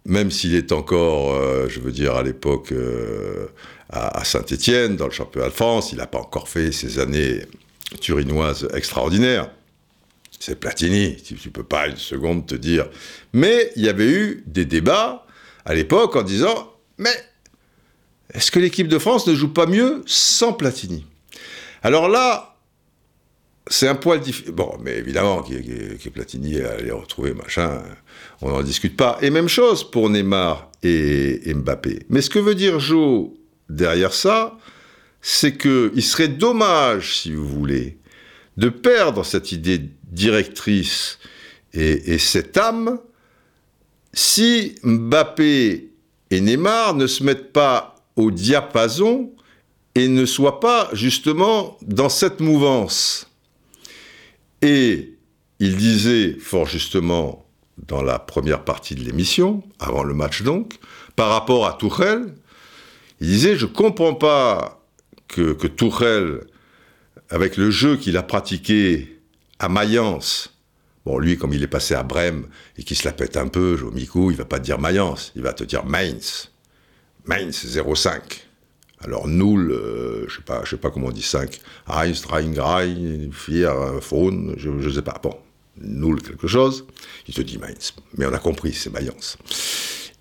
même 0.04 0.30
s'il 0.30 0.56
est 0.56 0.74
encore, 0.74 1.34
euh, 1.34 1.70
je 1.70 1.80
veux 1.80 1.94
dire, 1.94 2.18
à 2.18 2.24
l'époque 2.24 2.74
euh, 2.74 3.48
à, 3.90 4.26
Saint-Étienne, 4.26 4.98
dans 4.98 5.06
le 5.06 5.14
championnat 5.14 5.48
de 5.48 5.54
France, 5.54 5.94
il 5.94 6.00
n'a 6.00 6.08
pas 6.08 6.20
encore 6.20 6.50
fait 6.50 6.74
ses 6.74 7.00
années 7.00 7.46
turinoises 8.02 8.68
extraordinaires. 8.74 9.50
C'est 10.38 10.60
Platini, 10.60 11.16
tu 11.16 11.36
ne 11.36 11.52
peux 11.52 11.64
pas 11.64 11.88
une 11.88 11.96
seconde 11.96 12.46
te 12.46 12.56
dire. 12.56 12.90
Mais 13.32 13.72
il 13.78 13.86
y 13.86 13.90
avait 13.90 14.12
eu 14.12 14.44
des 14.48 14.66
débats 14.66 15.26
à 15.64 15.74
l'époque 15.76 16.18
en 16.18 16.24
disant, 16.24 16.74
mais 16.98 17.16
est-ce 18.34 18.52
que 18.52 18.60
l'équipe 18.60 18.90
de 18.90 19.00
France 19.00 19.28
ne 19.28 19.34
joue 19.34 19.54
pas 19.54 19.66
mieux 19.66 20.04
sans 20.08 20.52
Platini? 20.52 21.06
Alors 21.82 22.10
là, 22.10 22.56
c'est 23.68 23.88
un 23.88 23.96
poil 23.96 24.20
différent. 24.20 24.54
Bon, 24.54 24.78
mais 24.82 24.98
évidemment, 24.98 25.44
que, 25.44 26.10
Platini 26.10 26.60
allait 26.60 26.92
retrouver 26.92 27.34
machin, 27.34 27.82
on 28.42 28.50
n'en 28.50 28.62
discute 28.62 28.98
pas. 28.98 29.18
Et 29.22 29.30
même 29.30 29.48
chose 29.48 29.90
pour 29.90 30.10
Neymar 30.10 30.70
et, 30.84 31.54
Mbappé. 31.54 32.06
Mais 32.10 32.22
ce 32.22 32.30
que 32.30 32.40
veut 32.40 32.56
dire 32.56 32.80
Joe 32.80 33.30
derrière 33.70 34.14
ça, 34.14 34.58
c'est 35.22 35.58
qu'il 35.58 36.04
serait 36.04 36.28
dommage, 36.28 37.20
si 37.20 37.34
vous 37.34 37.48
voulez, 37.48 37.98
de 38.58 38.70
perdre 38.70 39.24
cette 39.24 39.52
idée 39.52 39.82
directrice 40.12 41.20
et 41.74 42.18
cette 42.18 42.58
âme 42.58 43.00
si 44.14 44.76
Mbappé 44.84 45.90
et 46.30 46.42
Neymar 46.42 46.96
ne 46.96 47.08
se 47.08 47.24
mettent 47.24 47.54
pas 47.54 47.96
au 48.16 48.32
diapason 48.32 49.32
et 49.96 50.08
ne 50.08 50.26
soient 50.26 50.60
pas 50.60 50.90
justement 50.94 51.78
dans 51.82 52.10
cette 52.10 52.40
mouvance. 52.40 53.30
Et 54.62 55.18
il 55.60 55.76
disait 55.78 56.38
fort 56.40 56.66
justement 56.66 57.46
dans 57.78 58.02
la 58.02 58.20
première 58.20 58.64
partie 58.64 58.96
de 58.96 59.04
l'émission, 59.04 59.64
avant 59.80 60.04
le 60.04 60.14
match 60.14 60.44
donc, 60.44 60.76
par 61.16 61.30
rapport 61.30 61.66
à 61.68 61.74
Tourelle, 61.74 62.34
il 63.20 63.28
disait 63.28 63.56
Je 63.56 63.66
ne 63.66 63.72
comprends 63.72 64.14
pas 64.14 64.84
que, 65.28 65.54
que 65.54 65.68
Tourelle, 65.68 66.42
avec 67.30 67.58
le 67.58 67.72
jeu 67.72 67.98
qu'il 67.98 68.18
a 68.18 68.24
pratiqué 68.24 69.20
à 69.60 69.70
Mayence, 69.70 70.54
bon, 71.06 71.18
lui, 71.18 71.38
comme 71.38 71.54
il 71.54 71.64
est 71.64 71.68
passé 71.68 71.94
à 71.94 72.04
Brême 72.04 72.48
et 72.78 72.84
qu'il 72.84 72.98
se 72.98 73.06
la 73.06 73.14
pète 73.14 73.38
un 73.38 73.48
peu, 73.48 73.78
Jomico, 73.78 74.32
il 74.32 74.38
va 74.38 74.46
pas 74.46 74.60
te 74.60 74.66
dire 74.66 74.80
Mayence, 74.80 75.32
il 75.36 75.42
va 75.42 75.54
te 75.54 75.64
dire 75.64 75.86
Mainz. 75.86 76.52
Mainz 77.26 77.80
05. 77.96 78.48
Alors 79.04 79.28
nul, 79.28 79.72
euh, 79.72 80.26
je 80.28 80.36
sais 80.36 80.42
pas, 80.42 80.62
je 80.64 80.72
sais 80.72 80.78
pas 80.78 80.92
comment 80.92 81.08
on 81.08 81.12
dit 81.12 81.22
5. 81.22 81.60
Heinz, 81.88 82.26
Rein, 82.26 82.54
Fier, 83.32 83.74
Faune, 84.02 84.56
je 84.58 84.70
ne 84.70 84.92
sais 84.92 85.02
pas. 85.02 85.20
Bon, 85.22 85.36
nul 85.80 86.22
quelque 86.22 86.48
chose. 86.48 86.86
Il 87.28 87.34
te 87.34 87.42
dit 87.42 87.58
Mainz. 87.58 87.94
Mais 88.18 88.26
on 88.26 88.34
a 88.34 88.40
compris, 88.40 88.74
c'est 88.74 88.92
Mayence. 88.92 89.38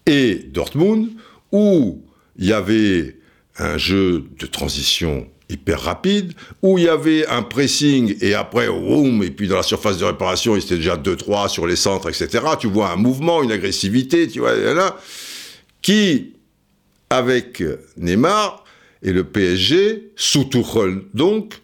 Et 0.06 0.34
Dortmund, 0.34 1.10
où 1.52 2.02
il 2.36 2.46
y 2.46 2.52
avait 2.52 3.18
un 3.58 3.76
jeu 3.76 4.24
de 4.38 4.46
transition 4.46 5.28
hyper 5.48 5.80
rapide, 5.80 6.32
où 6.62 6.78
il 6.78 6.84
y 6.84 6.88
avait 6.88 7.26
un 7.26 7.42
pressing 7.42 8.16
et 8.20 8.34
après, 8.34 8.68
boum, 8.68 9.22
et 9.22 9.30
puis 9.30 9.48
dans 9.48 9.56
la 9.56 9.62
surface 9.62 9.98
de 9.98 10.04
réparation, 10.04 10.56
il 10.56 10.62
était 10.62 10.76
déjà 10.76 10.96
2-3 10.96 11.48
sur 11.48 11.66
les 11.66 11.76
centres, 11.76 12.08
etc. 12.08 12.44
Tu 12.58 12.68
vois 12.68 12.90
un 12.90 12.96
mouvement, 12.96 13.42
une 13.42 13.50
agressivité, 13.50 14.28
tu 14.28 14.38
vois, 14.38 14.54
là, 14.54 14.96
qui, 15.82 16.34
avec 17.10 17.62
Neymar, 17.96 18.64
et 19.02 19.12
le 19.12 19.24
PSG, 19.24 20.12
sous 20.16 20.44
Tuchel 20.44 21.02
donc, 21.14 21.60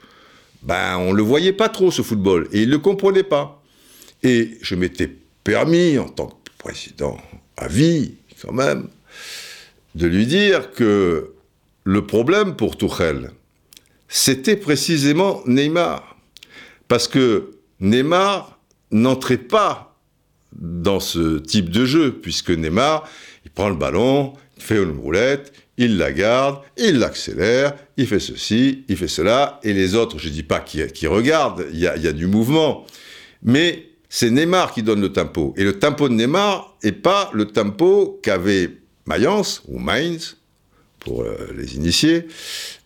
ben, 0.63 0.97
on 0.99 1.13
ne 1.13 1.17
le 1.17 1.23
voyait 1.23 1.53
pas 1.53 1.69
trop 1.69 1.91
ce 1.91 2.03
football, 2.03 2.49
et 2.53 2.63
il 2.63 2.69
ne 2.69 2.73
le 2.73 2.79
comprenait 2.79 3.23
pas. 3.23 3.63
Et 4.23 4.59
je 4.63 4.75
m'étais 4.75 5.11
permis, 5.45 5.99
en 5.99 6.09
tant 6.09 6.27
que 6.27 6.51
président 6.59 7.19
à 7.57 7.69
vie, 7.69 8.15
quand 8.43 8.53
même, 8.53 8.89
de 9.95 10.07
lui 10.07 10.27
dire 10.27 10.73
que 10.73 11.33
le 11.85 12.07
problème 12.07 12.57
pour 12.57 12.77
Tuchel, 12.77 13.31
c'était 14.09 14.57
précisément 14.57 15.43
Neymar. 15.47 16.17
Parce 16.89 17.07
que 17.07 17.59
Neymar 17.81 18.59
n'entrait 18.91 19.37
pas 19.37 19.97
dans 20.53 21.01
ce 21.01 21.39
type 21.39 21.71
de 21.71 21.85
jeu, 21.85 22.13
puisque 22.13 22.51
Neymar, 22.51 23.09
il 23.45 23.51
prend 23.51 23.69
le 23.69 23.77
ballon, 23.77 24.33
fait 24.67 24.83
une 24.83 24.99
roulette, 24.99 25.53
il 25.79 25.97
la 25.97 26.13
garde, 26.13 26.61
il 26.77 26.99
l'accélère, 26.99 27.75
il 27.97 28.07
fait 28.07 28.21
ceci, 28.21 28.85
il 28.89 28.97
fait 28.97 29.09
cela, 29.09 29.61
et 29.63 29.73
les 29.73 29.95
autres, 29.95 30.19
je 30.19 30.29
ne 30.29 30.33
dis 30.33 30.43
pas 30.43 30.61
qui, 30.61 31.07
regardent, 31.07 31.67
il 31.73 31.79
y, 31.79 31.87
a, 31.87 32.13
du 32.13 32.27
mouvement, 32.27 32.85
mais 33.43 33.91
c'est 34.09 34.31
Neymar 34.31 34.73
qui 34.73 34.83
donne 34.83 35.01
le 35.01 35.13
tempo. 35.13 35.55
Et 35.57 35.65
le 35.65 35.79
tempo 35.79 36.09
de 36.09 36.15
Neymar 36.15 36.77
n'est 36.83 36.93
pas 36.93 37.31
le 37.33 37.47
tempo 37.47 38.19
qu'avait 38.23 38.71
Mayence, 39.07 39.63
ou 39.69 39.79
Mainz, 39.79 40.37
pour 40.99 41.23
euh, 41.23 41.37
les 41.57 41.77
initiés, 41.77 42.27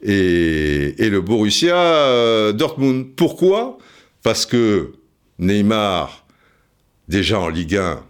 et, 0.03 0.95
le 0.99 1.21
Borussia 1.21 1.77
euh, 1.77 2.53
Dortmund. 2.53 3.15
Pourquoi? 3.17 3.79
Parce 4.23 4.45
que 4.45 4.93
Neymar, 5.39 6.27
déjà 7.09 7.41
en 7.41 7.49
Ligue 7.49 7.77
1, 7.77 8.05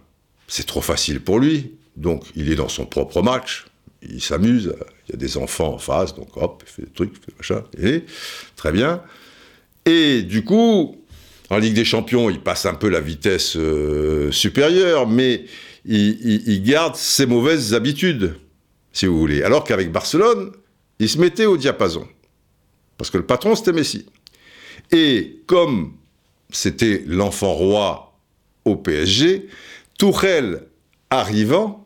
c'est 0.47 0.65
trop 0.65 0.81
facile 0.81 1.21
pour 1.21 1.39
lui, 1.39 1.75
donc 1.95 2.23
il 2.35 2.51
est 2.51 2.55
dans 2.55 2.69
son 2.69 2.85
propre 2.85 3.21
match, 3.21 3.65
il 4.01 4.21
s'amuse, 4.21 4.73
il 5.07 5.11
y 5.11 5.15
a 5.15 5.17
des 5.17 5.37
enfants 5.37 5.73
en 5.73 5.77
face, 5.77 6.15
donc 6.15 6.35
hop, 6.35 6.63
il 6.65 6.71
fait 6.71 6.81
des 6.83 6.91
trucs, 6.91 7.13
il 7.27 7.45
fait 7.45 7.83
et 7.83 8.05
très 8.55 8.71
bien. 8.71 9.01
Et 9.85 10.21
du 10.21 10.43
coup, 10.43 10.95
en 11.49 11.57
Ligue 11.57 11.73
des 11.73 11.85
Champions, 11.85 12.29
il 12.29 12.39
passe 12.39 12.65
un 12.65 12.73
peu 12.73 12.89
la 12.89 13.01
vitesse 13.01 13.55
euh, 13.57 14.31
supérieure, 14.31 15.07
mais 15.07 15.45
il, 15.85 16.63
garde 16.63 16.95
ses 16.95 17.25
mauvaises 17.25 17.73
habitudes, 17.73 18.35
si 18.93 19.05
vous 19.05 19.19
voulez. 19.19 19.43
Alors 19.43 19.63
qu'avec 19.63 19.91
Barcelone, 19.91 20.51
il 20.99 21.09
se 21.09 21.17
mettait 21.17 21.45
au 21.45 21.57
diapason. 21.57 22.07
Parce 22.97 23.09
que 23.09 23.17
le 23.17 23.25
patron, 23.25 23.55
c'était 23.55 23.73
Messi. 23.73 24.05
Et 24.91 25.41
comme 25.47 25.93
c'était 26.51 27.03
l'enfant 27.07 27.53
roi 27.53 28.13
au 28.65 28.75
PSG, 28.75 29.47
Tourelle 29.97 30.67
arrivant, 31.09 31.80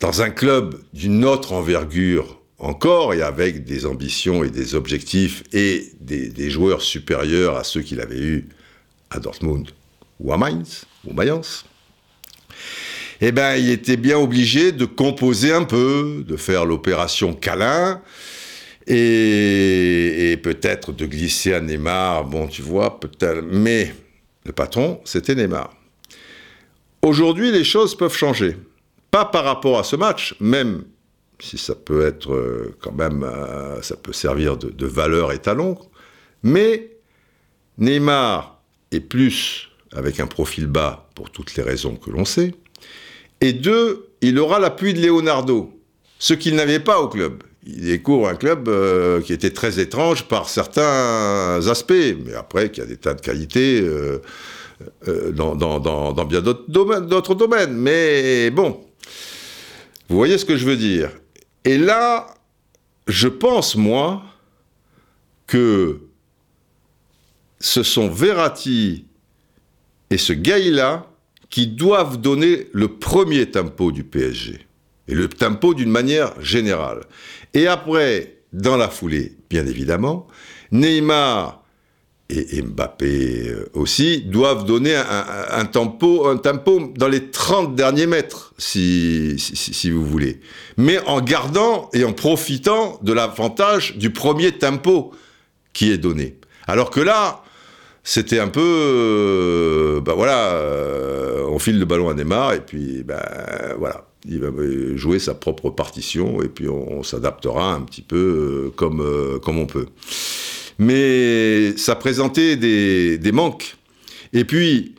dans 0.00 0.22
un 0.22 0.30
club 0.30 0.80
d'une 0.92 1.24
autre 1.24 1.52
envergure 1.52 2.38
encore 2.58 3.14
et 3.14 3.22
avec 3.22 3.64
des 3.64 3.86
ambitions 3.86 4.42
et 4.44 4.50
des 4.50 4.74
objectifs 4.74 5.44
et 5.52 5.92
des, 6.00 6.50
joueurs 6.50 6.82
supérieurs 6.82 7.56
à 7.56 7.64
ceux 7.64 7.82
qu'il 7.82 8.00
avait 8.00 8.18
eus 8.18 8.48
à 9.10 9.20
Dortmund 9.20 9.68
ou 10.20 10.32
à 10.32 10.36
Mainz 10.36 10.84
ou 11.06 11.12
Mayence, 11.12 11.64
eh 13.20 13.32
ben, 13.32 13.56
il 13.56 13.70
était 13.70 13.96
bien 13.96 14.18
obligé 14.18 14.72
de 14.72 14.84
composer 14.84 15.52
un 15.52 15.64
peu, 15.64 16.24
de 16.26 16.36
faire 16.36 16.64
l'opération 16.64 17.32
câlin 17.32 18.00
et, 18.86 20.32
et 20.32 20.36
peut-être 20.36 20.92
de 20.92 21.06
glisser 21.06 21.52
à 21.52 21.60
Neymar. 21.60 22.24
Bon, 22.24 22.46
tu 22.46 22.62
vois, 22.62 23.00
peut-être. 23.00 23.42
Mais 23.42 23.92
le 24.44 24.52
patron, 24.52 25.00
c'était 25.04 25.34
Neymar. 25.34 25.76
Aujourd'hui, 27.02 27.50
les 27.50 27.64
choses 27.64 27.96
peuvent 27.96 28.16
changer. 28.16 28.56
Pas 29.10 29.24
par 29.24 29.44
rapport 29.44 29.78
à 29.78 29.84
ce 29.84 29.96
match, 29.96 30.34
même 30.40 30.84
si 31.40 31.58
ça 31.58 31.74
peut 31.74 32.06
être 32.06 32.32
euh, 32.32 32.76
quand 32.80 32.92
même, 32.92 33.22
euh, 33.22 33.80
ça 33.82 33.96
peut 33.96 34.12
servir 34.12 34.56
de, 34.56 34.86
valeur 34.86 35.32
étalon, 35.32 35.78
mais 36.42 36.90
Neymar 37.78 38.60
est 38.90 39.00
plus 39.00 39.70
avec 39.92 40.20
un 40.20 40.26
profil 40.26 40.66
bas 40.66 41.08
pour 41.14 41.30
toutes 41.30 41.54
les 41.54 41.62
raisons 41.62 41.96
que 41.96 42.10
l'on 42.10 42.24
sait. 42.24 42.54
Et 43.40 43.52
deux, 43.52 44.08
il 44.20 44.38
aura 44.38 44.58
l'appui 44.58 44.94
de 44.94 45.00
Leonardo, 45.00 45.72
ce 46.18 46.34
qu'il 46.34 46.54
n'avait 46.56 46.80
pas 46.80 47.00
au 47.00 47.08
club. 47.08 47.42
Il 47.64 47.82
découvre 47.82 48.28
un 48.28 48.34
club 48.34 48.68
euh, 48.68 49.20
qui 49.20 49.32
était 49.32 49.50
très 49.50 49.78
étrange 49.78 50.24
par 50.24 50.48
certains 50.48 51.60
aspects, 51.68 51.92
mais 52.24 52.34
après, 52.34 52.70
qui 52.70 52.80
a 52.80 52.86
des 52.86 52.96
tas 52.96 53.14
de 53.14 53.20
qualités 53.20 53.86
dans, 55.32 56.24
bien 56.24 56.40
d'autres 56.40 57.34
domaines. 57.34 57.74
Mais 57.74 58.50
bon, 58.50 58.80
vous 60.08 60.16
voyez 60.16 60.38
ce 60.38 60.44
que 60.44 60.56
je 60.56 60.64
veux 60.64 60.76
dire? 60.76 61.10
Et 61.64 61.78
là, 61.78 62.34
je 63.06 63.28
pense, 63.28 63.76
moi, 63.76 64.22
que 65.46 66.00
ce 67.60 67.82
sont 67.82 68.08
Verratti 68.08 69.06
et 70.10 70.18
ce 70.18 70.32
Gaïla 70.32 71.06
qui 71.50 71.66
doivent 71.66 72.18
donner 72.18 72.68
le 72.72 72.88
premier 72.88 73.50
tempo 73.50 73.90
du 73.90 74.04
PSG. 74.04 74.66
Et 75.08 75.14
le 75.14 75.28
tempo 75.28 75.72
d'une 75.72 75.90
manière 75.90 76.38
générale. 76.40 77.00
Et 77.54 77.66
après, 77.66 78.42
dans 78.52 78.76
la 78.76 78.88
foulée, 78.88 79.36
bien 79.48 79.66
évidemment, 79.66 80.26
Neymar 80.70 81.57
et, 82.30 82.62
Mbappé 82.62 83.48
euh, 83.48 83.70
aussi 83.72 84.20
doivent 84.20 84.66
donner 84.66 84.94
un, 84.94 85.64
tempo, 85.64 86.26
un 86.26 86.36
tempo 86.36 86.92
dans 86.96 87.08
les 87.08 87.30
30 87.30 87.74
derniers 87.74 88.06
mètres, 88.06 88.52
si, 88.58 89.36
vous 89.90 90.04
voulez. 90.04 90.40
Mais 90.76 90.98
en 91.06 91.20
gardant 91.20 91.88
et 91.94 92.04
en 92.04 92.12
profitant 92.12 92.98
de 93.02 93.12
l'avantage 93.12 93.96
du 93.96 94.10
premier 94.10 94.52
tempo 94.52 95.12
qui 95.72 95.90
est 95.90 95.98
donné. 95.98 96.36
Alors 96.66 96.90
que 96.90 97.00
là, 97.00 97.42
c'était 98.04 98.40
un 98.40 98.48
peu, 98.48 100.02
ben 100.04 100.14
voilà, 100.14 100.52
euh, 100.52 101.46
on 101.48 101.58
file 101.58 101.78
le 101.78 101.84
ballon 101.86 102.10
à 102.10 102.14
Neymar 102.14 102.52
et 102.52 102.60
puis, 102.60 103.02
ben 103.04 103.22
voilà, 103.78 104.06
il 104.26 104.40
va 104.40 104.50
jouer 104.96 105.18
sa 105.18 105.34
propre 105.34 105.70
partition 105.70 106.42
et 106.42 106.48
puis 106.48 106.68
on, 106.68 107.02
s'adaptera 107.02 107.72
un 107.72 107.80
petit 107.80 108.02
peu 108.02 108.70
comme 108.76 109.00
on 109.46 109.66
peut. 109.66 109.86
Mais 110.78 111.76
ça 111.76 111.96
présentait 111.96 112.56
des, 112.56 113.32
manques. 113.32 113.76
Et 114.32 114.44
puis, 114.44 114.94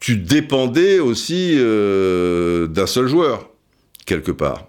tu 0.00 0.16
dépendais 0.16 0.98
aussi 0.98 1.56
d'un 1.56 2.86
seul 2.86 3.08
joueur, 3.08 3.50
quelque 4.06 4.32
part. 4.32 4.66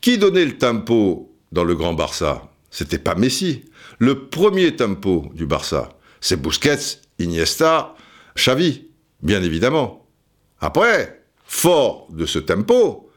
Qui 0.00 0.18
donnait 0.18 0.44
le 0.44 0.58
tempo 0.58 1.32
dans 1.52 1.64
le 1.64 1.74
grand 1.74 1.94
Barça? 1.94 2.50
C'était 2.70 2.98
pas 2.98 3.14
Messi. 3.14 3.64
Le 3.98 4.26
premier 4.26 4.74
tempo 4.74 5.30
du 5.34 5.46
Barça, 5.46 5.96
c'est 6.20 6.40
Busquets 6.40 6.98
Iniesta, 7.18 7.94
Xavi, 8.36 8.88
bien 9.22 9.42
évidemment. 9.42 10.08
Après, 10.60 11.22
fort 11.44 12.08
de 12.10 12.26
ce 12.26 12.38
tempo, 12.38 13.10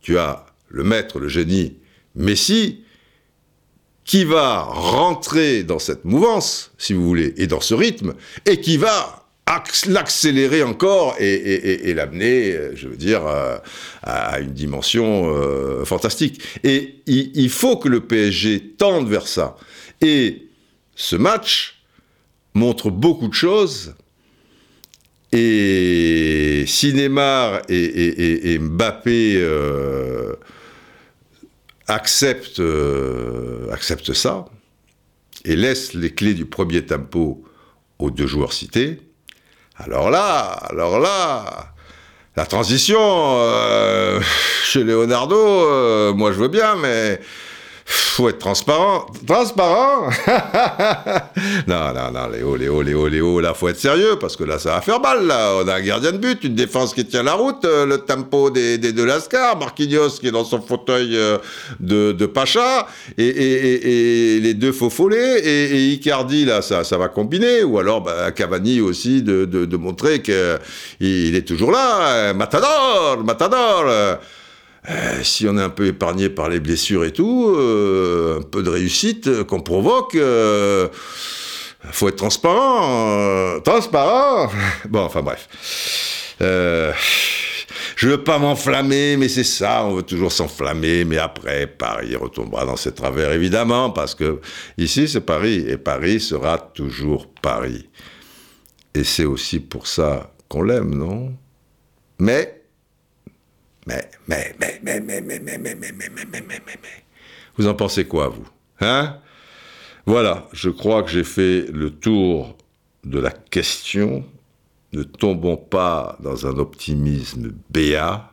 tu 0.00 0.18
as 0.18 0.46
le 0.68 0.84
maître, 0.84 1.18
le 1.18 1.28
génie, 1.28 1.78
Messi, 2.14 2.84
qui 4.04 4.24
va 4.24 4.62
rentrer 4.62 5.62
dans 5.62 5.78
cette 5.78 6.04
mouvance, 6.04 6.72
si 6.78 6.92
vous 6.92 7.06
voulez, 7.06 7.34
et 7.36 7.46
dans 7.46 7.60
ce 7.60 7.74
rythme, 7.74 8.14
et 8.46 8.60
qui 8.60 8.76
va 8.76 9.22
l'accélérer 9.86 10.62
encore 10.62 11.16
et, 11.18 11.92
l'amener, 11.94 12.56
je 12.74 12.88
veux 12.88 12.96
dire, 12.96 13.22
à, 14.02 14.40
une 14.40 14.52
dimension 14.52 15.34
euh, 15.34 15.84
fantastique. 15.84 16.40
Et 16.64 17.02
il, 17.06 17.50
faut 17.50 17.76
que 17.76 17.88
le 17.88 18.00
PSG 18.00 18.74
tende 18.78 19.08
vers 19.08 19.26
ça. 19.26 19.56
Et 20.00 20.48
ce 20.94 21.16
match, 21.16 21.82
montre 22.54 22.90
beaucoup 22.90 23.28
de 23.28 23.34
choses. 23.34 23.94
Et 25.32 26.64
si 26.66 26.92
Neymar 26.92 27.62
et, 27.68 28.58
Mbappé 28.58 29.34
euh, 29.36 30.34
acceptent, 31.92 32.60
euh, 32.60 33.70
acceptent 33.72 34.12
ça 34.12 34.46
et 35.44 35.56
laissent 35.56 35.94
les 35.94 36.12
clés 36.12 36.34
du 36.34 36.44
premier 36.44 36.84
tempo 36.84 37.44
aux 37.98 38.10
deux 38.10 38.26
joueurs 38.26 38.52
cités, 38.52 39.00
alors 39.76 40.10
là, 40.10 40.42
alors 40.70 40.98
là, 40.98 41.74
la 42.36 42.46
transition 42.46 43.00
euh, 43.00 44.20
chez 44.64 44.84
Leonardo, 44.84 46.14
moi 46.14 46.32
je 46.32 46.38
veux 46.38 46.48
bien, 46.48 46.76
mais 46.76 47.20
faut 47.84 48.28
être 48.28 48.38
transparent. 48.38 49.06
Transparent? 49.26 50.10
Non, 51.66 51.92
non, 51.94 52.10
non, 52.12 52.28
Léo, 52.28 52.56
Léo, 52.56 52.82
Léo, 52.82 53.08
Léo, 53.08 53.40
là, 53.40 53.54
faut 53.54 53.68
être 53.68 53.78
sérieux, 53.78 54.16
parce 54.20 54.36
que 54.36 54.44
là, 54.44 54.58
ça 54.58 54.74
va 54.74 54.80
faire 54.80 55.00
mal, 55.00 55.26
là. 55.26 55.54
On 55.56 55.68
a 55.68 55.74
un 55.74 55.80
gardien 55.80 56.12
de 56.12 56.18
but, 56.18 56.44
une 56.44 56.54
défense 56.54 56.94
qui 56.94 57.04
tient 57.04 57.22
la 57.22 57.34
route, 57.34 57.64
euh, 57.64 57.86
le 57.86 57.98
tempo 57.98 58.50
des, 58.50 58.78
des 58.78 58.92
de 58.92 59.02
Lascar, 59.02 59.58
Marquinhos 59.58 60.18
qui 60.20 60.28
est 60.28 60.32
dans 60.32 60.44
son 60.44 60.60
fauteuil 60.60 61.16
euh, 61.16 61.38
de, 61.80 62.26
Pacha, 62.26 62.86
et, 63.18 64.40
les 64.40 64.54
deux 64.54 64.72
faux 64.72 64.90
et, 65.10 65.92
Icardi, 65.92 66.44
là, 66.44 66.62
ça, 66.62 66.84
ça 66.84 66.98
va 66.98 67.08
combiner, 67.08 67.62
ou 67.62 67.78
alors 67.78 68.00
bah, 68.00 68.30
Cavani 68.32 68.80
aussi, 68.80 69.22
de, 69.22 69.76
montrer 69.76 70.22
qu'il 70.22 71.34
est 71.34 71.46
toujours 71.46 71.72
là, 71.72 72.30
hein. 72.30 72.34
Matador, 72.34 73.22
Matador 73.24 74.16
euh, 74.90 75.20
si 75.22 75.46
on 75.46 75.56
est 75.58 75.62
un 75.62 75.70
peu 75.70 75.86
épargné 75.86 76.28
par 76.28 76.48
les 76.48 76.58
blessures 76.58 77.04
et 77.04 77.12
tout, 77.12 77.54
euh, 77.56 78.40
un 78.40 78.42
peu 78.42 78.64
de 78.64 78.70
réussite 78.70 79.44
qu'on 79.44 79.60
provoque, 79.60 80.16
euh, 80.16 80.88
faut 81.90 82.08
être 82.08 82.16
transparent, 82.16 83.60
transparent. 83.60 84.50
Bon, 84.88 85.00
enfin 85.00 85.22
bref. 85.22 85.48
je 86.38 88.08
veux 88.08 88.22
pas 88.22 88.38
m'enflammer, 88.38 89.16
mais 89.16 89.28
c'est 89.28 89.44
ça, 89.44 89.84
on 89.84 89.96
veut 89.96 90.02
toujours 90.02 90.32
s'enflammer, 90.32 91.04
mais 91.04 91.18
après, 91.18 91.66
Paris 91.66 92.16
retombera 92.16 92.64
dans 92.64 92.76
ses 92.76 92.92
travers, 92.92 93.32
évidemment, 93.32 93.90
parce 93.90 94.14
que 94.14 94.40
ici, 94.78 95.08
c'est 95.08 95.20
Paris, 95.20 95.64
et 95.68 95.76
Paris 95.76 96.20
sera 96.20 96.58
toujours 96.58 97.28
Paris. 97.40 97.88
Et 98.94 99.04
c'est 99.04 99.24
aussi 99.24 99.60
pour 99.60 99.86
ça 99.86 100.32
qu'on 100.48 100.62
l'aime, 100.62 100.94
non 100.94 101.32
Mais 102.18 102.62
mais, 103.86 104.10
mais, 104.28 104.54
mais, 104.60 104.80
mais, 104.82 105.00
mais, 105.00 105.20
mais, 105.20 105.40
mais, 105.40 105.58
mais, 105.58 105.74
mais, 105.74 105.92
mais, 105.92 106.08
mais, 106.08 106.26
mais, 106.30 106.40
mais, 106.40 106.62
mais. 106.66 107.04
Vous 107.56 107.66
en 107.66 107.74
pensez 107.74 108.04
quoi, 108.04 108.28
vous 108.28 108.46
Hein 108.80 109.18
Voilà, 110.06 110.48
je 110.52 110.68
crois 110.70 111.02
que 111.02 111.10
j'ai 111.10 111.24
fait 111.24 111.66
le 111.72 111.90
tour 111.90 112.56
de 113.04 113.20
la 113.20 113.30
question. 113.30 114.24
Ne 114.92 115.04
tombons 115.04 115.56
pas 115.56 116.16
dans 116.20 116.46
un 116.46 116.58
optimisme 116.58 117.52
béat. 117.70 118.32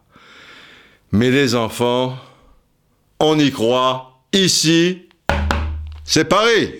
Mais 1.11 1.31
les 1.31 1.55
enfants, 1.55 2.17
on 3.19 3.37
y 3.39 3.51
croit. 3.51 4.21
Ici, 4.33 5.09
c'est 6.03 6.25
Paris. 6.25 6.73